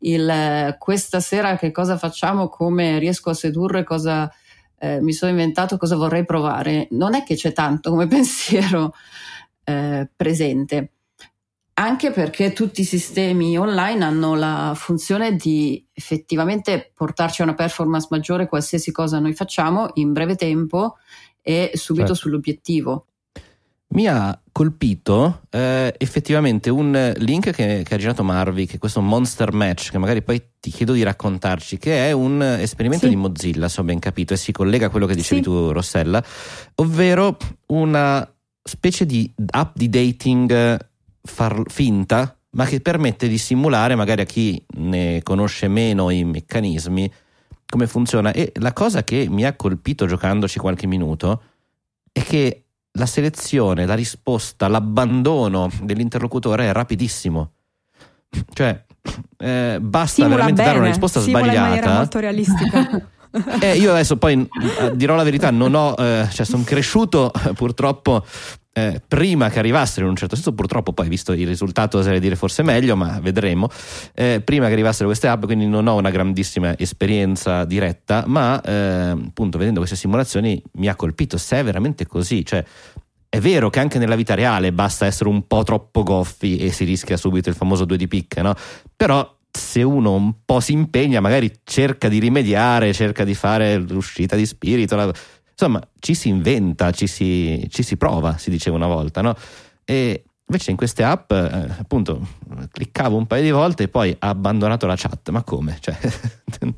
il, 0.00 0.76
questa 0.78 1.20
sera 1.20 1.56
che 1.56 1.70
cosa 1.70 1.96
facciamo, 1.96 2.48
come 2.48 2.98
riesco 2.98 3.30
a 3.30 3.34
sedurre, 3.34 3.84
cosa 3.84 4.30
eh, 4.78 5.00
mi 5.00 5.12
sono 5.12 5.30
inventato, 5.30 5.78
cosa 5.78 5.96
vorrei 5.96 6.24
provare, 6.24 6.88
non 6.90 7.14
è 7.14 7.22
che 7.24 7.34
c'è 7.34 7.52
tanto 7.52 7.90
come 7.90 8.06
pensiero 8.08 8.92
eh, 9.64 10.08
presente 10.14 10.92
anche 11.78 12.10
perché 12.10 12.52
tutti 12.52 12.80
i 12.80 12.84
sistemi 12.84 13.58
online 13.58 14.02
hanno 14.02 14.34
la 14.34 14.72
funzione 14.74 15.36
di 15.36 15.84
effettivamente 15.92 16.90
portarci 16.94 17.42
a 17.42 17.44
una 17.44 17.54
performance 17.54 18.06
maggiore 18.10 18.46
qualsiasi 18.48 18.90
cosa 18.92 19.18
noi 19.18 19.34
facciamo 19.34 19.90
in 19.94 20.12
breve 20.12 20.36
tempo 20.36 20.96
e 21.42 21.72
subito 21.74 22.06
Certo. 22.06 22.14
sull'obiettivo. 22.22 23.06
Mi 23.88 24.08
ha 24.08 24.38
colpito 24.50 25.42
eh, 25.50 25.94
effettivamente 25.98 26.70
un 26.70 27.12
link 27.18 27.50
che, 27.50 27.82
che 27.84 27.94
ha 27.94 27.98
girato 27.98 28.24
Marvi, 28.24 28.66
che 28.66 28.76
è 28.76 28.78
questo 28.78 29.00
Monster 29.02 29.52
Match, 29.52 29.90
che 29.90 29.98
magari 29.98 30.22
poi 30.22 30.42
ti 30.58 30.70
chiedo 30.70 30.92
di 30.94 31.02
raccontarci, 31.02 31.78
che 31.78 32.08
è 32.08 32.12
un 32.12 32.42
esperimento 32.42 33.04
Sì. 33.04 33.10
di 33.10 33.16
Mozilla, 33.16 33.68
se 33.68 33.80
ho 33.82 33.84
ben 33.84 33.98
capito, 34.00 34.32
e 34.32 34.36
si 34.38 34.50
collega 34.50 34.86
a 34.86 34.90
quello 34.90 35.06
che 35.06 35.14
dicevi 35.14 35.42
Sì. 35.42 35.46
tu, 35.46 35.70
Rossella, 35.72 36.22
ovvero 36.76 37.36
una 37.66 38.28
specie 38.62 39.06
di 39.06 39.32
app 39.50 39.76
di 39.76 39.88
dating 39.88 40.78
far- 41.26 41.70
finta, 41.70 42.36
ma 42.50 42.64
che 42.64 42.80
permette 42.80 43.28
di 43.28 43.38
simulare, 43.38 43.94
magari 43.94 44.22
a 44.22 44.24
chi 44.24 44.62
ne 44.76 45.20
conosce 45.22 45.68
meno 45.68 46.10
i 46.10 46.24
meccanismi, 46.24 47.12
come 47.68 47.86
funziona. 47.86 48.32
E 48.32 48.52
la 48.56 48.72
cosa 48.72 49.04
che 49.04 49.26
mi 49.28 49.44
ha 49.44 49.54
colpito 49.54 50.06
giocandoci 50.06 50.58
qualche 50.58 50.86
minuto 50.86 51.42
è 52.10 52.22
che 52.22 52.62
la 52.92 53.06
selezione, 53.06 53.84
la 53.84 53.94
risposta, 53.94 54.68
l'abbandono 54.68 55.70
dell'interlocutore 55.82 56.68
è 56.68 56.72
rapidissimo. 56.72 57.52
Cioè, 58.52 58.84
eh, 59.38 59.78
basta 59.80 60.14
Simula 60.14 60.34
veramente 60.34 60.62
bene, 60.62 60.72
dare 60.72 60.78
una 60.78 60.88
risposta 60.88 61.20
simula 61.20 61.40
in 61.40 61.46
maniera 61.46 61.70
sbagliata. 61.70 61.96
molto 61.98 62.18
realistica. 62.18 63.08
Eh, 63.60 63.76
io 63.76 63.90
adesso 63.90 64.16
poi 64.16 64.48
eh, 64.80 64.96
dirò 64.96 65.14
la 65.14 65.22
verità, 65.22 65.50
non 65.50 65.74
ho, 65.74 65.94
eh, 65.98 66.26
cioè 66.30 66.46
sono 66.46 66.62
cresciuto 66.64 67.30
eh, 67.34 67.52
purtroppo 67.52 68.24
eh, 68.78 69.00
prima 69.08 69.48
che 69.48 69.58
arrivassero 69.58 70.04
in 70.04 70.10
un 70.10 70.16
certo 70.16 70.34
senso, 70.34 70.52
purtroppo 70.52 70.92
poi 70.92 71.08
visto 71.08 71.32
il 71.32 71.46
risultato 71.46 71.96
oserei 71.96 72.20
dire 72.20 72.36
forse 72.36 72.62
meglio, 72.62 72.94
ma 72.94 73.18
vedremo, 73.22 73.70
eh, 74.12 74.42
prima 74.44 74.66
che 74.66 74.74
arrivassero 74.74 75.06
queste 75.06 75.28
app, 75.28 75.46
quindi 75.46 75.66
non 75.66 75.86
ho 75.86 75.96
una 75.96 76.10
grandissima 76.10 76.76
esperienza 76.76 77.64
diretta, 77.64 78.24
ma 78.26 78.60
eh, 78.60 78.72
appunto 78.72 79.56
vedendo 79.56 79.78
queste 79.78 79.96
simulazioni 79.96 80.62
mi 80.72 80.88
ha 80.88 80.94
colpito 80.94 81.38
se 81.38 81.60
è 81.60 81.64
veramente 81.64 82.06
così, 82.06 82.44
cioè 82.44 82.62
è 83.30 83.40
vero 83.40 83.70
che 83.70 83.80
anche 83.80 83.98
nella 83.98 84.14
vita 84.14 84.34
reale 84.34 84.70
basta 84.72 85.06
essere 85.06 85.30
un 85.30 85.46
po' 85.46 85.62
troppo 85.62 86.02
goffi 86.02 86.58
e 86.58 86.70
si 86.70 86.84
rischia 86.84 87.16
subito 87.16 87.48
il 87.48 87.54
famoso 87.54 87.86
due 87.86 87.96
di 87.96 88.08
picche, 88.08 88.42
no? 88.42 88.54
Però 88.94 89.36
se 89.50 89.82
uno 89.82 90.12
un 90.12 90.34
po' 90.44 90.60
si 90.60 90.72
impegna, 90.72 91.20
magari 91.20 91.50
cerca 91.64 92.08
di 92.08 92.18
rimediare, 92.18 92.92
cerca 92.92 93.24
di 93.24 93.34
fare 93.34 93.78
l'uscita 93.78 94.36
di 94.36 94.44
spirito, 94.44 94.96
la 94.96 95.10
Insomma, 95.58 95.80
ci 96.00 96.14
si 96.14 96.28
inventa, 96.28 96.90
ci 96.90 97.06
si, 97.06 97.66
ci 97.70 97.82
si 97.82 97.96
prova, 97.96 98.36
si 98.36 98.50
diceva 98.50 98.76
una 98.76 98.86
volta, 98.88 99.22
no? 99.22 99.34
E 99.86 100.24
invece 100.46 100.70
in 100.70 100.76
queste 100.76 101.02
app, 101.02 101.32
eh, 101.32 101.66
appunto, 101.78 102.20
cliccavo 102.70 103.16
un 103.16 103.26
paio 103.26 103.42
di 103.42 103.50
volte 103.50 103.84
e 103.84 103.88
poi 103.88 104.14
ha 104.18 104.28
abbandonato 104.28 104.86
la 104.86 104.96
chat. 104.96 105.30
Ma 105.30 105.42
come? 105.42 105.78
Cioè, 105.80 105.96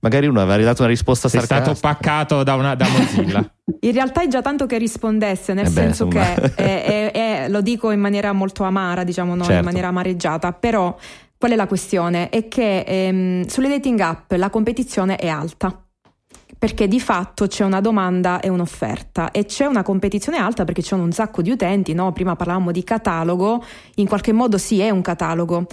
magari 0.00 0.26
uno 0.26 0.40
aveva 0.40 0.62
dato 0.64 0.82
una 0.82 0.90
risposta 0.90 1.28
Sei 1.28 1.38
sarcastica. 1.40 1.74
stato 1.76 1.94
paccato 1.94 2.42
da, 2.42 2.54
una, 2.54 2.74
da 2.74 2.88
Mozilla. 2.88 3.50
In 3.80 3.92
realtà 3.92 4.22
è 4.22 4.26
già 4.28 4.42
tanto 4.42 4.66
che 4.66 4.78
rispondesse, 4.78 5.52
nel 5.54 5.66
Eh 5.66 5.70
beh, 5.70 5.74
senso 5.74 6.04
insomma. 6.06 6.24
che 6.34 6.54
è- 6.56 6.84
è- 6.84 7.10
è- 7.12 7.48
lo 7.48 7.60
dico 7.60 7.92
in 7.92 8.00
maniera 8.00 8.32
molto 8.32 8.64
amara, 8.64 9.04
diciamo 9.04 9.34
no, 9.36 9.44
Certo. 9.44 9.58
in 9.60 9.64
maniera 9.64 9.88
amareggiata, 9.88 10.52
però 10.52 10.96
qual 11.38 11.52
è 11.52 11.54
la 11.54 11.66
questione? 11.68 12.30
È 12.30 12.48
che 12.48 12.80
ehm, 12.80 13.46
sulle 13.46 13.68
dating 13.68 14.00
app 14.00 14.32
la 14.32 14.50
competizione 14.50 15.16
è 15.16 15.28
alta. 15.28 15.80
Perché 16.58 16.88
di 16.88 17.00
fatto 17.00 17.46
c'è 17.46 17.64
una 17.64 17.80
domanda 17.80 18.40
e 18.40 18.48
un'offerta 18.48 19.30
e 19.30 19.44
c'è 19.44 19.66
una 19.66 19.82
competizione 19.82 20.38
alta 20.38 20.64
perché 20.64 20.80
c'è 20.80 20.94
un 20.94 21.12
sacco 21.12 21.42
di 21.42 21.50
utenti, 21.50 21.92
no? 21.92 22.12
prima 22.12 22.34
parlavamo 22.34 22.72
di 22.72 22.82
catalogo, 22.82 23.62
in 23.96 24.06
qualche 24.06 24.32
modo 24.32 24.56
sì 24.56 24.80
è 24.80 24.90
un 24.90 25.02
catalogo 25.02 25.66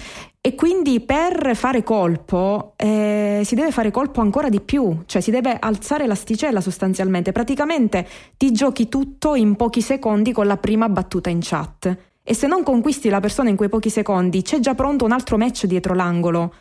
e 0.46 0.56
quindi 0.56 1.00
per 1.00 1.56
fare 1.56 1.84
colpo 1.84 2.74
eh, 2.76 3.44
si 3.46 3.56
deve 3.56 3.72
fare 3.72 3.92
colpo 3.92 4.20
ancora 4.20 4.50
di 4.50 4.60
più, 4.60 5.04
cioè 5.06 5.22
si 5.22 5.32
deve 5.32 5.56
alzare 5.58 6.06
l'asticella 6.06 6.60
sostanzialmente. 6.60 7.32
Praticamente 7.32 8.06
ti 8.36 8.52
giochi 8.52 8.90
tutto 8.90 9.36
in 9.36 9.56
pochi 9.56 9.80
secondi 9.80 10.34
con 10.34 10.46
la 10.46 10.58
prima 10.58 10.90
battuta 10.90 11.30
in 11.30 11.40
chat. 11.42 11.98
E 12.22 12.34
se 12.34 12.48
non 12.48 12.62
conquisti 12.64 13.08
la 13.08 13.22
persona 13.22 13.48
in 13.48 13.56
quei 13.56 13.70
pochi 13.70 13.90
secondi, 13.90 14.42
c'è 14.42 14.60
già 14.60 14.76
pronto 14.76 15.06
un 15.06 15.14
altro 15.14 15.38
match 15.38 15.66
dietro 15.66 15.94
l'angolo 15.94 16.54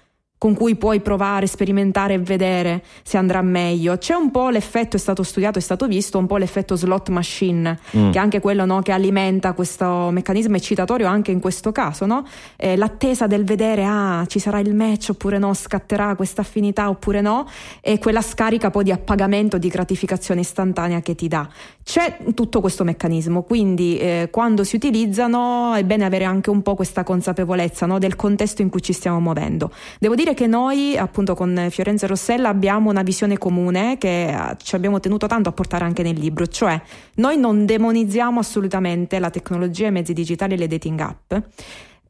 con 0.42 0.55
cui 0.55 0.74
puoi 0.74 0.98
provare, 0.98 1.46
sperimentare 1.46 2.14
e 2.14 2.18
vedere 2.18 2.83
se 3.05 3.16
andrà 3.16 3.42
meglio. 3.42 3.96
C'è 3.96 4.14
un 4.14 4.33
po' 4.33 4.48
l'effetto, 4.48 4.96
è 4.96 4.98
stato 4.98 5.22
studiato, 5.22 5.61
è 5.61 5.62
stato 5.62 5.87
visto, 5.87 6.18
un 6.18 6.26
po' 6.26 6.37
l'effetto 6.37 6.74
slot 6.74 7.11
machine, 7.11 7.78
Mm. 7.96 8.11
che 8.11 8.18
è 8.18 8.20
anche 8.20 8.40
quello 8.40 8.64
no, 8.64 8.83
che 8.83 8.90
alimenta 8.90 9.52
questo 9.52 10.11
meccanismo 10.11 10.57
eccitatorio 10.57 11.07
anche 11.07 11.31
in 11.31 11.38
questo 11.38 11.70
caso, 11.70 12.07
no? 12.07 12.26
Eh, 12.57 12.76
l'attesa 12.76 13.28
del 13.28 13.44
vedere, 13.44 13.85
ah, 13.85 14.24
ci 14.26 14.40
sarà 14.40 14.59
il 14.59 14.74
match 14.74 15.11
oppure 15.11 15.38
no, 15.38 15.55
scatterà 15.55 16.16
questa 16.16 16.40
affinità 16.40 16.88
oppure 16.88 17.20
no, 17.20 17.46
e 17.81 18.00
quella 18.00 18.20
scarica 18.20 18.70
poi 18.70 18.83
di 18.83 18.90
appagamento, 18.90 19.59
di 19.59 19.68
gratificazione 19.68 20.40
istantanea 20.40 21.02
che 21.02 21.14
ti 21.14 21.28
dà. 21.28 21.48
C'è 21.85 22.18
tutto 22.35 22.61
questo 22.61 22.83
meccanismo, 22.83 23.42
quindi 23.42 23.96
eh, 23.98 24.28
quando 24.33 24.64
si 24.64 24.74
utilizzano 24.74 25.74
è 25.74 25.85
bene 25.85 26.05
avere 26.05 26.24
anche 26.24 26.50
un 26.50 26.62
po' 26.62 26.74
questa 26.74 27.05
consapevolezza 27.05 27.87
no, 27.87 28.00
del 28.00 28.16
contesto 28.16 28.61
in 28.61 28.70
cui 28.70 28.83
ci 28.83 28.92
stiamo 28.92 29.20
muovendo. 29.20 29.70
Devo 30.00 30.16
dire 30.16 30.31
che 30.34 30.46
noi, 30.46 30.96
appunto, 30.96 31.34
con 31.34 31.68
Fiorenza 31.70 32.06
e 32.06 32.08
Rossella 32.08 32.48
abbiamo 32.48 32.90
una 32.90 33.02
visione 33.02 33.38
comune 33.38 33.98
che 33.98 34.28
eh, 34.28 34.56
ci 34.62 34.74
abbiamo 34.74 35.00
tenuto 35.00 35.26
tanto 35.26 35.48
a 35.48 35.52
portare 35.52 35.84
anche 35.84 36.02
nel 36.02 36.18
libro, 36.18 36.46
cioè 36.46 36.80
noi 37.16 37.36
non 37.36 37.66
demonizziamo 37.66 38.40
assolutamente 38.40 39.18
la 39.18 39.30
tecnologia, 39.30 39.86
i 39.86 39.92
mezzi 39.92 40.12
digitali 40.12 40.54
e 40.54 40.56
le 40.56 40.66
dating 40.66 41.00
app. 41.00 41.34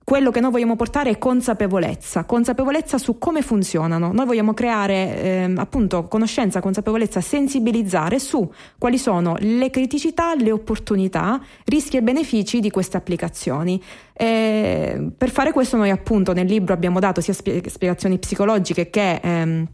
Quello 0.04 0.32
che 0.32 0.40
noi 0.40 0.50
vogliamo 0.50 0.74
portare 0.74 1.10
è 1.10 1.18
consapevolezza, 1.18 2.24
consapevolezza 2.24 2.98
su 2.98 3.18
come 3.18 3.40
funzionano. 3.40 4.12
Noi 4.12 4.26
vogliamo 4.26 4.52
creare 4.52 5.22
ehm, 5.22 5.58
appunto 5.58 6.08
conoscenza, 6.08 6.60
consapevolezza, 6.60 7.20
sensibilizzare 7.20 8.18
su 8.18 8.50
quali 8.78 8.98
sono 8.98 9.36
le 9.38 9.70
criticità, 9.70 10.34
le 10.34 10.50
opportunità, 10.50 11.40
rischi 11.66 11.96
e 11.96 12.02
benefici 12.02 12.58
di 12.58 12.70
queste 12.70 12.96
applicazioni. 12.96 13.80
E 14.12 15.12
per 15.16 15.30
fare 15.30 15.52
questo 15.52 15.76
noi 15.76 15.90
appunto 15.90 16.32
nel 16.32 16.46
libro 16.46 16.74
abbiamo 16.74 16.98
dato 16.98 17.20
sia 17.20 17.32
spie- 17.32 17.62
spiegazioni 17.68 18.18
psicologiche 18.18 18.90
che 18.90 19.20
ehm, 19.22 19.66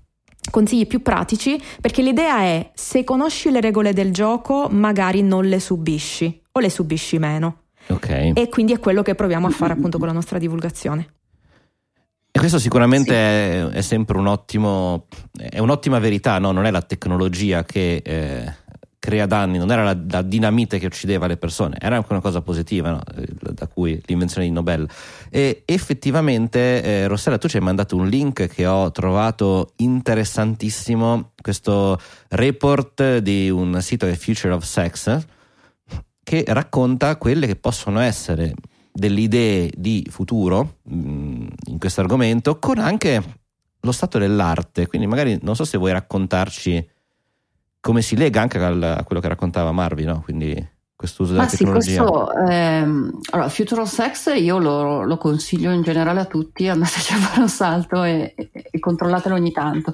consigli 0.51 0.87
più 0.87 1.01
pratici 1.01 1.61
perché 1.81 2.03
l'idea 2.03 2.41
è 2.41 2.71
se 2.75 3.03
conosci 3.03 3.51
le 3.51 3.61
regole 3.61 3.93
del 3.93 4.13
gioco 4.13 4.69
magari 4.71 5.23
non 5.23 5.47
le 5.47 5.61
subisci 5.61 6.43
o 6.53 6.61
le 6.61 6.71
subisci 6.71 7.19
meno 7.19 7.68
Ok. 7.89 8.33
e 8.35 8.49
quindi 8.51 8.73
è 8.73 8.79
quello 8.79 9.03
che 9.03 9.15
proviamo 9.15 9.47
a 9.47 9.51
fare 9.51 9.73
appunto 9.73 9.99
con 9.99 10.07
la 10.07 10.13
nostra 10.13 10.39
divulgazione. 10.39 11.15
E 12.31 12.39
questo 12.39 12.59
sicuramente 12.59 13.15
è, 13.15 13.65
è 13.69 13.81
sempre 13.81 14.19
un 14.19 14.27
ottimo, 14.27 15.07
è 15.37 15.59
un'ottima 15.59 15.99
verità, 15.99 16.39
no? 16.39 16.53
non 16.53 16.67
è 16.67 16.71
la 16.71 16.83
tecnologia 16.83 17.65
che 17.65 18.03
eh, 18.05 18.55
crea 18.99 19.27
danni, 19.27 19.59
non 19.59 19.71
era 19.71 19.83
la, 19.83 19.99
la 20.09 20.23
dinamite 20.23 20.79
che 20.79 20.87
uccideva 20.87 21.27
le 21.27 21.37
persone, 21.37 21.77
era 21.81 21.97
anche 21.97 22.13
una 22.13 22.21
cosa 22.21 22.43
positiva, 22.43 22.91
no? 22.91 23.01
Eh, 23.17 23.27
da 23.53 23.67
cui 23.67 24.01
l'invenzione 24.07 24.47
di 24.47 24.53
Nobel. 24.53 24.89
E 25.31 25.63
effettivamente, 25.65 26.83
eh, 26.83 27.07
Rossella, 27.07 27.39
tu 27.39 27.49
ci 27.49 27.57
hai 27.57 27.63
mandato 27.63 27.97
un 27.97 28.07
link 28.09 28.47
che 28.47 28.67
ho 28.67 28.91
trovato 28.91 29.73
interessantissimo, 29.77 31.33
questo 31.41 31.99
report 32.29 33.19
di 33.19 33.49
un 33.51 33.81
sito 33.81 34.07
che 34.07 34.13
è 34.13 34.17
Future 34.17 34.53
of 34.53 34.65
Sex, 34.65 35.27
che 36.29 36.45
racconta 36.47 37.17
quelle 37.17 37.47
che 37.47 37.57
possono 37.57 38.01
essere 38.01 38.53
delle 38.93 39.21
idee 39.21 39.73
di 39.75 40.07
futuro 40.11 40.77
mh, 40.83 41.47
in 41.69 41.79
questo 41.79 42.03
argomento 42.03 42.59
con 42.59 42.77
anche 42.79 43.23
lo 43.81 43.93
stato 43.93 44.19
dell'arte. 44.19 44.87
Quindi 44.89 45.07
magari 45.07 45.39
non 45.41 45.57
so 45.57 45.65
se 45.65 45.79
vuoi 45.79 45.93
raccontarci 45.93 46.87
come 47.81 48.03
si 48.03 48.15
lega 48.15 48.43
anche 48.43 48.59
al- 48.59 48.83
a 48.83 49.05
quello 49.05 49.23
che 49.23 49.29
raccontava 49.29 49.73
Marvi, 49.73 50.05
no? 50.05 50.21
Quindi 50.21 50.77
questo 50.95 51.23
uso 51.23 51.33
della 51.33 51.45
Ma 51.45 51.49
sì, 51.49 51.59
tecnologia. 51.59 52.03
questo 52.03 52.35
ehm, 52.35 53.19
allora, 53.31 53.49
Future 53.49 53.81
of 53.81 53.89
Sex 53.89 54.35
io 54.37 54.59
lo, 54.59 55.03
lo 55.05 55.17
consiglio 55.17 55.71
in 55.71 55.81
generale 55.83 56.21
a 56.21 56.25
tutti, 56.27 56.69
andateci 56.69 57.13
a 57.15 57.17
fare 57.17 57.41
un 57.41 57.49
salto 57.49 58.03
e, 58.03 58.35
e- 58.37 58.51
e 58.71 58.79
controllatelo 58.81 59.35
ogni 59.37 59.53
tanto, 59.53 59.93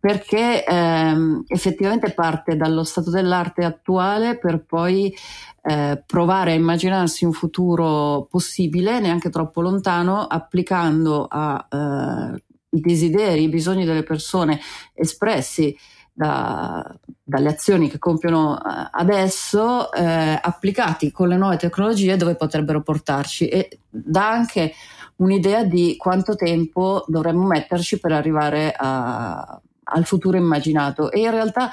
perché 0.00 0.64
ehm, 0.64 1.44
effettivamente 1.46 2.10
parte 2.12 2.56
dallo 2.56 2.84
stato 2.84 3.10
dell'arte 3.10 3.64
attuale 3.64 4.38
per 4.38 4.64
poi 4.64 5.14
eh, 5.68 6.00
provare 6.06 6.52
a 6.52 6.54
immaginarsi 6.54 7.24
un 7.24 7.32
futuro 7.32 8.28
possibile, 8.30 9.00
neanche 9.00 9.30
troppo 9.30 9.60
lontano, 9.60 10.22
applicando 10.22 11.26
a 11.28 11.66
eh, 11.68 12.42
desideri, 12.68 13.42
i 13.42 13.48
bisogni 13.48 13.84
delle 13.84 14.04
persone 14.04 14.60
espressi 14.94 15.76
da- 16.12 16.84
dalle 17.22 17.48
azioni 17.48 17.90
che 17.90 17.98
compiono 17.98 18.56
eh, 18.58 18.88
adesso, 18.92 19.92
eh, 19.92 20.38
applicati 20.40 21.10
con 21.10 21.28
le 21.28 21.36
nuove 21.36 21.56
tecnologie 21.56 22.16
dove 22.16 22.36
potrebbero 22.36 22.80
portarci. 22.82 23.48
E 23.48 23.80
dà 23.88 24.30
anche 24.30 24.72
un'idea 25.16 25.64
di 25.64 25.96
quanto 25.96 26.36
tempo 26.36 27.04
dovremmo 27.08 27.44
metterci 27.44 27.98
per 27.98 28.12
arrivare 28.12 28.72
a- 28.76 29.60
al 29.82 30.04
futuro 30.04 30.36
immaginato. 30.36 31.10
E 31.10 31.20
in 31.20 31.30
realtà 31.32 31.72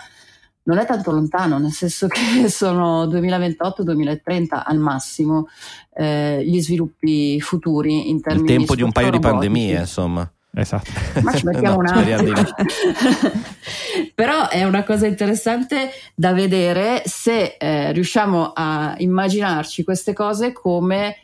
non 0.63 0.78
è 0.78 0.86
tanto 0.86 1.12
lontano, 1.12 1.58
nel 1.58 1.71
senso 1.71 2.08
che 2.08 2.47
sono 2.49 3.06
2028-2030 3.06 4.62
al 4.63 4.78
massimo 4.78 5.47
eh, 5.93 6.43
gli 6.45 6.62
sviluppi 6.62 7.39
futuri 7.41 8.10
in 8.10 8.17
Il 8.17 8.21
termini 8.21 8.47
tempo 8.47 8.76
di 8.76 8.82
un 8.82 8.91
paio 8.91 9.12
di 9.12 9.19
pandemie, 9.19 9.80
insomma. 9.80 10.30
Esatto. 10.56 10.91
Ma 11.23 11.34
ci 11.34 11.45
mettiamo 11.47 11.82
No, 11.82 11.97
un 11.97 12.04
di 12.04 12.12
attimo. 12.12 12.41
Però 14.13 14.47
è 14.49 14.63
una 14.63 14.84
cosa 14.84 15.08
interessante 15.08 15.89
da 16.13 16.32
vedere 16.34 17.02
se 17.06 17.58
eh, 17.60 17.91
riusciamo 17.91 18.52
a 18.54 18.93
immaginarci 18.97 19.84
queste 19.84 20.13
cose 20.13 20.54
come 20.54 21.15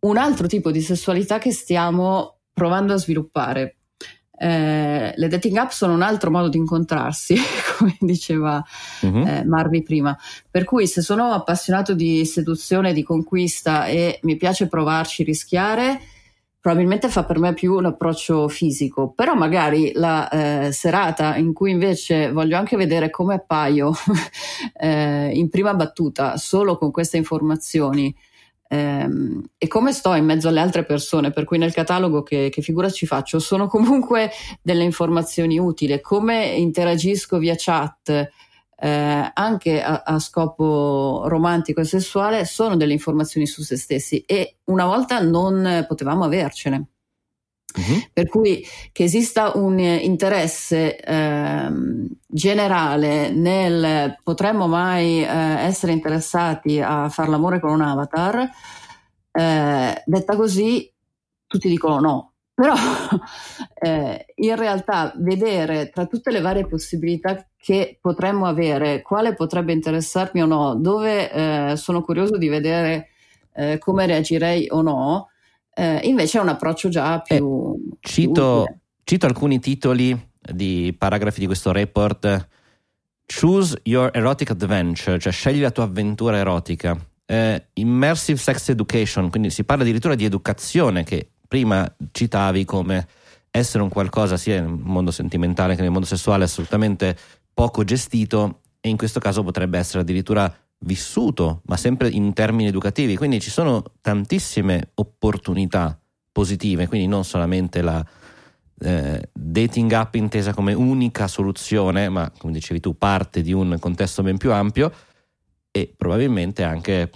un 0.00 0.16
altro 0.16 0.46
tipo 0.46 0.70
di 0.70 0.80
sessualità 0.80 1.38
che 1.38 1.52
stiamo 1.52 2.38
provando 2.52 2.94
a 2.94 2.96
sviluppare. 2.96 3.76
Eh, 4.42 5.12
le 5.14 5.28
dating 5.28 5.56
app 5.56 5.70
sono 5.70 5.92
un 5.92 6.02
altro 6.02 6.28
modo 6.30 6.48
di 6.48 6.56
incontrarsi, 6.56 7.36
come 7.78 7.96
diceva 8.00 8.60
Mhm. 9.02 9.26
eh, 9.26 9.44
Marvi 9.44 9.82
prima. 9.82 10.18
Per 10.50 10.64
cui 10.64 10.88
se 10.88 11.00
sono 11.00 11.32
appassionato 11.32 11.94
di 11.94 12.24
seduzione, 12.24 12.92
di 12.92 13.04
conquista 13.04 13.86
e 13.86 14.18
mi 14.22 14.36
piace 14.36 14.66
provarci, 14.66 15.22
rischiare, 15.22 16.00
probabilmente 16.60 17.08
fa 17.08 17.24
per 17.24 17.38
me 17.38 17.54
più 17.54 17.74
un 17.74 17.86
approccio 17.86 18.48
fisico. 18.48 19.12
Però 19.12 19.34
magari 19.34 19.92
la 19.94 20.28
eh, 20.28 20.72
serata 20.72 21.36
in 21.36 21.52
cui 21.52 21.70
invece 21.70 22.32
voglio 22.32 22.56
anche 22.56 22.76
vedere 22.76 23.10
come 23.10 23.34
appaio 23.34 23.92
eh, 24.80 25.30
in 25.34 25.48
prima 25.50 25.74
battuta 25.74 26.36
solo 26.36 26.76
con 26.78 26.90
queste 26.90 27.16
informazioni. 27.16 28.12
Ehm, 28.72 29.42
e 29.58 29.68
come 29.68 29.92
sto 29.92 30.14
in 30.14 30.24
mezzo 30.24 30.48
alle 30.48 30.60
altre 30.60 30.84
persone, 30.84 31.30
per 31.30 31.44
cui 31.44 31.58
nel 31.58 31.74
catalogo 31.74 32.22
che, 32.22 32.48
che 32.50 32.62
figura 32.62 32.90
ci 32.90 33.06
faccio 33.06 33.38
sono 33.38 33.68
comunque 33.68 34.30
delle 34.62 34.84
informazioni 34.84 35.58
utili, 35.58 36.00
come 36.00 36.46
interagisco 36.46 37.36
via 37.38 37.54
chat, 37.56 38.08
eh, 38.08 39.30
anche 39.34 39.82
a, 39.82 40.02
a, 40.04 40.18
scopo 40.18 41.24
romantico 41.26 41.80
e 41.80 41.84
sessuale 41.84 42.44
sono 42.46 42.76
delle 42.76 42.94
informazioni 42.94 43.46
su 43.46 43.62
se 43.62 43.76
stessi 43.76 44.20
e 44.26 44.56
una 44.64 44.86
volta 44.86 45.20
non 45.20 45.84
potevamo 45.86 46.24
avercene. 46.24 46.91
Uh-huh. 47.74 48.02
Per 48.12 48.28
cui 48.28 48.64
che 48.92 49.04
esista 49.04 49.52
un 49.54 49.78
interesse 49.78 50.98
eh, 50.98 51.70
generale 52.26 53.30
nel 53.30 54.18
potremmo 54.22 54.66
mai 54.66 55.22
eh, 55.22 55.26
essere 55.26 55.92
interessati 55.92 56.80
a 56.80 57.08
fare 57.08 57.30
l'amore 57.30 57.60
con 57.60 57.70
un 57.70 57.80
avatar, 57.80 58.48
eh, 59.32 60.02
detta 60.04 60.36
così, 60.36 60.92
tutti 61.46 61.68
dicono 61.68 62.00
no. 62.00 62.32
Però 62.54 62.74
eh, 63.80 64.26
in 64.36 64.56
realtà 64.56 65.12
vedere 65.16 65.88
tra 65.88 66.06
tutte 66.06 66.30
le 66.30 66.40
varie 66.40 66.66
possibilità 66.66 67.46
che 67.56 67.98
potremmo 68.00 68.46
avere, 68.46 69.00
quale 69.02 69.34
potrebbe 69.34 69.72
interessarmi 69.72 70.42
o 70.42 70.46
no, 70.46 70.74
dove 70.74 71.32
eh, 71.70 71.76
sono 71.76 72.02
curioso 72.02 72.36
di 72.36 72.48
vedere 72.48 73.08
eh, 73.54 73.78
come 73.78 74.06
reagirei 74.06 74.66
o 74.70 74.82
no, 74.82 75.31
eh, 75.74 76.00
invece 76.04 76.38
è 76.38 76.40
un 76.40 76.48
approccio 76.48 76.88
già 76.88 77.20
più. 77.20 77.74
Eh, 77.74 77.96
cito, 78.00 78.64
più 78.66 78.76
cito 79.04 79.26
alcuni 79.26 79.58
titoli 79.58 80.30
di 80.40 80.94
paragrafi 80.96 81.40
di 81.40 81.46
questo 81.46 81.72
report. 81.72 82.48
Choose 83.26 83.80
your 83.84 84.10
erotic 84.12 84.50
adventure, 84.50 85.18
cioè 85.18 85.32
scegli 85.32 85.60
la 85.60 85.70
tua 85.70 85.84
avventura 85.84 86.36
erotica. 86.36 86.98
Eh, 87.24 87.66
immersive 87.74 88.38
sex 88.38 88.68
education, 88.68 89.30
quindi 89.30 89.50
si 89.50 89.64
parla 89.64 89.84
addirittura 89.84 90.14
di 90.14 90.24
educazione 90.24 91.04
che 91.04 91.30
prima 91.48 91.90
citavi 92.10 92.64
come 92.64 93.06
essere 93.50 93.82
un 93.82 93.88
qualcosa 93.88 94.36
sia 94.36 94.60
nel 94.60 94.70
mondo 94.70 95.10
sentimentale 95.10 95.74
che 95.74 95.82
nel 95.82 95.90
mondo 95.90 96.06
sessuale 96.06 96.44
assolutamente 96.44 97.16
poco 97.52 97.84
gestito 97.84 98.62
e 98.80 98.88
in 98.88 98.96
questo 98.96 99.20
caso 99.20 99.42
potrebbe 99.42 99.78
essere 99.78 100.00
addirittura 100.00 100.52
vissuto, 100.82 101.62
ma 101.66 101.76
sempre 101.76 102.08
in 102.08 102.32
termini 102.32 102.68
educativi. 102.68 103.16
Quindi 103.16 103.40
ci 103.40 103.50
sono 103.50 103.82
tantissime 104.00 104.90
opportunità 104.94 105.98
positive, 106.30 106.88
quindi 106.88 107.06
non 107.06 107.24
solamente 107.24 107.82
la 107.82 108.04
eh, 108.80 109.28
dating 109.32 109.92
app 109.92 110.14
intesa 110.14 110.52
come 110.52 110.72
unica 110.72 111.28
soluzione, 111.28 112.08
ma 112.08 112.30
come 112.36 112.52
dicevi 112.52 112.80
tu, 112.80 112.96
parte 112.96 113.42
di 113.42 113.52
un 113.52 113.76
contesto 113.78 114.22
ben 114.22 114.38
più 114.38 114.52
ampio 114.52 114.92
e 115.70 115.92
probabilmente 115.96 116.62
anche 116.62 117.10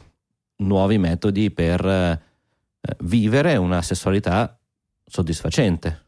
nuovi 0.59 0.99
metodi 0.99 1.51
per 1.51 1.85
eh, 1.85 2.21
vivere 3.01 3.57
una 3.57 3.83
sessualità 3.83 4.59
soddisfacente. 5.05 6.05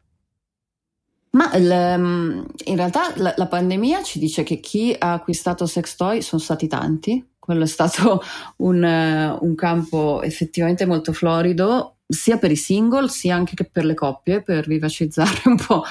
Ma 1.31 1.51
ehm, 1.51 2.45
in 2.65 2.75
realtà 2.75 3.13
la, 3.15 3.47
pandemia 3.47 4.01
ci 4.01 4.17
dice 4.17 4.41
che 4.41 4.59
chi 4.59 4.95
ha 4.97 5.13
acquistato 5.13 5.67
sex 5.67 5.95
toy 5.95 6.21
sono 6.23 6.41
stati 6.41 6.67
tanti, 6.67 7.23
quello 7.49 7.63
è 7.63 7.67
stato 7.67 8.21
un, 8.57 8.83
uh, 8.83 9.43
un 9.43 9.55
campo 9.55 10.21
effettivamente 10.21 10.85
molto 10.85 11.13
florido 11.13 11.95
sia 12.07 12.37
per 12.37 12.51
i 12.51 12.55
single 12.55 13.09
sia 13.09 13.35
anche 13.35 13.55
per 13.71 13.85
le 13.85 13.95
coppie 13.95 14.43
per 14.43 14.67
vivacizzare 14.67 15.41
un 15.45 15.57
po' 15.57 15.83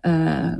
eh, 0.00 0.56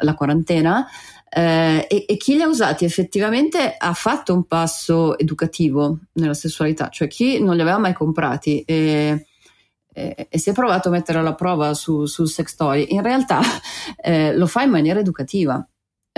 la 0.00 0.14
quarantena. 0.14 0.86
Eh, 1.28 1.86
e, 1.88 2.04
e, 2.06 2.16
chi 2.16 2.36
li 2.36 2.42
ha 2.42 2.46
usati? 2.46 2.84
Effettivamente 2.84 3.74
ha 3.76 3.92
fatto 3.94 4.32
un 4.32 4.44
passo 4.44 5.18
educativo 5.18 5.98
nella 6.12 6.34
sessualità 6.34 6.88
cioè 6.88 7.06
chi 7.06 7.42
non 7.42 7.54
li 7.54 7.60
aveva 7.60 7.78
mai 7.78 7.92
comprati 7.92 8.62
e, 8.62 9.26
e, 9.92 10.26
e 10.30 10.38
si 10.38 10.50
è 10.50 10.52
provato 10.52 10.88
a 10.88 10.92
mettere 10.92 11.18
alla 11.18 11.34
prova 11.34 11.74
su, 11.74 12.06
sul 12.06 12.28
sex 12.28 12.54
toy 12.54 12.86
in 12.90 13.02
realtà 13.02 13.42
eh, 14.00 14.34
lo 14.34 14.46
fa 14.46 14.62
in 14.62 14.70
maniera 14.70 15.00
educativa 15.00 15.62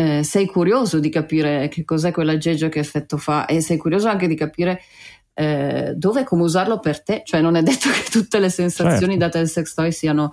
eh, 0.00 0.22
sei 0.24 0.46
curioso 0.46 0.98
di 0.98 1.10
capire 1.10 1.68
che 1.68 1.84
cos'è 1.84 2.10
quell'aggeggio, 2.10 2.70
che 2.70 2.78
effetto 2.78 3.18
fa 3.18 3.44
e 3.44 3.60
sei 3.60 3.76
curioso 3.76 4.08
anche 4.08 4.26
di 4.26 4.34
capire 4.34 4.80
eh, 5.34 5.92
dove 5.94 6.22
e 6.22 6.24
come 6.24 6.42
usarlo 6.42 6.78
per 6.80 7.02
te, 7.02 7.22
cioè 7.24 7.42
non 7.42 7.54
è 7.54 7.62
detto 7.62 7.90
che 7.90 8.04
tutte 8.10 8.38
le 8.38 8.48
sensazioni 8.48 9.12
certo. 9.12 9.18
date 9.18 9.38
dal 9.38 9.48
sex 9.48 9.74
toy 9.74 9.92
siano 9.92 10.32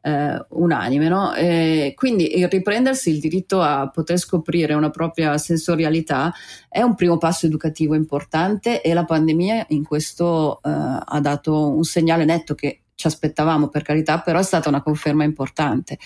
eh, 0.00 0.42
unanime, 0.48 1.08
no? 1.08 1.34
E 1.34 1.92
quindi 1.94 2.38
il 2.38 2.48
riprendersi 2.48 3.10
il 3.10 3.20
diritto 3.20 3.60
a 3.60 3.88
poter 3.90 4.18
scoprire 4.18 4.72
una 4.72 4.90
propria 4.90 5.36
sensorialità 5.36 6.32
è 6.68 6.80
un 6.80 6.94
primo 6.94 7.18
passo 7.18 7.44
educativo 7.44 7.94
importante 7.94 8.80
e 8.80 8.94
la 8.94 9.04
pandemia 9.04 9.66
in 9.68 9.84
questo 9.84 10.60
eh, 10.62 10.70
ha 10.70 11.20
dato 11.20 11.68
un 11.68 11.84
segnale 11.84 12.24
netto 12.24 12.54
che 12.54 12.80
ci 12.94 13.06
aspettavamo 13.06 13.68
per 13.68 13.82
carità, 13.82 14.20
però 14.20 14.38
è 14.38 14.44
stata 14.44 14.70
una 14.70 14.82
conferma 14.82 15.24
importante. 15.24 15.98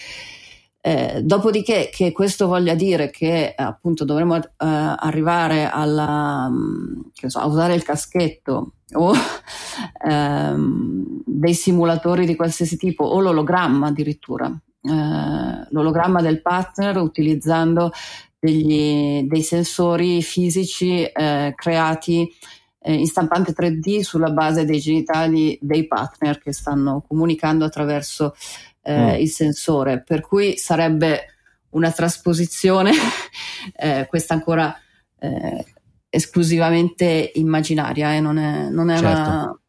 Eh, 0.86 1.20
dopodiché 1.24 1.90
che 1.92 2.12
questo 2.12 2.46
voglia 2.46 2.76
dire 2.76 3.10
che 3.10 3.52
appunto 3.56 4.04
dovremmo 4.04 4.36
eh, 4.36 4.44
arrivare 4.56 5.68
alla, 5.68 6.48
mm, 6.48 7.00
so, 7.26 7.40
a 7.40 7.46
usare 7.46 7.74
il 7.74 7.82
caschetto 7.82 8.74
o 8.92 9.12
ehm, 10.08 11.22
dei 11.26 11.54
simulatori 11.54 12.24
di 12.24 12.36
qualsiasi 12.36 12.76
tipo 12.76 13.02
o 13.02 13.18
l'ologramma 13.18 13.88
addirittura, 13.88 14.46
eh, 14.46 15.66
l'ologramma 15.70 16.22
del 16.22 16.40
partner 16.40 16.98
utilizzando 16.98 17.90
degli, 18.38 19.26
dei 19.26 19.42
sensori 19.42 20.22
fisici 20.22 21.02
eh, 21.02 21.52
creati 21.56 22.32
eh, 22.78 22.94
in 22.94 23.06
stampante 23.06 23.52
3D 23.52 24.02
sulla 24.02 24.30
base 24.30 24.64
dei 24.64 24.78
genitali 24.78 25.58
dei 25.60 25.88
partner 25.88 26.38
che 26.38 26.52
stanno 26.52 27.04
comunicando 27.08 27.64
attraverso 27.64 28.36
eh, 28.86 29.16
mm. 29.16 29.20
il 29.20 29.28
sensore, 29.28 30.02
per 30.02 30.20
cui 30.20 30.56
sarebbe 30.56 31.34
una 31.70 31.90
trasposizione, 31.90 32.92
eh, 33.76 34.06
questa 34.08 34.34
ancora 34.34 34.74
eh, 35.18 35.64
esclusivamente 36.08 37.32
immaginaria, 37.34 38.14
eh, 38.14 38.20
non 38.20 38.38
è, 38.38 38.68
non 38.68 38.90
è 38.90 38.98
certo. 38.98 39.06
una... 39.06 39.60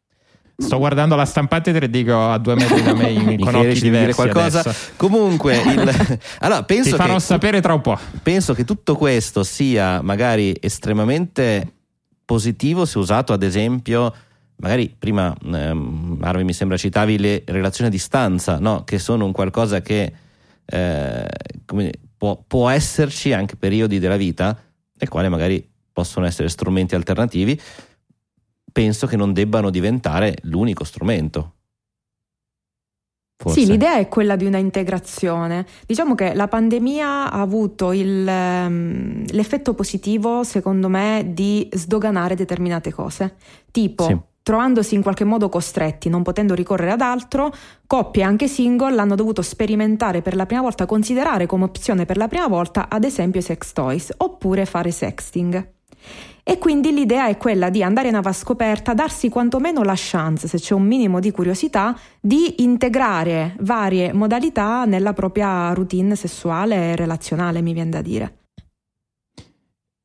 Sto 0.60 0.78
guardando 0.78 1.14
la 1.14 1.24
stampante 1.24 1.70
e 1.70 1.78
te 1.78 1.88
dico 1.88 2.30
a 2.30 2.38
due 2.38 2.56
metri 2.56 2.82
da 2.82 2.92
me 2.92 3.10
in, 3.10 3.38
con 3.42 3.54
occhi 3.54 3.80
diversi 3.80 3.90
dire 3.90 4.14
qualcosa. 4.14 4.60
Adesso. 4.60 4.92
Comunque, 4.96 5.56
il... 5.62 6.18
allora, 6.40 6.64
penso 6.64 6.90
Ti 6.90 6.96
farò 6.96 7.14
che, 7.14 7.20
sapere 7.20 7.60
tra 7.60 7.74
un 7.74 7.80
po'. 7.80 7.98
Penso 8.22 8.54
che 8.54 8.64
tutto 8.64 8.96
questo 8.96 9.44
sia 9.44 10.00
magari 10.02 10.56
estremamente 10.60 11.74
positivo 12.24 12.84
se 12.86 12.98
usato 12.98 13.32
ad 13.32 13.42
esempio 13.42 14.12
magari 14.58 14.94
prima 14.96 15.34
ehm, 15.42 16.16
Marvi 16.18 16.44
mi 16.44 16.52
sembra 16.52 16.76
citavi 16.76 17.18
le 17.18 17.42
relazioni 17.46 17.88
a 17.88 17.92
distanza, 17.92 18.58
no? 18.58 18.84
che 18.84 18.98
sono 18.98 19.24
un 19.24 19.32
qualcosa 19.32 19.80
che 19.80 20.12
eh, 20.64 21.28
può, 22.16 22.42
può, 22.46 22.68
esserci 22.68 23.32
anche 23.32 23.56
periodi 23.56 23.98
della 23.98 24.16
vita 24.16 24.56
nel 25.00 25.08
quale 25.08 25.28
magari 25.28 25.66
possono 25.92 26.26
essere 26.26 26.48
strumenti 26.48 26.94
alternativi, 26.94 27.60
penso 28.72 29.06
che 29.06 29.16
non 29.16 29.32
debbano 29.32 29.70
diventare 29.70 30.36
l'unico 30.42 30.84
strumento. 30.84 31.54
Forse. 33.40 33.60
Sì, 33.60 33.66
l'idea 33.66 33.98
è 33.98 34.08
quella 34.08 34.34
di 34.34 34.44
una 34.44 34.58
integrazione. 34.58 35.64
Diciamo 35.86 36.16
che 36.16 36.34
la 36.34 36.48
pandemia 36.48 37.30
ha 37.30 37.40
avuto 37.40 37.92
il, 37.92 38.26
um, 38.26 39.24
l'effetto 39.28 39.74
positivo, 39.74 40.42
secondo 40.42 40.88
me, 40.88 41.24
di 41.28 41.68
sdoganare 41.70 42.34
determinate 42.34 42.92
cose. 42.92 43.36
Tipo, 43.70 44.04
sì 44.04 44.27
trovandosi 44.48 44.94
in 44.94 45.02
qualche 45.02 45.24
modo 45.24 45.50
costretti, 45.50 46.08
non 46.08 46.22
potendo 46.22 46.54
ricorrere 46.54 46.92
ad 46.92 47.02
altro, 47.02 47.52
coppie 47.86 48.22
anche 48.22 48.48
single 48.48 48.98
hanno 48.98 49.14
dovuto 49.14 49.42
sperimentare 49.42 50.22
per 50.22 50.34
la 50.34 50.46
prima 50.46 50.62
volta, 50.62 50.86
considerare 50.86 51.44
come 51.44 51.64
opzione 51.64 52.06
per 52.06 52.16
la 52.16 52.28
prima 52.28 52.46
volta, 52.48 52.88
ad 52.88 53.04
esempio, 53.04 53.40
i 53.40 53.42
sex 53.42 53.72
toys 53.74 54.10
oppure 54.16 54.64
fare 54.64 54.90
sexting. 54.90 55.72
E 56.42 56.56
quindi 56.56 56.94
l'idea 56.94 57.28
è 57.28 57.36
quella 57.36 57.68
di 57.68 57.82
andare 57.82 58.08
in 58.08 58.14
avascoperta, 58.14 58.94
darsi 58.94 59.28
quantomeno 59.28 59.82
la 59.82 59.92
chance, 59.94 60.48
se 60.48 60.56
c'è 60.56 60.72
un 60.72 60.84
minimo 60.84 61.20
di 61.20 61.30
curiosità, 61.30 61.94
di 62.18 62.62
integrare 62.62 63.54
varie 63.60 64.14
modalità 64.14 64.86
nella 64.86 65.12
propria 65.12 65.74
routine 65.74 66.16
sessuale 66.16 66.92
e 66.92 66.96
relazionale, 66.96 67.60
mi 67.60 67.74
viene 67.74 67.90
da 67.90 68.00
dire. 68.00 68.37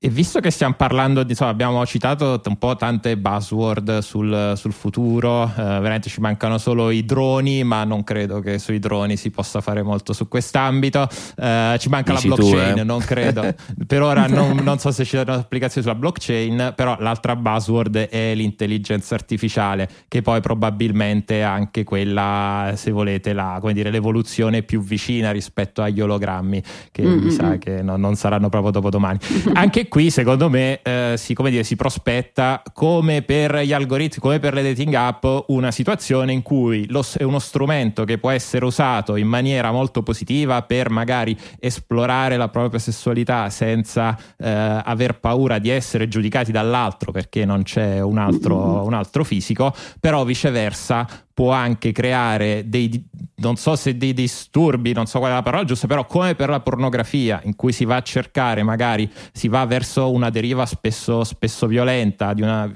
E 0.06 0.10
visto 0.10 0.42
che 0.42 0.52
stiamo 0.52 0.74
parlando 0.74 1.24
di, 1.24 1.30
insomma, 1.30 1.52
abbiamo 1.52 1.86
citato 1.86 2.42
un 2.44 2.58
po' 2.58 2.76
tante 2.76 3.16
buzzword 3.16 4.00
sul, 4.00 4.52
sul 4.58 4.74
futuro, 4.74 5.46
eh, 5.46 5.50
veramente 5.56 6.10
ci 6.10 6.20
mancano 6.20 6.58
solo 6.58 6.90
i 6.90 7.06
droni, 7.06 7.64
ma 7.64 7.86
non 7.86 8.04
credo 8.04 8.42
che 8.42 8.60
sui 8.60 8.80
droni 8.80 9.16
si 9.16 9.30
possa 9.30 9.62
fare 9.62 9.82
molto 9.82 10.12
su 10.12 10.28
quest'ambito. 10.28 11.08
Eh, 11.38 11.78
ci 11.80 11.88
manca 11.88 12.16
Dici 12.16 12.28
la 12.28 12.36
blockchain, 12.36 12.74
tu, 12.74 12.80
eh? 12.80 12.84
non 12.84 13.00
credo. 13.00 13.56
per 13.88 14.02
ora 14.02 14.28
non, 14.28 14.58
non, 14.62 14.78
so 14.78 14.92
se 14.92 15.06
ci 15.06 15.16
saranno 15.16 15.40
applicazioni 15.40 15.88
sulla 15.88 15.98
blockchain, 15.98 16.74
però 16.76 16.98
l'altra 17.00 17.38
buzzword 17.38 17.96
è 18.10 18.36
l'intelligenza 18.36 19.16
artificiale, 19.16 19.88
che 20.10 20.22
poi 20.22 20.42
probabilmente 20.42 21.40
è 21.40 21.44
anche 21.44 21.86
quella, 21.86 22.74
se 22.76 22.92
volete, 22.92 23.32
la, 23.32 23.58
dire, 23.72 23.90
l'evoluzione 23.90 24.64
più 24.64 24.82
vicina 24.82 25.32
rispetto 25.32 25.82
agli 25.82 26.02
ologrammi, 26.02 26.62
che 26.92 27.04
mm-hmm. 27.04 27.24
mi 27.24 27.32
sa 27.32 27.58
che 27.58 27.82
no, 27.82 27.96
non 27.96 28.16
saranno 28.16 28.50
proprio 28.50 28.72
dopo 28.72 28.90
domani. 28.90 29.20
Anche 29.54 29.88
qui 29.94 30.10
secondo 30.10 30.50
me 30.50 30.80
eh, 30.82 31.14
si, 31.18 31.36
dire, 31.38 31.64
si, 31.64 31.76
prospetta 31.76 32.64
come 32.74 33.22
per 33.22 33.60
gli 33.60 33.74
algoritmi, 33.74 34.20
come 34.20 34.40
per 34.40 34.56
le 34.56 34.64
dating 34.64 34.92
app, 34.96 35.24
una 35.50 35.70
situazione 35.70 36.32
in 36.32 36.42
cui 36.42 36.88
lo, 36.90 37.06
è 37.16 37.22
uno 37.22 37.38
strumento 37.38 38.04
che 38.04 38.18
può 38.18 38.32
essere 38.32 38.66
usato 38.66 39.18
in 39.18 39.28
maniera 39.28 39.72
molto 39.72 40.02
positiva 40.02 40.64
per 40.64 40.90
magari 40.90 41.38
esplorare 41.60 42.38
la 42.38 42.50
propria 42.50 42.80
sessualità 42.80 43.52
senza 43.52 44.18
eh, 44.36 44.50
aver 44.84 45.20
paura 45.20 45.60
di 45.60 45.70
essere 45.70 46.08
giudicati 46.08 46.52
dall'altro 46.52 47.12
perché 47.12 47.46
non 47.46 47.62
c'è 47.62 48.02
un 48.02 48.18
altro, 48.18 48.84
un 48.84 48.94
altro 48.96 49.24
fisico, 49.24 49.76
però 50.00 50.24
viceversa 50.24 51.08
può 51.34 51.52
anche 51.52 51.92
creare 51.92 52.70
dei, 52.70 53.10
non 53.38 53.56
so 53.56 53.76
se 53.76 53.98
dei 53.98 54.14
disturbi, 54.14 54.94
non 54.94 55.08
so 55.08 55.20
qual 55.20 55.32
è 55.32 55.34
la 55.34 55.42
parola 55.42 55.64
giusta, 55.64 55.88
però 55.88 56.06
come 56.06 56.36
per 56.36 56.50
la 56.50 56.60
pornografia, 56.60 57.42
in 57.44 57.56
cui 57.56 57.72
si 57.72 57.86
va 57.86 57.96
a 57.96 58.02
cercare, 58.02 58.62
magari 58.64 59.10
si 59.32 59.48
va 59.48 59.66
verso 59.66 60.12
una 60.12 60.30
deriva 60.30 60.66
spesso, 60.66 61.24
spesso 61.24 61.66
violenta 61.66 62.34
una, 62.38 62.72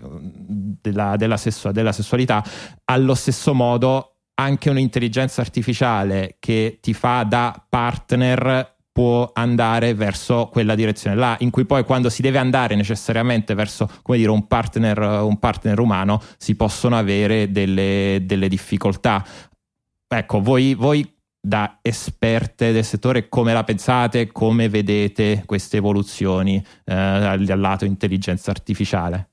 della, 0.82 1.16
della, 1.16 1.38
sessu- 1.38 1.72
della 1.72 1.91
sessualità, 1.91 2.43
allo 2.86 3.14
stesso 3.14 3.53
modo 3.53 4.14
anche 4.39 4.70
un'intelligenza 4.70 5.41
artificiale 5.41 6.38
che 6.39 6.80
ti 6.82 6.93
fa 6.93 7.24
da 7.24 7.64
partner 7.68 8.76
può 8.98 9.30
andare 9.32 9.93
verso 9.93 10.50
quella 10.52 10.74
direzione 10.74 11.16
là, 11.16 11.36
in 11.41 11.52
cui 11.52 11.66
poi 11.66 11.84
quando 11.84 12.10
si 12.10 12.24
deve 12.24 12.39
andare 12.39 12.74
necessariamente 12.74 13.54
verso, 13.54 13.88
come 14.02 14.18
dire, 14.18 14.32
un 14.32 14.48
partner, 14.48 14.98
un 15.22 15.38
partner 15.38 15.78
umano, 15.80 16.20
si 16.38 16.56
possono 16.56 16.98
avere 16.98 17.52
delle, 17.52 18.24
delle 18.24 18.50
difficoltà. 18.50 19.24
Ecco, 20.08 20.41
voi, 20.41 20.74
voi 20.74 21.08
da 21.39 21.78
esperte 21.84 22.72
del 22.72 22.84
settore 22.84 23.30
come 23.30 23.54
la 23.54 23.64
pensate, 23.64 24.32
come 24.32 24.68
vedete 24.68 25.43
queste 25.45 25.78
evoluzioni 25.78 26.56
eh, 26.86 26.95
al, 26.95 27.45
lato 27.45 27.86
intelligenza 27.86 28.50
artificiale? 28.50 29.30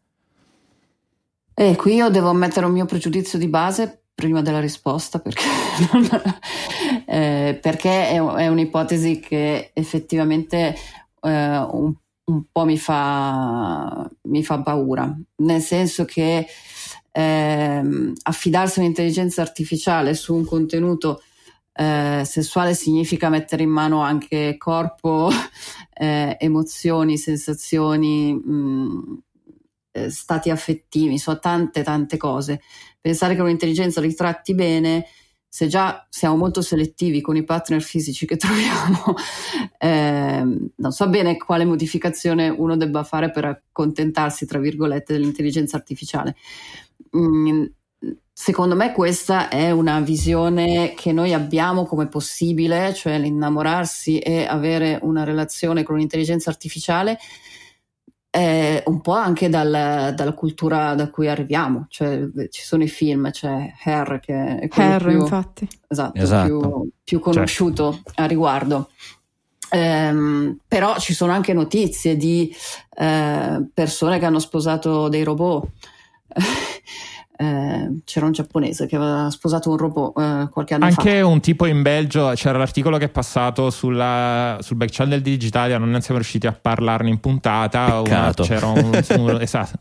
Eh, 1.54 1.74
qui 1.74 1.94
io 1.94 2.10
devo 2.10 2.34
mettere 2.34 2.66
un 2.66 2.72
mio 2.72 2.84
pregiudizio 2.84 3.38
di 3.38 3.48
base 3.48 4.03
prima 4.14 4.42
della 4.42 4.60
risposta 4.60 5.18
perché, 5.18 5.42
non, 5.92 6.08
eh, 7.06 7.58
perché 7.60 8.08
è, 8.08 8.14
è, 8.14 8.48
un'ipotesi 8.48 9.18
che 9.18 9.70
effettivamente 9.72 10.74
eh, 11.20 11.58
un, 11.58 11.92
un, 12.24 12.42
po' 12.50 12.64
mi 12.64 12.78
fa, 12.78 14.08
mi 14.22 14.44
fa, 14.44 14.60
paura, 14.60 15.14
nel 15.36 15.60
senso 15.60 16.04
che 16.04 16.46
eh, 17.10 18.12
affidarsi 18.22 18.78
un'intelligenza 18.78 19.42
artificiale 19.42 20.14
su 20.14 20.34
un 20.34 20.44
contenuto 20.44 21.22
eh, 21.76 22.22
sessuale 22.24 22.74
significa 22.74 23.28
mettere 23.28 23.64
in 23.64 23.70
mano 23.70 24.00
anche 24.00 24.56
corpo, 24.56 25.28
eh, 25.92 26.36
emozioni, 26.38 27.18
sensazioni, 27.18 28.32
mh, 28.32 28.52
mm, 28.52 29.14
eh, 29.94 30.10
stati 30.10 30.50
affettivi, 30.50 31.18
so 31.18 31.38
tante 31.38 31.82
tante 31.82 32.16
cose 32.16 32.60
pensare 33.04 33.34
che 33.34 33.42
un'intelligenza 33.42 34.00
li 34.00 34.14
tratti 34.14 34.54
bene, 34.54 35.04
se 35.46 35.66
già 35.66 36.06
siamo 36.08 36.36
molto 36.36 36.62
selettivi 36.62 37.20
con 37.20 37.36
i 37.36 37.44
partner 37.44 37.82
fisici 37.82 38.24
che 38.24 38.38
troviamo, 38.38 39.14
eh, 39.76 40.42
non 40.74 40.90
so 40.90 41.08
bene 41.10 41.36
quale 41.36 41.66
modificazione 41.66 42.48
uno 42.48 42.78
debba 42.78 43.04
fare 43.04 43.30
per 43.30 43.44
accontentarsi, 43.44 44.46
tra 44.46 44.58
virgolette, 44.58 45.12
dell'intelligenza 45.12 45.76
artificiale. 45.76 46.34
Mm, 47.14 47.64
secondo 48.32 48.74
me 48.74 48.92
questa 48.92 49.50
è 49.50 49.70
una 49.70 50.00
visione 50.00 50.94
che 50.96 51.12
noi 51.12 51.34
abbiamo 51.34 51.84
come 51.84 52.08
possibile, 52.08 52.94
cioè 52.94 53.18
l'innamorarsi 53.18 54.18
e 54.18 54.46
avere 54.46 54.98
una 55.02 55.24
relazione 55.24 55.82
con 55.82 55.96
un'intelligenza 55.96 56.48
artificiale 56.48 57.18
eh, 58.36 58.82
un 58.86 59.00
po' 59.00 59.12
anche 59.12 59.48
dal, 59.48 60.12
dalla 60.12 60.32
cultura 60.32 60.94
da 60.94 61.08
cui 61.08 61.28
arriviamo, 61.28 61.86
cioè 61.88 62.20
ci 62.50 62.62
sono 62.62 62.82
i 62.82 62.88
film, 62.88 63.30
c'è 63.30 63.72
Hair 63.84 64.18
che 64.18 64.58
è 64.58 64.66
quello 64.66 64.90
Hair, 64.90 65.06
più, 65.06 65.20
infatti. 65.20 65.68
Esatto, 65.86 66.20
esatto. 66.20 66.46
Più, 66.46 66.90
più, 67.04 67.20
conosciuto 67.20 67.92
certo. 67.92 68.12
a 68.16 68.24
riguardo. 68.24 68.90
Um, 69.70 70.58
però 70.66 70.98
ci 70.98 71.14
sono 71.14 71.30
anche 71.30 71.52
notizie 71.52 72.16
di 72.16 72.52
uh, 72.96 73.70
persone 73.72 74.18
che 74.18 74.24
hanno 74.24 74.40
sposato 74.40 75.08
dei 75.08 75.22
robot. 75.22 75.68
Eh, 77.36 78.02
c'era 78.04 78.26
un 78.26 78.32
giapponese 78.32 78.86
che 78.86 78.94
aveva 78.94 79.28
sposato 79.28 79.68
un 79.68 79.76
robot 79.76 80.18
eh, 80.18 80.48
qualche 80.50 80.74
anno 80.74 80.84
Anche 80.84 80.94
fa. 80.94 81.08
Anche 81.08 81.20
un 81.20 81.40
tipo 81.40 81.66
in 81.66 81.82
Belgio, 81.82 82.30
c'era 82.34 82.58
l'articolo 82.58 82.96
che 82.96 83.06
è 83.06 83.08
passato 83.08 83.70
sulla, 83.70 84.58
sul 84.60 84.76
back 84.76 84.92
channel 84.92 85.20
di 85.20 85.30
Digitalia, 85.30 85.78
non 85.78 86.00
siamo 86.00 86.20
riusciti 86.20 86.46
a 86.46 86.52
parlarne 86.52 87.08
in 87.08 87.18
puntata. 87.18 88.00
Una, 88.00 88.32
c'era 88.34 88.68
un, 88.68 89.02
un, 89.18 89.38
esatto, 89.40 89.78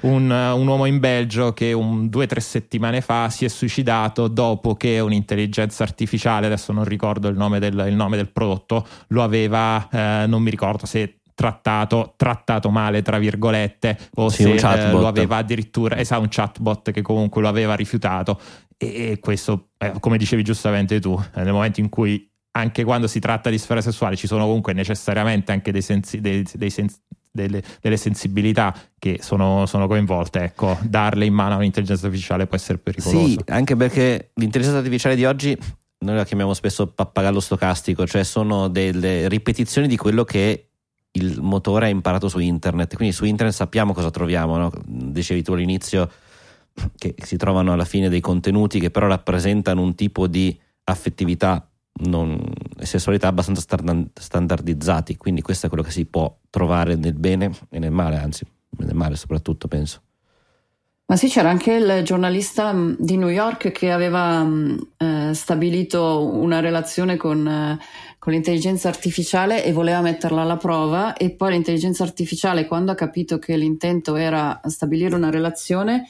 un, 0.00 0.30
un, 0.30 0.66
uomo 0.66 0.84
in 0.84 0.98
Belgio 0.98 1.54
che 1.54 1.72
due 1.72 2.24
o 2.24 2.26
tre 2.26 2.40
settimane 2.40 3.00
fa 3.00 3.30
si 3.30 3.46
è 3.46 3.48
suicidato 3.48 4.28
dopo 4.28 4.74
che 4.74 5.00
un'intelligenza 5.00 5.84
artificiale, 5.84 6.46
adesso 6.46 6.72
non 6.72 6.84
ricordo 6.84 7.28
il 7.28 7.36
nome 7.36 7.58
del, 7.58 7.86
il 7.88 7.94
nome 7.94 8.16
del 8.16 8.28
prodotto, 8.30 8.86
lo 9.08 9.22
aveva, 9.22 9.88
eh, 9.90 10.26
non 10.26 10.42
mi 10.42 10.50
ricordo 10.50 10.84
se 10.84 11.21
trattato, 11.34 12.14
trattato 12.16 12.70
male, 12.70 13.02
tra 13.02 13.18
virgolette, 13.18 13.98
o 14.14 14.28
sì, 14.28 14.42
se 14.42 14.54
eh, 14.54 14.90
lo 14.90 15.06
aveva 15.06 15.36
addirittura, 15.36 15.96
esatto, 15.98 16.20
un 16.20 16.28
chatbot 16.30 16.90
che 16.90 17.02
comunque 17.02 17.42
lo 17.42 17.48
aveva 17.48 17.74
rifiutato. 17.74 18.40
E, 18.76 19.18
questo, 19.20 19.68
eh, 19.78 19.92
come 20.00 20.18
dicevi 20.18 20.42
giustamente 20.42 21.00
tu, 21.00 21.18
eh, 21.34 21.42
nel 21.42 21.52
momento 21.52 21.80
in 21.80 21.88
cui 21.88 22.28
anche 22.52 22.84
quando 22.84 23.06
si 23.06 23.18
tratta 23.18 23.48
di 23.48 23.58
sfera 23.58 23.80
sessuale 23.80 24.16
ci 24.16 24.26
sono 24.26 24.44
comunque 24.44 24.72
necessariamente 24.72 25.52
anche 25.52 25.72
dei 25.72 25.80
sensi, 25.80 26.20
dei, 26.20 26.44
dei 26.52 26.70
sensi 26.70 26.96
delle, 27.30 27.62
delle, 27.80 27.96
sensibilità 27.96 28.74
che 28.98 29.20
sono, 29.22 29.64
sono, 29.64 29.86
coinvolte, 29.86 30.42
ecco, 30.44 30.78
darle 30.82 31.24
in 31.24 31.32
mano 31.32 31.54
a 31.54 31.56
un'intelligenza 31.56 32.06
artificiale 32.06 32.46
può 32.46 32.56
essere 32.56 32.76
pericoloso. 32.76 33.26
Sì, 33.26 33.38
anche 33.46 33.74
perché 33.74 34.32
l'intelligenza 34.34 34.78
artificiale 34.78 35.16
di 35.16 35.24
oggi 35.24 35.58
noi 36.00 36.16
la 36.16 36.24
chiamiamo 36.24 36.52
spesso 36.52 36.88
pappagallo 36.88 37.40
stocastico, 37.40 38.06
cioè 38.06 38.22
sono 38.22 38.68
delle 38.68 39.28
ripetizioni 39.28 39.86
di 39.86 39.96
quello 39.96 40.24
che 40.24 40.71
il 41.12 41.40
motore 41.40 41.86
è 41.86 41.90
imparato 41.90 42.28
su 42.28 42.38
internet, 42.38 42.96
quindi 42.96 43.14
su 43.14 43.24
internet 43.24 43.54
sappiamo 43.54 43.92
cosa 43.92 44.10
troviamo, 44.10 44.56
no? 44.56 44.72
dicevi 44.86 45.42
tu 45.42 45.52
all'inizio 45.52 46.10
che 46.96 47.14
si 47.18 47.36
trovano 47.36 47.72
alla 47.72 47.84
fine 47.84 48.08
dei 48.08 48.20
contenuti 48.20 48.80
che 48.80 48.90
però 48.90 49.06
rappresentano 49.06 49.82
un 49.82 49.94
tipo 49.94 50.26
di 50.26 50.58
affettività 50.84 51.66
e 51.94 52.86
sessualità 52.86 53.28
abbastanza 53.28 53.62
standardizzati, 54.14 55.16
quindi 55.16 55.42
questo 55.42 55.66
è 55.66 55.68
quello 55.68 55.84
che 55.84 55.90
si 55.90 56.06
può 56.06 56.34
trovare 56.48 56.96
nel 56.96 57.14
bene 57.14 57.50
e 57.68 57.78
nel 57.78 57.90
male, 57.90 58.16
anzi 58.16 58.46
nel 58.78 58.94
male 58.94 59.16
soprattutto 59.16 59.68
penso. 59.68 60.00
Ma 61.04 61.18
sì, 61.18 61.28
c'era 61.28 61.50
anche 61.50 61.74
il 61.74 62.02
giornalista 62.04 62.72
mm, 62.72 62.94
di 62.98 63.18
New 63.18 63.28
York 63.28 63.70
che 63.70 63.92
aveva 63.92 64.42
mm, 64.42 64.78
eh, 64.96 65.34
stabilito 65.34 66.26
una 66.26 66.60
relazione 66.60 67.18
con, 67.18 67.46
eh, 67.46 67.78
con, 68.22 68.32
l'intelligenza 68.32 68.88
artificiale 68.88 69.64
e 69.64 69.72
voleva 69.72 70.00
metterla 70.00 70.42
alla 70.42 70.56
prova 70.56 71.14
e 71.14 71.30
poi 71.30 71.50
l'intelligenza 71.50 72.04
artificiale 72.04 72.68
quando 72.68 72.92
ha 72.92 72.94
capito 72.94 73.40
che 73.40 73.56
l'intento 73.56 74.14
era 74.14 74.60
stabilire 74.66 75.16
una 75.16 75.28
relazione 75.28 76.08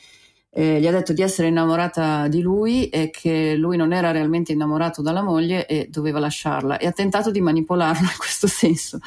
eh, 0.54 0.80
gli 0.80 0.86
ha 0.86 0.90
detto 0.90 1.14
di 1.14 1.22
essere 1.22 1.48
innamorata 1.48 2.28
di 2.28 2.42
lui 2.42 2.88
e 2.88 3.08
che 3.08 3.54
lui 3.54 3.78
non 3.78 3.92
era 3.92 4.10
realmente 4.10 4.52
innamorato 4.52 5.00
dalla 5.00 5.22
moglie 5.22 5.66
e 5.66 5.88
doveva 5.90 6.18
lasciarla 6.18 6.76
e 6.76 6.86
ha 6.86 6.92
tentato 6.92 7.30
di 7.30 7.40
manipolarla 7.40 8.10
in 8.10 8.16
questo 8.18 8.46
senso. 8.46 8.98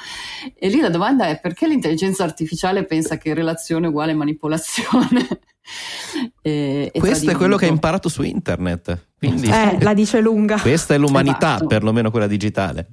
E 0.58 0.70
lì 0.70 0.80
la 0.80 0.90
domanda 0.90 1.28
è 1.28 1.40
perché 1.40 1.68
l'intelligenza 1.68 2.24
artificiale 2.24 2.84
pensa 2.86 3.18
che 3.18 3.36
relazione 3.36 3.88
uguale 3.88 4.16
manipolazione? 4.16 5.28
e, 6.42 6.92
e 6.92 7.00
Questo 7.00 7.30
è 7.30 7.36
quello 7.36 7.58
che 7.58 7.66
ha 7.66 7.70
imparato 7.70 8.10
su 8.10 8.24
internet. 8.24 9.10
Quindi, 9.20 9.48
eh, 9.48 9.78
la 9.82 9.94
dice 9.94 10.22
lunga. 10.22 10.60
Questa 10.60 10.96
è 10.96 10.98
l'umanità, 10.98 11.56
esatto. 11.56 11.68
perlomeno 11.68 12.10
quella 12.10 12.28
digitale. 12.28 12.88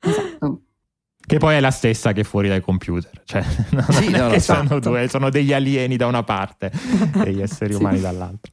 Esatto. 0.00 0.62
Che 1.28 1.38
poi 1.38 1.56
è 1.56 1.60
la 1.60 1.70
stessa 1.70 2.12
che 2.12 2.24
fuori 2.24 2.48
dai 2.48 2.60
computer, 2.60 3.22
cioè 3.24 3.44
non 3.70 3.84
sì, 3.90 4.08
no, 4.08 4.28
no, 4.28 4.38
sono 4.38 4.62
esatto. 4.62 4.78
due, 4.78 5.08
sono 5.08 5.30
degli 5.30 5.52
alieni 5.52 5.96
da 5.96 6.06
una 6.06 6.22
parte 6.22 6.72
e 7.24 7.32
gli 7.32 7.42
esseri 7.42 7.74
sì. 7.74 7.78
umani 7.78 8.00
dall'altra. 8.00 8.52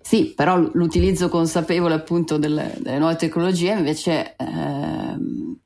Sì, 0.00 0.32
però 0.34 0.58
l'utilizzo 0.58 1.28
consapevole 1.28 1.94
appunto 1.94 2.36
delle, 2.36 2.76
delle 2.80 2.98
nuove 2.98 3.16
tecnologie 3.16 3.72
invece 3.72 4.34
eh, 4.36 5.16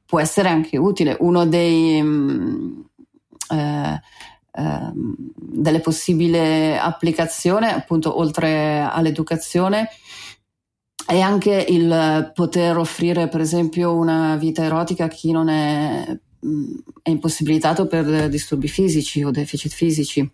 può 0.05 0.21
essere 0.21 0.49
anche 0.49 0.77
utile. 0.77 1.17
Uno 1.21 1.47
dei 1.47 2.03
mm, 2.03 2.81
eh, 3.51 4.01
eh, 4.57 4.93
delle 4.95 5.81
possibili 5.81 6.77
applicazioni, 6.77 7.67
appunto, 7.67 8.19
oltre 8.19 8.89
all'educazione, 8.89 9.89
e 11.07 11.21
anche 11.21 11.67
il 11.69 12.33
poter 12.35 12.77
offrire 12.79 13.29
per 13.29 13.41
esempio 13.41 13.95
una 13.95 14.37
vita 14.37 14.65
erotica 14.65 15.05
a 15.05 15.09
chi 15.09 15.33
non 15.33 15.49
è, 15.49 16.07
mm, 16.47 16.75
è 17.03 17.11
impossibilitato 17.11 17.87
per 17.87 18.29
disturbi 18.29 18.69
fisici 18.69 19.23
o 19.23 19.31
deficit 19.31 19.73
fisici, 19.73 20.29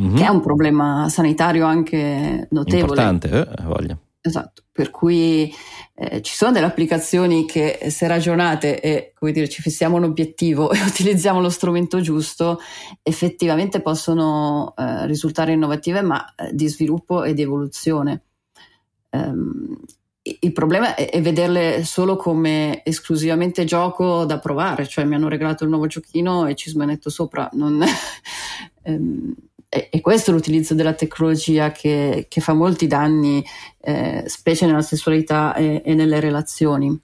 mm-hmm. 0.00 0.16
che 0.16 0.24
è 0.24 0.28
un 0.28 0.40
problema 0.40 1.08
sanitario 1.08 1.64
anche 1.64 2.46
notevole. 2.50 2.80
Importante, 2.80 3.28
eh, 3.30 3.62
voglio. 3.62 3.98
Esatto, 4.26 4.62
per 4.72 4.90
cui 4.90 5.52
eh, 5.94 6.22
ci 6.22 6.34
sono 6.34 6.50
delle 6.50 6.64
applicazioni 6.64 7.44
che 7.44 7.88
se 7.90 8.06
ragionate 8.06 8.80
e 8.80 9.12
come 9.14 9.32
dire, 9.32 9.50
ci 9.50 9.60
fissiamo 9.60 9.96
un 9.96 10.04
obiettivo 10.04 10.72
e 10.72 10.80
utilizziamo 10.80 11.40
lo 11.40 11.50
strumento 11.50 12.00
giusto, 12.00 12.58
effettivamente 13.02 13.80
possono 13.80 14.72
eh, 14.78 15.06
risultare 15.06 15.52
innovative, 15.52 16.00
ma 16.00 16.24
eh, 16.34 16.54
di 16.54 16.68
sviluppo 16.68 17.22
e 17.22 17.34
di 17.34 17.42
evoluzione. 17.42 18.22
Um, 19.14 19.76
il 20.40 20.52
problema 20.52 20.94
è, 20.94 21.10
è, 21.10 21.20
vederle 21.20 21.84
solo 21.84 22.16
come 22.16 22.82
esclusivamente 22.82 23.64
gioco 23.64 24.24
da 24.24 24.38
provare, 24.38 24.86
cioè 24.88 25.04
mi 25.04 25.14
hanno 25.14 25.28
regalato 25.28 25.64
il 25.64 25.70
nuovo 25.70 25.86
giochino 25.86 26.46
e 26.46 26.54
ci 26.54 26.70
smanetto 26.70 27.10
sopra. 27.10 27.48
Non, 27.52 27.84
um, 28.84 29.34
questo 30.00 30.30
è 30.30 30.34
l'utilizzo 30.34 30.74
della 30.74 30.94
tecnologia 30.94 31.70
che, 31.72 32.26
che 32.28 32.40
fa 32.40 32.54
molti 32.54 32.86
danni, 32.86 33.44
eh, 33.80 34.24
specie 34.26 34.66
nella 34.66 34.82
sessualità 34.82 35.54
e, 35.54 35.82
e 35.84 35.94
nelle 35.94 36.20
relazioni. 36.20 36.98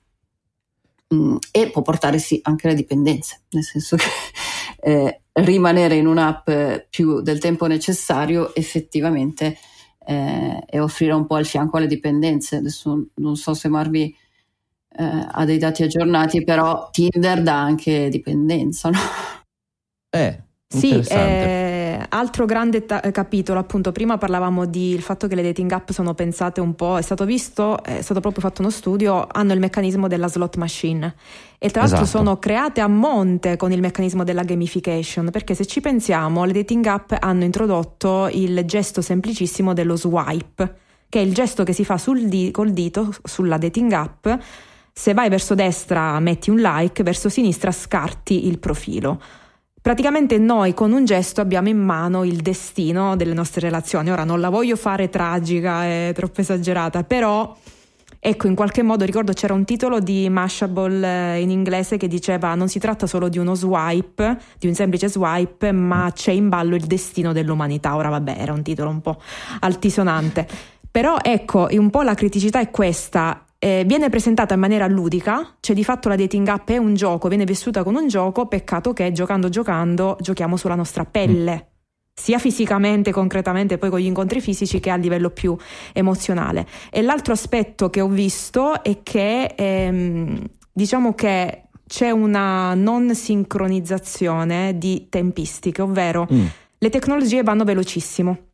Mm, 1.14 1.36
e 1.50 1.70
può 1.70 1.82
portare 1.82 2.18
sì 2.18 2.40
anche 2.42 2.68
alle 2.68 2.76
dipendenze, 2.76 3.42
nel 3.50 3.64
senso 3.64 3.96
che 3.96 4.06
eh, 4.80 5.20
rimanere 5.34 5.96
in 5.96 6.06
un'app 6.06 6.50
più 6.88 7.20
del 7.20 7.38
tempo 7.38 7.66
necessario 7.66 8.54
effettivamente 8.54 9.58
eh, 10.10 10.64
e 10.66 10.80
offrire 10.80 11.12
un 11.12 11.24
po' 11.24 11.36
al 11.36 11.46
fianco 11.46 11.76
alle 11.76 11.86
dipendenze. 11.86 12.56
Adesso 12.56 13.06
non 13.14 13.36
so 13.36 13.54
se 13.54 13.68
Marvi 13.68 14.12
eh, 14.96 15.26
ha 15.30 15.44
dei 15.44 15.58
dati 15.58 15.84
aggiornati, 15.84 16.42
però 16.42 16.90
Tinder 16.90 17.42
dà 17.42 17.60
anche 17.60 18.08
dipendenza, 18.08 18.90
no? 18.90 18.98
Eh, 20.12 20.42
sì, 20.66 20.98
eh, 20.98 21.69
altro 22.10 22.44
grande 22.44 22.86
ta- 22.86 23.00
capitolo, 23.10 23.58
appunto, 23.58 23.90
prima 23.92 24.18
parlavamo 24.18 24.66
del 24.66 25.00
fatto 25.02 25.26
che 25.26 25.34
le 25.34 25.42
dating 25.42 25.70
app 25.72 25.90
sono 25.90 26.14
pensate 26.14 26.60
un 26.60 26.74
po', 26.74 26.98
è 26.98 27.02
stato 27.02 27.24
visto, 27.24 27.82
è 27.82 28.02
stato 28.02 28.20
proprio 28.20 28.42
fatto 28.42 28.60
uno 28.60 28.70
studio, 28.70 29.26
hanno 29.30 29.52
il 29.52 29.58
meccanismo 29.58 30.06
della 30.06 30.28
slot 30.28 30.56
machine 30.56 31.14
e 31.58 31.70
tra 31.70 31.82
l'altro 31.82 32.02
esatto. 32.02 32.18
sono 32.18 32.38
create 32.38 32.80
a 32.80 32.88
monte 32.88 33.56
con 33.56 33.72
il 33.72 33.80
meccanismo 33.80 34.24
della 34.24 34.42
gamification, 34.42 35.30
perché 35.30 35.54
se 35.54 35.66
ci 35.66 35.80
pensiamo, 35.80 36.44
le 36.44 36.52
dating 36.52 36.86
app 36.86 37.12
hanno 37.18 37.44
introdotto 37.44 38.28
il 38.32 38.64
gesto 38.64 39.02
semplicissimo 39.02 39.72
dello 39.72 39.96
swipe, 39.96 40.74
che 41.08 41.20
è 41.20 41.22
il 41.22 41.34
gesto 41.34 41.64
che 41.64 41.72
si 41.72 41.84
fa 41.84 41.98
sul 41.98 42.28
di- 42.28 42.50
col 42.50 42.70
dito 42.70 43.12
sulla 43.24 43.58
dating 43.58 43.92
app 43.92 44.28
se 44.92 45.14
vai 45.14 45.28
verso 45.28 45.54
destra 45.54 46.18
metti 46.20 46.50
un 46.50 46.58
like, 46.58 47.02
verso 47.02 47.28
sinistra 47.28 47.72
scarti 47.72 48.46
il 48.46 48.58
profilo. 48.58 49.20
Praticamente 49.82 50.36
noi 50.36 50.74
con 50.74 50.92
un 50.92 51.06
gesto 51.06 51.40
abbiamo 51.40 51.70
in 51.70 51.78
mano 51.78 52.24
il 52.24 52.42
destino 52.42 53.16
delle 53.16 53.32
nostre 53.32 53.62
relazioni. 53.62 54.10
Ora 54.10 54.24
non 54.24 54.38
la 54.38 54.50
voglio 54.50 54.76
fare 54.76 55.08
tragica 55.08 55.86
e 55.86 56.12
troppo 56.14 56.42
esagerata, 56.42 57.02
però 57.02 57.56
ecco, 58.18 58.46
in 58.46 58.54
qualche 58.54 58.82
modo 58.82 59.06
ricordo 59.06 59.32
c'era 59.32 59.54
un 59.54 59.64
titolo 59.64 59.98
di 59.98 60.28
Mashable 60.28 61.34
eh, 61.34 61.40
in 61.40 61.48
inglese 61.48 61.96
che 61.96 62.08
diceva 62.08 62.54
non 62.54 62.68
si 62.68 62.78
tratta 62.78 63.06
solo 63.06 63.30
di 63.30 63.38
uno 63.38 63.54
swipe, 63.54 64.38
di 64.58 64.66
un 64.66 64.74
semplice 64.74 65.08
swipe, 65.08 65.72
ma 65.72 66.12
c'è 66.14 66.32
in 66.32 66.50
ballo 66.50 66.74
il 66.74 66.84
destino 66.84 67.32
dell'umanità. 67.32 67.96
Ora 67.96 68.10
vabbè, 68.10 68.36
era 68.38 68.52
un 68.52 68.62
titolo 68.62 68.90
un 68.90 69.00
po' 69.00 69.18
altisonante. 69.60 70.46
Però 70.90 71.16
ecco, 71.22 71.68
un 71.70 71.88
po' 71.88 72.02
la 72.02 72.14
criticità 72.14 72.60
è 72.60 72.70
questa 72.70 73.46
eh, 73.62 73.84
viene 73.86 74.08
presentata 74.08 74.54
in 74.54 74.60
maniera 74.60 74.86
ludica, 74.86 75.56
cioè 75.60 75.76
di 75.76 75.84
fatto 75.84 76.08
la 76.08 76.16
dating 76.16 76.48
app 76.48 76.70
è 76.70 76.78
un 76.78 76.94
gioco, 76.94 77.28
viene 77.28 77.44
vissuta 77.44 77.82
come 77.82 78.00
un 78.00 78.08
gioco, 78.08 78.46
peccato 78.46 78.94
che 78.94 79.12
giocando 79.12 79.50
giocando 79.50 80.16
giochiamo 80.18 80.56
sulla 80.56 80.74
nostra 80.74 81.04
pelle. 81.04 81.54
Mm. 81.54 81.68
sia 82.14 82.38
fisicamente, 82.38 83.12
concretamente, 83.12 83.78
poi 83.78 83.90
con 83.90 83.98
gli 83.98 84.06
incontri 84.06 84.40
fisici 84.40 84.80
che 84.80 84.90
a 84.90 84.96
livello 84.96 85.30
più 85.30 85.56
emozionale. 85.92 86.66
E 86.90 87.02
l'altro 87.02 87.32
aspetto 87.32 87.88
che 87.88 88.00
ho 88.00 88.08
visto 88.08 88.82
è 88.82 89.02
che 89.02 89.54
ehm, 89.56 90.42
diciamo 90.72 91.14
che 91.14 91.68
c'è 91.86 92.10
una 92.10 92.74
non 92.74 93.14
sincronizzazione 93.14 94.76
di 94.78 95.06
tempistiche, 95.08 95.82
ovvero 95.82 96.26
mm. 96.30 96.46
le 96.78 96.88
tecnologie 96.88 97.42
vanno 97.42 97.64
velocissimo 97.64 98.49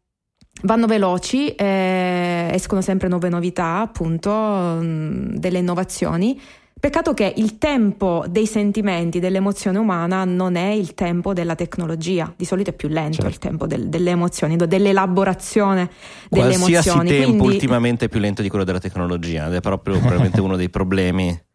vanno 0.63 0.87
veloci, 0.87 1.55
eh, 1.55 2.51
escono 2.53 2.81
sempre 2.81 3.09
nuove 3.09 3.29
novità, 3.29 3.81
appunto, 3.81 4.31
mh, 4.31 4.85
mm, 4.85 5.35
delle 5.37 5.59
innovazioni. 5.59 6.41
Peccato 6.79 7.15
che 7.15 7.33
il 7.37 7.57
tempo 7.57 8.25
dei 8.29 8.47
sentimenti, 8.47 9.19
dell'emozione 9.19 9.79
umana 9.79 10.25
non 10.25 10.57
è 10.57 10.69
il 10.69 10.93
tempo 10.93 11.33
della 11.33 11.55
tecnologia, 11.55 12.33
di 12.37 12.45
solito 12.45 12.71
è 12.71 12.73
più 12.75 12.89
lento 12.89 13.23
certo. 13.23 13.29
il 13.29 13.39
tempo 13.39 13.67
del, 13.67 13.89
delle 13.89 14.11
emozioni, 14.11 14.57
dell'elaborazione 14.57 15.89
delle 16.29 16.55
Qualsiasi 16.55 16.91
emozioni. 16.91 17.09
tempo 17.09 17.37
Quindi... 17.39 17.55
ultimamente 17.55 18.05
è 18.05 18.09
più 18.11 18.21
lento 18.21 18.43
di 18.43 18.51
quello 18.51 18.65
della 18.65 18.79
tecnologia 18.79 19.47
ed 19.47 19.55
è 19.55 19.61
proprio 19.61 19.99
probabilmente 19.99 20.41
uno 20.43 20.57
dei 20.57 20.69
problemi 20.69 21.46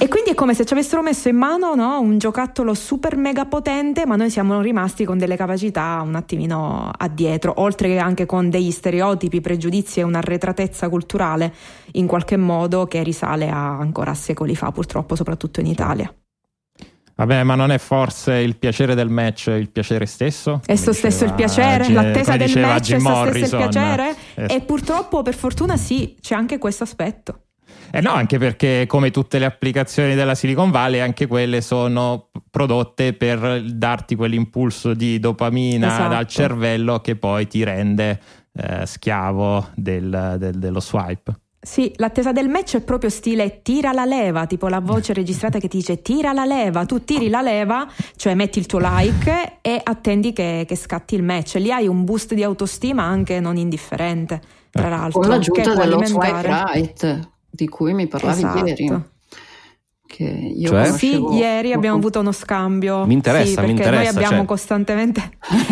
e 0.00 0.08
quindi 0.08 0.30
è 0.30 0.34
come 0.34 0.54
se 0.54 0.64
ci 0.64 0.72
avessero 0.72 1.02
messo 1.02 1.28
in 1.28 1.36
mano 1.36 1.74
no, 1.74 2.00
un 2.00 2.16
giocattolo 2.16 2.72
super 2.72 3.16
mega 3.16 3.44
potente, 3.44 4.06
ma 4.06 4.16
noi 4.16 4.30
siamo 4.30 4.60
rimasti 4.62 5.04
con 5.04 5.18
delle 5.18 5.36
capacità 5.36 6.02
un 6.02 6.14
attimino 6.14 6.90
addietro, 6.96 7.54
oltre 7.58 7.88
che 7.88 7.98
anche 7.98 8.24
con 8.24 8.48
degli 8.48 8.70
stereotipi, 8.70 9.42
pregiudizi 9.42 10.00
e 10.00 10.02
un'arretratezza 10.02 10.88
culturale 10.88 11.54
in 11.92 12.06
qualche 12.06 12.38
modo 12.38 12.86
che 12.86 13.02
risale 13.02 13.50
a 13.50 13.78
ancora 13.78 14.12
a 14.12 14.14
secoli 14.14 14.56
fa, 14.56 14.72
purtroppo, 14.72 15.16
soprattutto 15.16 15.60
in 15.60 15.66
Italia. 15.66 16.12
Vabbè, 17.16 17.42
ma 17.44 17.54
non 17.54 17.70
è 17.70 17.78
forse 17.78 18.34
il 18.38 18.56
piacere 18.56 18.94
del 18.94 19.08
match 19.08 19.46
il 19.46 19.70
piacere 19.70 20.06
stesso? 20.06 20.62
È 20.64 20.74
sto 20.74 20.92
stesso 20.92 21.24
il 21.24 21.34
piacere, 21.34 21.88
l'attesa 21.90 22.36
del 22.36 22.58
match 22.58 22.94
è 22.94 22.98
sto 22.98 23.26
stesso 23.28 23.56
il 23.56 23.62
piacere? 23.62 24.16
Eh. 24.34 24.54
E 24.54 24.60
purtroppo, 24.62 25.22
per 25.22 25.34
fortuna, 25.34 25.76
sì, 25.76 26.16
c'è 26.20 26.34
anche 26.34 26.58
questo 26.58 26.82
aspetto. 26.82 27.43
Eh 27.96 28.00
no, 28.00 28.10
anche 28.10 28.38
perché 28.38 28.86
come 28.88 29.12
tutte 29.12 29.38
le 29.38 29.44
applicazioni 29.44 30.16
della 30.16 30.34
Silicon 30.34 30.72
Valley, 30.72 30.98
anche 30.98 31.28
quelle 31.28 31.60
sono 31.60 32.30
prodotte 32.50 33.12
per 33.12 33.62
darti 33.62 34.16
quell'impulso 34.16 34.94
di 34.94 35.20
dopamina 35.20 35.86
esatto. 35.86 36.08
dal 36.08 36.26
cervello 36.26 36.98
che 36.98 37.14
poi 37.14 37.46
ti 37.46 37.62
rende 37.62 38.20
eh, 38.52 38.84
schiavo 38.84 39.68
del, 39.76 40.34
del, 40.40 40.58
dello 40.58 40.80
swipe. 40.80 41.34
Sì, 41.60 41.92
l'attesa 41.94 42.32
del 42.32 42.48
match 42.48 42.78
è 42.78 42.80
proprio 42.80 43.10
stile 43.10 43.62
tira 43.62 43.92
la 43.92 44.04
leva, 44.04 44.46
tipo 44.46 44.66
la 44.66 44.80
voce 44.80 45.12
registrata 45.14 45.60
che 45.60 45.68
ti 45.68 45.76
dice 45.76 46.02
tira 46.02 46.32
la 46.32 46.44
leva, 46.44 46.84
tu 46.86 47.04
tiri 47.04 47.28
la 47.28 47.42
leva, 47.42 47.86
cioè 48.16 48.34
metti 48.34 48.58
il 48.58 48.66
tuo 48.66 48.80
like 48.82 49.58
e 49.60 49.80
attendi 49.80 50.32
che, 50.32 50.64
che 50.66 50.74
scatti 50.74 51.14
il 51.14 51.22
match. 51.22 51.54
Lì 51.60 51.70
hai 51.70 51.86
un 51.86 52.02
boost 52.02 52.34
di 52.34 52.42
autostima 52.42 53.04
anche 53.04 53.38
non 53.38 53.56
indifferente, 53.56 54.40
tra 54.72 54.88
l'altro. 54.88 55.20
Con 55.20 55.28
l'aggiunta 55.28 55.76
dello 55.76 56.04
swipe 56.04 56.42
right 56.42 57.32
di 57.54 57.68
cui 57.68 57.94
mi 57.94 58.08
parlavi 58.08 58.38
esatto. 58.38 58.66
ieri. 58.66 59.04
Che 60.06 60.22
io 60.22 60.68
cioè? 60.68 60.92
Sì, 60.92 61.18
ieri 61.32 61.72
abbiamo 61.72 61.96
avuto 61.96 62.20
uno 62.20 62.30
scambio. 62.30 63.06
Mi 63.06 63.14
interessa, 63.14 63.46
sì, 63.46 63.54
perché 63.54 63.72
mi 63.72 63.78
interessa, 63.78 63.96
noi 63.96 64.08
abbiamo 64.08 64.36
cioè... 64.36 64.44
costantemente. 64.44 65.30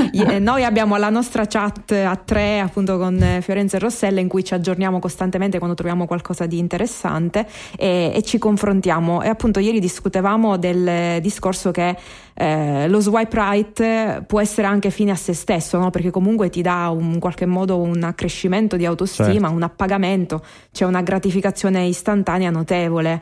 noi 0.41 0.65
abbiamo 0.65 0.97
la 0.97 1.11
nostra 1.11 1.47
chat 1.47 1.93
a 1.93 2.17
tre, 2.17 2.59
appunto, 2.59 2.99
con 2.99 3.39
Fiorenza 3.41 3.77
e 3.77 3.81
Rossella, 3.81 4.21
in 4.21 4.29
cui 4.29 4.43
ci 4.43 4.55
aggiorniamo 4.55 4.99
costantemente 4.99 5.59
quando 5.59 5.77
troviamo 5.77 6.07
qualcosa 6.07 6.47
di 6.47 6.59
interessante 6.59 7.47
e, 7.77 8.11
e 8.15 8.23
ci 8.23 8.39
confrontiamo. 8.39 9.23
E 9.23 9.29
appunto, 9.29 9.61
ieri 9.61 9.79
discutevamo 9.79 10.57
del 10.57 11.21
discorso 11.21 11.71
che 11.71 11.97
eh, 12.35 12.89
lo 12.89 13.01
swipe 13.01 13.37
right 13.37 14.23
può 14.23 14.41
essere 14.41 14.67
anche 14.67 14.91
fine 14.91 15.11
a 15.11 15.17
se 15.17 15.35
stesso, 15.35 15.79
no? 15.79 15.91
perché 15.91 16.11
comunque 16.11 16.49
ti 16.49 16.63
dà 16.63 16.89
un, 16.89 17.13
in 17.13 17.21
qualche 17.21 17.47
modo 17.47 17.79
un 17.79 18.03
accrescimento 18.03 18.77
di 18.77 18.87
autostima, 18.87 19.33
certo. 19.33 19.55
un 19.55 19.63
appagamento, 19.63 20.39
c'è 20.41 20.49
cioè 20.73 20.89
una 20.89 21.03
gratificazione 21.03 21.85
istantanea 21.85 22.51
notevole. 22.51 23.21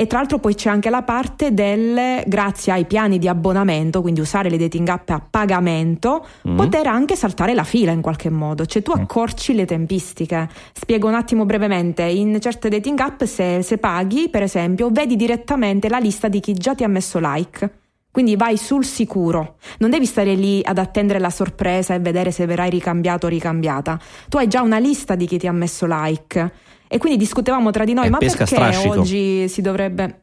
E 0.00 0.06
tra 0.06 0.18
l'altro 0.18 0.38
poi 0.38 0.54
c'è 0.54 0.70
anche 0.70 0.90
la 0.90 1.02
parte 1.02 1.52
del, 1.52 2.22
grazie 2.24 2.70
ai 2.70 2.84
piani 2.84 3.18
di 3.18 3.26
abbonamento, 3.26 4.00
quindi 4.00 4.20
usare 4.20 4.48
le 4.48 4.56
dating 4.56 4.86
app 4.86 5.10
a 5.10 5.20
pagamento, 5.28 6.24
mm. 6.48 6.56
poter 6.56 6.86
anche 6.86 7.16
saltare 7.16 7.52
la 7.52 7.64
fila 7.64 7.90
in 7.90 8.00
qualche 8.00 8.30
modo, 8.30 8.64
cioè 8.64 8.80
tu 8.80 8.92
mm. 8.96 9.00
accorci 9.00 9.54
le 9.54 9.64
tempistiche. 9.64 10.48
Spiego 10.72 11.08
un 11.08 11.14
attimo 11.14 11.44
brevemente, 11.44 12.04
in 12.04 12.38
certe 12.40 12.68
dating 12.68 12.96
app 13.00 13.24
se, 13.24 13.62
se 13.62 13.78
paghi, 13.78 14.28
per 14.28 14.44
esempio, 14.44 14.88
vedi 14.92 15.16
direttamente 15.16 15.88
la 15.88 15.98
lista 15.98 16.28
di 16.28 16.38
chi 16.38 16.52
già 16.52 16.76
ti 16.76 16.84
ha 16.84 16.88
messo 16.88 17.18
like. 17.20 17.68
Quindi 18.12 18.36
vai 18.36 18.56
sul 18.56 18.84
sicuro, 18.84 19.56
non 19.78 19.90
devi 19.90 20.06
stare 20.06 20.34
lì 20.34 20.60
ad 20.62 20.78
attendere 20.78 21.18
la 21.18 21.30
sorpresa 21.30 21.94
e 21.94 21.98
vedere 21.98 22.30
se 22.30 22.46
verrai 22.46 22.70
ricambiato 22.70 23.26
o 23.26 23.28
ricambiata. 23.28 23.98
Tu 24.28 24.36
hai 24.36 24.46
già 24.46 24.62
una 24.62 24.78
lista 24.78 25.16
di 25.16 25.26
chi 25.26 25.38
ti 25.38 25.48
ha 25.48 25.52
messo 25.52 25.86
like 25.88 26.52
e 26.88 26.98
quindi 26.98 27.18
discutevamo 27.18 27.70
tra 27.70 27.84
di 27.84 27.92
noi, 27.92 28.06
È 28.06 28.10
ma 28.10 28.18
perché 28.18 28.46
strascico. 28.46 29.00
oggi 29.00 29.48
si 29.48 29.60
dovrebbe... 29.60 30.20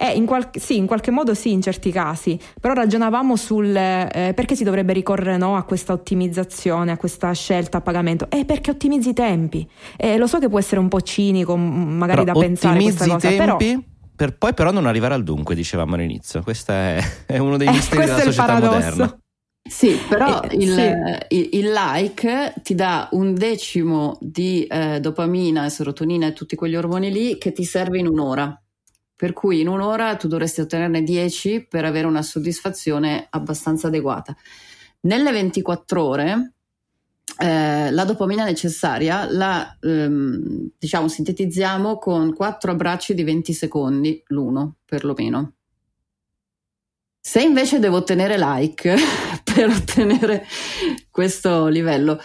Eh, 0.00 0.12
in 0.12 0.26
qual- 0.26 0.50
sì, 0.52 0.76
in 0.76 0.86
qualche 0.86 1.10
modo 1.10 1.34
sì, 1.34 1.50
in 1.50 1.60
certi 1.60 1.90
casi, 1.90 2.38
però 2.60 2.72
ragionavamo 2.72 3.34
sul 3.34 3.74
eh, 3.74 4.32
perché 4.32 4.54
si 4.54 4.62
dovrebbe 4.62 4.92
ricorrere 4.92 5.36
no, 5.36 5.56
a 5.56 5.64
questa 5.64 5.92
ottimizzazione, 5.92 6.92
a 6.92 6.96
questa 6.96 7.32
scelta 7.32 7.78
a 7.78 7.80
pagamento. 7.80 8.28
Eh, 8.30 8.44
perché 8.44 8.70
ottimizzi 8.70 9.08
i 9.08 9.12
tempi. 9.12 9.68
Eh, 9.96 10.16
lo 10.16 10.28
so 10.28 10.38
che 10.38 10.48
può 10.48 10.60
essere 10.60 10.80
un 10.80 10.86
po' 10.86 11.00
cinico, 11.00 11.56
magari 11.56 12.22
però 12.22 12.32
da 12.32 12.38
pensare 12.46 12.80
questa 12.80 13.06
cosa, 13.06 13.28
tempi, 13.28 13.36
però... 13.36 13.56
Per 14.14 14.36
poi 14.36 14.54
però 14.54 14.70
non 14.70 14.86
arrivare 14.86 15.14
al 15.14 15.24
dunque, 15.24 15.56
dicevamo 15.56 15.96
all'inizio. 15.96 16.42
Questo 16.42 16.70
è, 16.70 17.00
è 17.26 17.38
uno 17.38 17.56
dei 17.56 17.66
eh, 17.66 17.72
misteri 17.72 18.04
della 18.04 18.20
società 18.20 18.58
moderna. 18.58 19.18
Sì, 19.68 19.96
però 20.08 20.42
Eh, 20.42 20.56
il, 20.56 21.26
sì. 21.28 21.56
il- 21.56 21.70
like 21.72 22.54
ti 22.62 22.74
dà 22.74 23.08
un 23.12 23.34
decimo 23.34 24.18
di 24.20 24.64
eh, 24.64 24.98
dopamina 25.00 25.64
e 25.64 25.70
serotonina 25.70 26.26
e 26.28 26.32
tutti 26.32 26.56
quegli 26.56 26.74
ormoni 26.76 27.10
lì 27.12 27.38
che 27.38 27.52
ti 27.52 27.64
serve 27.64 27.98
in 27.98 28.06
un'ora. 28.06 28.60
Per 29.14 29.32
cui 29.32 29.60
in 29.60 29.68
un'ora 29.68 30.16
tu 30.16 30.28
dovresti 30.28 30.60
ottenerne 30.60 31.02
10 31.02 31.66
per 31.68 31.84
avere 31.84 32.06
una 32.06 32.22
soddisfazione 32.22 33.26
abbastanza 33.30 33.88
adeguata. 33.88 34.34
Nelle 35.00 35.32
24 35.32 36.02
ore 36.04 36.52
eh, 37.40 37.90
la 37.90 38.04
dopamina 38.04 38.44
necessaria 38.44 39.26
la 39.30 39.76
ehm, 39.80 40.70
diciamo 40.78 41.08
sintetizziamo 41.08 41.98
con 41.98 42.32
4 42.32 42.70
abbracci 42.72 43.14
di 43.14 43.22
20 43.24 43.52
secondi 43.52 44.22
l'uno 44.28 44.76
perlomeno. 44.84 45.52
Se 47.20 47.42
invece 47.42 47.78
devo 47.78 47.96
ottenere 47.98 48.36
like 48.38 48.94
per 49.42 49.68
ottenere 49.68 50.46
questo 51.10 51.66
livello, 51.66 52.20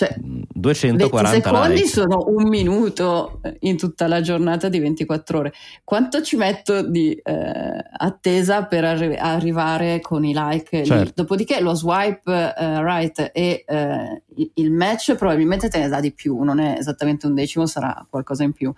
cioè 0.00 0.14
20 0.18 0.48
240 0.54 1.42
secondi 1.42 1.74
like. 1.74 1.86
sono 1.88 2.24
un 2.28 2.48
minuto 2.48 3.40
in 3.60 3.76
tutta 3.76 4.06
la 4.06 4.22
giornata 4.22 4.70
di 4.70 4.78
24 4.78 5.38
ore. 5.38 5.52
Quanto 5.84 6.22
ci 6.22 6.36
metto 6.36 6.82
di 6.82 7.12
eh, 7.12 7.84
attesa 7.98 8.64
per 8.64 8.84
arri- 8.84 9.16
arrivare 9.18 10.00
con 10.00 10.24
i 10.24 10.32
like? 10.34 10.84
Certo. 10.84 11.12
Dopodiché 11.22 11.60
lo 11.60 11.74
swipe 11.74 12.54
eh, 12.56 12.82
right 12.82 13.30
e 13.34 13.64
eh, 13.66 14.22
il 14.54 14.72
match 14.72 15.16
probabilmente 15.16 15.68
te 15.68 15.78
ne 15.78 15.88
dà 15.88 16.00
di 16.00 16.12
più, 16.12 16.40
non 16.42 16.60
è 16.60 16.76
esattamente 16.78 17.26
un 17.26 17.34
decimo, 17.34 17.66
sarà 17.66 18.06
qualcosa 18.08 18.42
in 18.42 18.52
più. 18.52 18.72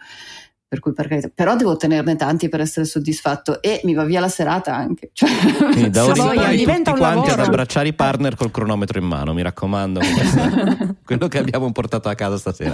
Per 0.72 0.80
cui 0.80 0.94
per 0.94 1.06
carità. 1.06 1.28
Però 1.34 1.54
devo 1.54 1.72
ottenerne 1.72 2.16
tanti 2.16 2.48
per 2.48 2.60
essere 2.60 2.86
soddisfatto 2.86 3.60
e 3.60 3.82
mi 3.84 3.92
va 3.92 4.04
via 4.04 4.20
la 4.20 4.30
serata 4.30 4.74
anche. 4.74 5.10
Cioè, 5.12 5.28
Quindi 5.70 5.90
da 5.90 6.06
ora 6.08 6.32
in 6.32 6.40
poi 6.40 6.56
diventa 6.56 6.92
tutti 6.92 7.02
quanti 7.02 7.28
ad 7.28 7.40
abbracciare 7.40 7.88
i 7.88 7.92
partner 7.92 8.36
col 8.36 8.50
cronometro 8.50 8.98
in 8.98 9.04
mano, 9.04 9.34
mi 9.34 9.42
raccomando. 9.42 10.00
quello 11.04 11.28
che 11.28 11.36
abbiamo 11.36 11.70
portato 11.72 12.08
a 12.08 12.14
casa 12.14 12.38
stasera. 12.38 12.72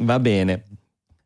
Va 0.00 0.18
bene. 0.18 0.64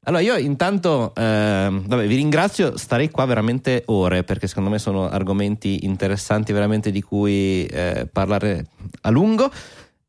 Allora 0.05 0.23
io 0.23 0.37
intanto 0.37 1.13
ehm, 1.17 1.85
vabbè, 1.85 2.07
vi 2.07 2.15
ringrazio, 2.15 2.79
starei 2.79 3.11
qua 3.11 3.25
veramente 3.25 3.83
ore 3.87 4.23
perché 4.23 4.47
secondo 4.47 4.71
me 4.71 4.79
sono 4.79 5.09
argomenti 5.09 5.85
interessanti 5.85 6.53
veramente 6.53 6.93
di 6.93 7.03
cui 7.03 7.67
eh, 7.67 8.07
parlare 8.13 8.67
a 9.01 9.11
lungo. 9.11 9.51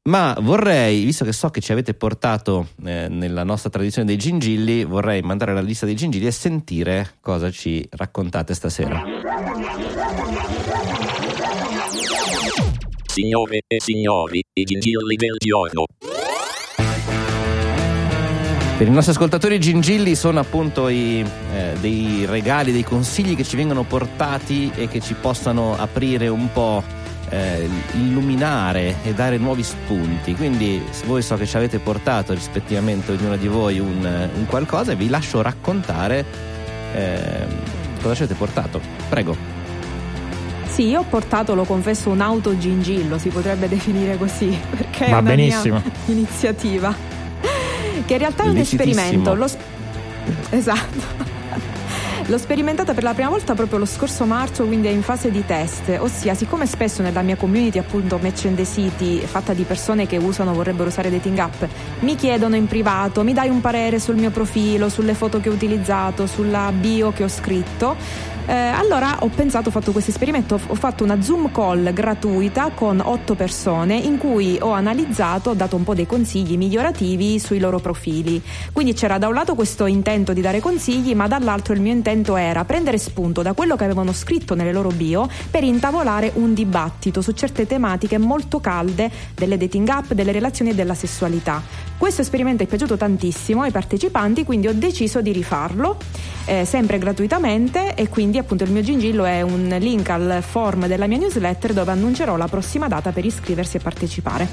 Ma 0.07 0.37
vorrei, 0.39 1.03
visto 1.03 1.25
che 1.25 1.33
so 1.33 1.49
che 1.49 1.61
ci 1.61 1.71
avete 1.71 1.95
portato 1.95 2.67
eh, 2.85 3.07
nella 3.09 3.43
nostra 3.43 3.71
tradizione 3.71 4.05
dei 4.05 4.17
gingilli, 4.17 4.83
vorrei 4.83 5.23
mandare 5.23 5.51
la 5.51 5.61
lista 5.61 5.87
dei 5.87 5.95
gingilli 5.95 6.27
e 6.27 6.31
sentire 6.31 7.15
cosa 7.21 7.49
ci 7.49 7.83
raccontate 7.89 8.53
stasera. 8.53 9.03
Signore 13.05 13.61
e 13.65 13.79
signori, 13.79 14.43
i 14.53 14.63
gingilli 14.63 15.15
del 15.15 15.37
giorno. 15.39 15.85
Per 18.77 18.87
i 18.87 18.91
nostri 18.91 19.13
ascoltatori 19.13 19.55
i 19.55 19.59
gingilli 19.59 20.13
sono 20.13 20.39
appunto 20.39 20.87
i, 20.87 21.25
eh, 21.53 21.73
dei 21.79 22.25
regali, 22.27 22.71
dei 22.71 22.83
consigli 22.83 23.35
che 23.35 23.43
ci 23.43 23.55
vengono 23.55 23.81
portati 23.83 24.71
e 24.75 24.87
che 24.87 24.99
ci 24.99 25.15
possano 25.15 25.75
aprire 25.75 26.27
un 26.27 26.51
po', 26.51 26.83
eh, 27.29 27.67
illuminare 27.93 28.95
e 29.03 29.13
dare 29.13 29.37
nuovi 29.37 29.63
spunti. 29.63 30.35
Quindi 30.35 30.81
voi 31.05 31.21
so 31.21 31.35
che 31.35 31.45
ci 31.45 31.55
avete 31.57 31.79
portato 31.79 32.33
rispettivamente 32.33 33.11
ognuno 33.11 33.35
di 33.37 33.47
voi 33.47 33.79
un, 33.79 34.29
un 34.33 34.45
qualcosa 34.45 34.91
e 34.91 34.95
vi 34.95 35.09
lascio 35.09 35.41
raccontare 35.41 36.25
eh, 36.93 37.45
cosa 38.01 38.15
ci 38.15 38.23
avete 38.23 38.37
portato. 38.37 38.79
Prego. 39.09 39.35
Sì, 40.67 40.87
io 40.87 40.99
ho 40.99 41.05
portato, 41.07 41.55
lo 41.55 41.63
confesso, 41.63 42.09
un 42.09 42.19
autogingillo, 42.19 43.17
si 43.17 43.29
potrebbe 43.29 43.69
definire 43.69 44.17
così, 44.17 44.47
perché 44.69 45.05
è 45.05 45.09
Va 45.09 45.19
una 45.19 45.29
benissimo. 45.29 45.81
mia 45.81 45.91
iniziativa. 46.13 46.93
Che 48.05 48.13
in 48.13 48.19
realtà 48.19 48.43
è 48.43 48.49
un 48.49 48.57
esperimento. 48.57 49.47
Sp- 49.47 49.57
esatto. 50.49 51.23
L'ho 52.27 52.39
sperimentata 52.39 52.95
per 52.95 53.03
la 53.03 53.13
prima 53.13 53.29
volta 53.29 53.53
proprio 53.53 53.77
lo 53.77 53.85
scorso 53.85 54.25
marzo, 54.25 54.65
quindi 54.65 54.87
è 54.87 54.89
in 54.89 55.03
fase 55.03 55.29
di 55.29 55.45
test. 55.45 55.95
Ossia, 55.99 56.33
siccome 56.33 56.65
spesso 56.65 57.03
nella 57.03 57.21
mia 57.21 57.35
community, 57.35 57.77
appunto 57.77 58.17
Match 58.17 58.45
and 58.45 58.55
the 58.55 58.65
City, 58.65 59.19
fatta 59.19 59.53
di 59.53 59.61
persone 59.61 60.07
che 60.07 60.17
usano, 60.17 60.51
vorrebbero 60.51 60.89
usare 60.89 61.11
dating 61.11 61.37
app, 61.37 61.63
mi 61.99 62.15
chiedono 62.15 62.55
in 62.55 62.65
privato, 62.65 63.23
mi 63.23 63.33
dai 63.33 63.49
un 63.49 63.61
parere 63.61 63.99
sul 63.99 64.15
mio 64.15 64.31
profilo, 64.31 64.89
sulle 64.89 65.13
foto 65.13 65.39
che 65.39 65.49
ho 65.49 65.53
utilizzato, 65.53 66.25
sulla 66.25 66.71
bio 66.71 67.11
che 67.11 67.23
ho 67.23 67.29
scritto. 67.29 68.33
Eh, 68.47 68.53
allora 68.53 69.17
ho 69.21 69.27
pensato, 69.29 69.69
ho 69.69 69.71
fatto 69.71 69.91
questo 69.91 70.11
esperimento, 70.11 70.59
ho 70.67 70.75
fatto 70.75 71.03
una 71.03 71.19
Zoom 71.19 71.51
call 71.51 71.91
gratuita 71.93 72.69
con 72.75 73.01
otto 73.03 73.33
persone 73.33 73.95
in 73.95 74.19
cui 74.19 74.57
ho 74.61 74.71
analizzato, 74.71 75.49
ho 75.49 75.53
dato 75.55 75.75
un 75.75 75.83
po' 75.83 75.95
dei 75.95 76.05
consigli 76.05 76.55
migliorativi 76.55 77.39
sui 77.39 77.59
loro 77.59 77.79
profili. 77.79 78.39
Quindi 78.71 78.93
c'era 78.93 79.17
da 79.17 79.27
un 79.27 79.33
lato 79.33 79.55
questo 79.55 79.87
intento 79.87 80.31
di 80.31 80.41
dare 80.41 80.59
consigli, 80.59 81.15
ma 81.15 81.27
dall'altro 81.27 81.73
il 81.73 81.81
mio 81.81 81.91
intento 81.91 82.35
era 82.35 82.65
prendere 82.65 82.99
spunto 82.99 83.41
da 83.41 83.53
quello 83.53 83.75
che 83.75 83.83
avevano 83.83 84.13
scritto 84.13 84.53
nelle 84.53 84.71
loro 84.71 84.89
bio 84.89 85.27
per 85.49 85.63
intavolare 85.63 86.31
un 86.35 86.53
dibattito 86.53 87.21
su 87.21 87.31
certe 87.31 87.65
tematiche 87.65 88.19
molto 88.19 88.59
calde 88.59 89.09
delle 89.33 89.57
dating 89.57 89.87
app, 89.89 90.11
delle 90.11 90.31
relazioni 90.31 90.69
e 90.69 90.75
della 90.75 90.93
sessualità. 90.93 91.61
Questo 91.97 92.21
esperimento 92.21 92.63
è 92.63 92.65
piaciuto 92.65 92.97
tantissimo 92.97 93.61
ai 93.61 93.71
partecipanti, 93.71 94.43
quindi 94.43 94.67
ho 94.67 94.73
deciso 94.73 95.21
di 95.21 95.31
rifarlo 95.31 95.97
eh, 96.45 96.65
sempre 96.65 96.97
gratuitamente 96.97 97.95
e 97.95 98.09
quindi 98.09 98.37
appunto 98.37 98.63
il 98.63 98.71
mio 98.71 98.81
gingillo 98.81 99.23
è 99.25 99.41
un 99.41 99.75
link 99.79 100.09
al 100.09 100.43
form 100.47 100.87
della 100.87 101.07
mia 101.07 101.17
newsletter 101.17 101.73
dove 101.73 101.91
annuncerò 101.91 102.35
la 102.35 102.47
prossima 102.47 102.87
data 102.87 103.11
per 103.11 103.25
iscriversi 103.25 103.77
e 103.77 103.79
partecipare. 103.79 104.47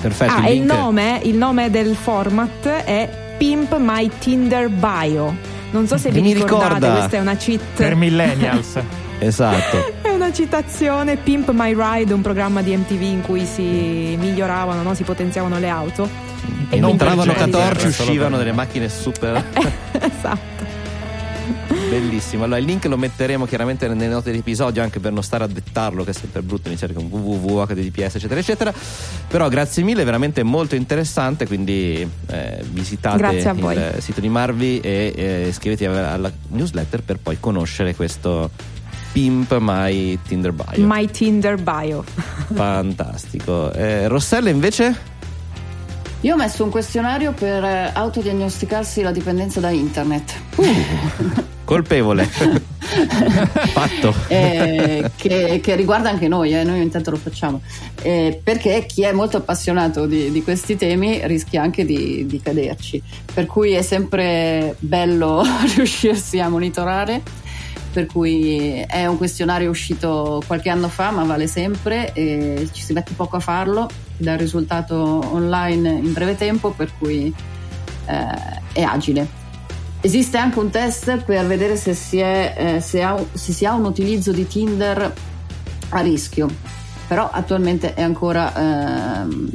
Perfetto. 0.00 0.32
ah, 0.32 0.48
e 0.48 0.52
il 0.54 0.60
link- 0.60 0.72
nome, 0.72 1.20
il 1.24 1.36
nome 1.36 1.70
del 1.70 1.94
format 1.94 2.66
è 2.66 3.34
Pimp 3.36 3.76
My 3.78 4.10
Tinder 4.18 4.68
Bio. 4.68 5.36
Non 5.72 5.86
so 5.86 5.98
se 5.98 6.10
vi 6.10 6.20
mi 6.20 6.32
ricordate, 6.32 6.74
ricorda- 6.74 6.92
questa 6.92 7.16
è 7.18 7.20
una 7.20 7.36
cheat. 7.36 7.60
Per 7.76 7.94
millennials. 7.94 8.78
Esatto. 9.22 10.09
Una 10.30 10.38
citazione 10.38 11.16
Pimp 11.16 11.50
My 11.50 11.74
Ride, 11.76 12.14
un 12.14 12.20
programma 12.20 12.62
di 12.62 12.76
MTV 12.76 13.02
in 13.02 13.20
cui 13.20 13.44
si 13.44 14.14
miglioravano, 14.16 14.80
no? 14.80 14.94
si 14.94 15.02
potenziavano 15.02 15.58
le 15.58 15.68
auto. 15.68 16.08
E 16.68 16.78
non 16.78 16.90
entravano 16.90 17.24
per 17.24 17.34
Jennifer, 17.34 17.60
catorci, 17.60 17.90
solo 17.90 18.08
uscivano 18.10 18.36
per- 18.36 18.38
delle 18.38 18.52
macchine 18.52 18.88
super 18.88 19.44
esatto. 19.90 20.64
bellissimo. 21.88 22.44
Allora 22.44 22.60
il 22.60 22.64
link 22.64 22.84
lo 22.84 22.96
metteremo 22.96 23.44
chiaramente 23.44 23.88
nelle 23.88 24.06
note 24.06 24.30
dell'episodio 24.30 24.84
anche 24.84 25.00
per 25.00 25.10
non 25.10 25.24
stare 25.24 25.42
a 25.42 25.48
dettarlo, 25.48 26.04
che 26.04 26.10
è 26.10 26.14
sempre 26.14 26.42
brutto 26.42 26.68
iniziare 26.68 26.92
con 26.92 27.06
www, 27.06 27.64
HTTPS, 27.66 28.14
eccetera, 28.14 28.38
eccetera. 28.38 28.72
Però 29.26 29.48
grazie 29.48 29.82
mille, 29.82 30.04
veramente 30.04 30.44
molto 30.44 30.76
interessante. 30.76 31.48
Quindi 31.48 32.08
eh, 32.28 32.64
visitate 32.70 33.52
voi. 33.54 33.74
il 33.74 33.94
sito 33.98 34.20
di 34.20 34.28
Marvi 34.28 34.78
e 34.78 35.12
eh, 35.12 35.48
iscrivetevi 35.48 35.92
alla 35.92 36.30
newsletter 36.50 37.02
per 37.02 37.18
poi 37.18 37.38
conoscere 37.40 37.96
questo 37.96 38.78
Pimp 39.12 39.56
My 39.60 40.18
Tinder 40.26 40.52
Bio. 40.52 40.86
My 40.86 41.06
Tinder 41.10 41.56
Bio. 41.56 42.04
Fantastico. 42.54 43.72
Eh, 43.72 44.08
Rossella 44.08 44.50
invece? 44.50 45.08
Io 46.22 46.34
ho 46.34 46.36
messo 46.36 46.64
un 46.64 46.70
questionario 46.70 47.32
per 47.32 47.64
eh, 47.64 47.90
autodiagnosticarsi 47.94 49.00
la 49.00 49.10
dipendenza 49.10 49.58
da 49.58 49.70
internet. 49.70 50.34
Colpevole. 51.64 52.24
Fatto. 53.72 54.12
Eh, 54.28 55.10
che, 55.16 55.60
che 55.62 55.76
riguarda 55.76 56.10
anche 56.10 56.28
noi, 56.28 56.52
eh, 56.52 56.64
noi 56.64 56.82
intanto 56.82 57.10
lo 57.10 57.16
facciamo, 57.16 57.62
Eh, 58.02 58.40
perché 58.42 58.84
chi 58.86 59.02
è 59.02 59.12
molto 59.12 59.36
appassionato 59.38 60.06
di, 60.06 60.30
di 60.30 60.42
questi 60.42 60.76
temi 60.76 61.20
rischia 61.26 61.62
anche 61.62 61.84
di, 61.84 62.26
di 62.26 62.40
caderci, 62.40 63.00
per 63.32 63.46
cui 63.46 63.72
è 63.72 63.82
sempre 63.82 64.74
bello 64.80 65.42
riuscirsi 65.76 66.40
a 66.40 66.48
monitorare, 66.48 67.22
per 67.92 68.06
cui 68.06 68.84
è 68.86 69.06
un 69.06 69.16
questionario 69.16 69.70
uscito 69.70 70.42
qualche 70.46 70.70
anno 70.70 70.88
fa 70.88 71.10
ma 71.10 71.24
vale 71.24 71.46
sempre 71.46 72.12
e 72.12 72.68
ci 72.72 72.82
si 72.82 72.92
mette 72.92 73.12
poco 73.14 73.36
a 73.36 73.40
farlo, 73.40 73.88
dà 74.16 74.34
il 74.34 74.38
risultato 74.38 74.96
online 75.32 75.90
in 75.90 76.12
breve 76.12 76.36
tempo, 76.36 76.70
per 76.70 76.92
cui 76.98 77.32
eh, 78.06 78.60
è 78.72 78.82
agile. 78.82 79.38
Esiste 80.02 80.38
anche 80.38 80.58
un 80.58 80.70
test 80.70 81.18
per 81.24 81.46
vedere 81.46 81.76
se 81.76 81.94
si, 81.94 82.18
è, 82.18 82.54
eh, 82.56 82.80
se, 82.80 83.02
ha- 83.02 83.22
se 83.32 83.52
si 83.52 83.66
ha 83.66 83.74
un 83.74 83.84
utilizzo 83.84 84.32
di 84.32 84.46
Tinder 84.46 85.12
a 85.90 86.00
rischio, 86.00 86.48
però 87.06 87.28
attualmente 87.30 87.92
ancora, 87.94 89.20
ehm, 89.20 89.50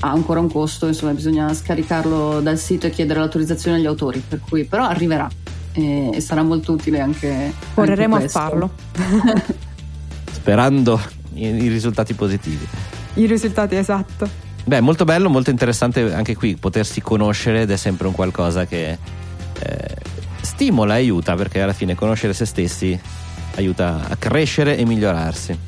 ha 0.00 0.10
ancora 0.10 0.40
un 0.40 0.50
costo, 0.50 0.86
insomma 0.86 1.12
bisogna 1.12 1.52
scaricarlo 1.52 2.40
dal 2.40 2.58
sito 2.58 2.86
e 2.86 2.90
chiedere 2.90 3.20
l'autorizzazione 3.20 3.76
agli 3.76 3.86
autori, 3.86 4.22
per 4.26 4.40
cui 4.40 4.64
però 4.64 4.84
arriverà 4.84 5.28
e, 5.76 6.10
e 6.14 6.20
sarà 6.20 6.42
molto 6.42 6.72
utile 6.72 7.00
anche... 7.00 7.52
Correremo 7.74 8.14
a 8.14 8.18
anche 8.18 8.30
questo. 8.30 8.38
farlo. 8.38 8.70
Sperando 10.32 11.00
i, 11.34 11.44
i 11.44 11.68
risultati 11.68 12.14
positivi. 12.14 12.66
I 13.14 13.26
risultati 13.26 13.76
esatto. 13.76 14.28
Beh, 14.64 14.80
molto 14.80 15.04
bello, 15.04 15.28
molto 15.28 15.50
interessante 15.50 16.12
anche 16.12 16.34
qui 16.34 16.56
potersi 16.56 17.00
conoscere 17.00 17.62
ed 17.62 17.70
è 17.70 17.76
sempre 17.76 18.08
un 18.08 18.14
qualcosa 18.14 18.66
che 18.66 18.98
eh, 19.60 19.94
stimola 20.40 20.94
e 20.94 21.00
aiuta 21.00 21.34
perché 21.36 21.60
alla 21.60 21.72
fine 21.72 21.94
conoscere 21.94 22.32
se 22.32 22.46
stessi 22.46 22.98
aiuta 23.56 24.06
a 24.08 24.16
crescere 24.16 24.76
e 24.76 24.84
migliorarsi. 24.84 25.58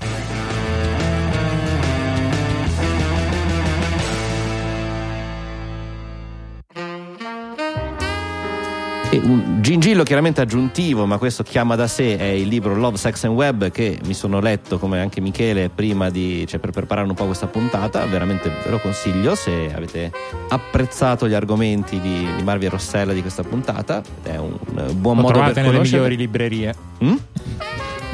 Un 9.29 9.59
gingillo 9.61 10.03
chiaramente 10.03 10.41
aggiuntivo, 10.41 11.07
ma 11.07 11.19
questo 11.19 11.43
chiama 11.43 11.77
da 11.77 11.87
sé, 11.87 12.17
è 12.17 12.25
il 12.25 12.49
libro 12.49 12.75
Love, 12.75 12.97
Sex 12.97 13.25
and 13.25 13.35
Web 13.35 13.71
che 13.71 13.99
mi 14.07 14.15
sono 14.15 14.41
letto 14.41 14.79
come 14.79 15.01
anche 15.01 15.21
Michele 15.21 15.69
prima 15.69 16.09
di, 16.11 16.47
cioè 16.47 16.59
per 16.59 16.71
preparare 16.71 17.07
un 17.07 17.15
po' 17.15 17.27
questa 17.27 17.47
puntata, 17.47 18.05
veramente 18.07 18.49
ve 18.49 18.71
lo 18.71 18.79
consiglio 18.79 19.35
se 19.35 19.73
avete 19.75 20.11
apprezzato 20.49 21.29
gli 21.29 21.35
argomenti 21.35 22.01
di, 22.01 22.27
di 22.37 22.43
Marvi 22.43 22.67
e 22.67 22.69
Rossella 22.71 23.13
di 23.13 23.21
questa 23.21 23.43
puntata, 23.43 24.03
è 24.23 24.37
un 24.37 24.57
buon 24.95 25.17
lo 25.17 25.23
modo 25.23 25.33
trovate 25.35 25.53
per 25.53 25.63
nelle 25.63 25.75
conoscere. 25.75 26.03
migliori 26.03 26.17
librerie. 26.17 26.75
Mm? 27.05 27.17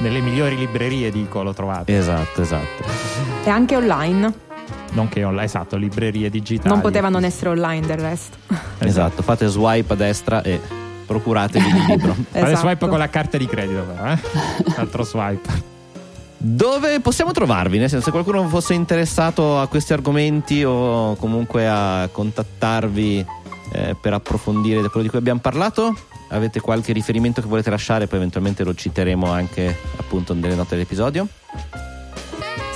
Nelle 0.00 0.20
migliori 0.20 0.56
librerie 0.56 1.10
dico 1.10 1.42
lo 1.42 1.52
trovate. 1.52 1.96
Esatto, 1.96 2.42
esatto. 2.42 2.84
E 3.44 3.48
anche 3.50 3.76
online. 3.76 4.42
Non 4.92 5.08
che 5.08 5.22
online, 5.24 5.44
esatto, 5.44 5.76
librerie 5.76 6.30
digitali. 6.30 6.68
Non 6.68 6.80
poteva 6.80 7.08
non 7.08 7.24
essere 7.24 7.50
online 7.50 7.86
del 7.86 7.98
resto. 7.98 8.36
Esatto, 8.78 9.22
fate 9.22 9.46
swipe 9.46 9.92
a 9.92 9.96
destra 9.96 10.42
e 10.42 10.82
procuratevi 11.06 11.66
il 11.66 11.84
libro. 11.88 12.14
Fate 12.30 12.38
Esatto. 12.38 12.56
swipe 12.66 12.88
con 12.88 12.98
la 12.98 13.08
carta 13.08 13.36
di 13.36 13.46
credito, 13.46 13.82
però, 13.82 14.06
eh? 14.12 14.18
Altro 14.76 15.02
swipe. 15.04 15.72
Dove 16.36 17.00
possiamo 17.00 17.32
trovarvi? 17.32 17.78
Nel 17.78 17.88
senso, 17.88 18.04
se 18.04 18.10
qualcuno 18.10 18.46
fosse 18.48 18.74
interessato 18.74 19.58
a 19.58 19.66
questi 19.66 19.92
argomenti 19.94 20.62
o 20.62 21.16
comunque 21.16 21.66
a 21.66 22.06
contattarvi 22.12 23.24
eh, 23.72 23.96
per 23.98 24.12
approfondire 24.12 24.82
quello 24.88 25.02
di 25.02 25.08
cui 25.08 25.18
abbiamo 25.18 25.40
parlato, 25.40 25.94
avete 26.28 26.60
qualche 26.60 26.92
riferimento 26.92 27.40
che 27.40 27.46
volete 27.48 27.70
lasciare? 27.70 28.06
Poi 28.06 28.18
eventualmente 28.18 28.62
lo 28.62 28.74
citeremo 28.74 29.30
anche 29.30 29.74
appunto 29.96 30.34
nelle 30.34 30.54
note 30.54 30.74
dell'episodio. 30.74 31.26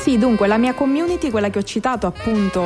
Sì, 0.08 0.16
dunque 0.16 0.46
la 0.46 0.56
mia 0.56 0.72
community, 0.72 1.30
quella 1.30 1.50
che 1.50 1.58
ho 1.58 1.62
citato 1.62 2.06
appunto 2.06 2.62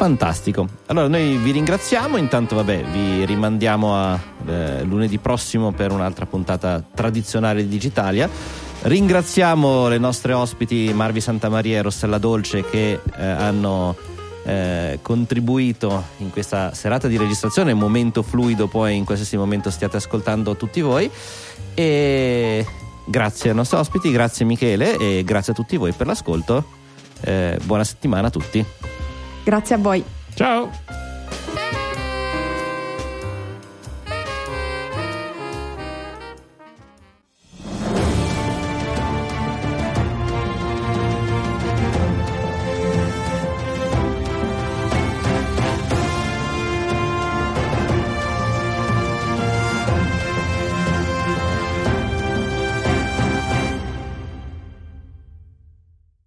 Fantastico. 0.01 0.67
Allora 0.87 1.07
noi 1.07 1.37
vi 1.37 1.51
ringraziamo, 1.51 2.17
intanto 2.17 2.55
vabbè 2.55 2.85
vi 2.85 3.23
rimandiamo 3.23 3.95
a 3.95 4.19
eh, 4.47 4.83
lunedì 4.83 5.19
prossimo 5.19 5.73
per 5.73 5.91
un'altra 5.91 6.25
puntata 6.25 6.83
tradizionale 6.93 7.61
di 7.61 7.69
Digitalia. 7.69 8.27
Ringraziamo 8.81 9.89
le 9.89 9.99
nostre 9.99 10.33
ospiti 10.33 10.91
Marvi 10.91 11.21
Santamaria 11.21 11.77
e 11.77 11.81
Rossella 11.83 12.17
Dolce 12.17 12.67
che 12.67 12.93
eh, 12.93 13.23
hanno 13.23 13.95
eh, 14.43 14.97
contribuito 15.03 16.03
in 16.17 16.31
questa 16.31 16.73
serata 16.73 17.07
di 17.07 17.15
registrazione, 17.15 17.75
momento 17.75 18.23
fluido 18.23 18.67
poi 18.67 18.95
in 18.95 19.05
qualsiasi 19.05 19.37
momento 19.37 19.69
stiate 19.69 19.97
ascoltando 19.97 20.55
tutti 20.55 20.81
voi 20.81 21.11
e 21.73 22.65
grazie 23.05 23.49
ai 23.49 23.55
nostri 23.55 23.77
ospiti, 23.77 24.11
grazie 24.11 24.45
Michele 24.45 24.97
e 24.97 25.23
grazie 25.23 25.53
a 25.53 25.55
tutti 25.55 25.77
voi 25.77 25.91
per 25.91 26.07
l'ascolto. 26.07 26.63
Eh, 27.21 27.59
buona 27.63 27.83
settimana 27.83 28.27
a 28.27 28.31
tutti. 28.31 28.63
Grazie 29.43 29.75
a 29.75 29.77
voi. 29.77 30.03
Ciao! 30.33 31.10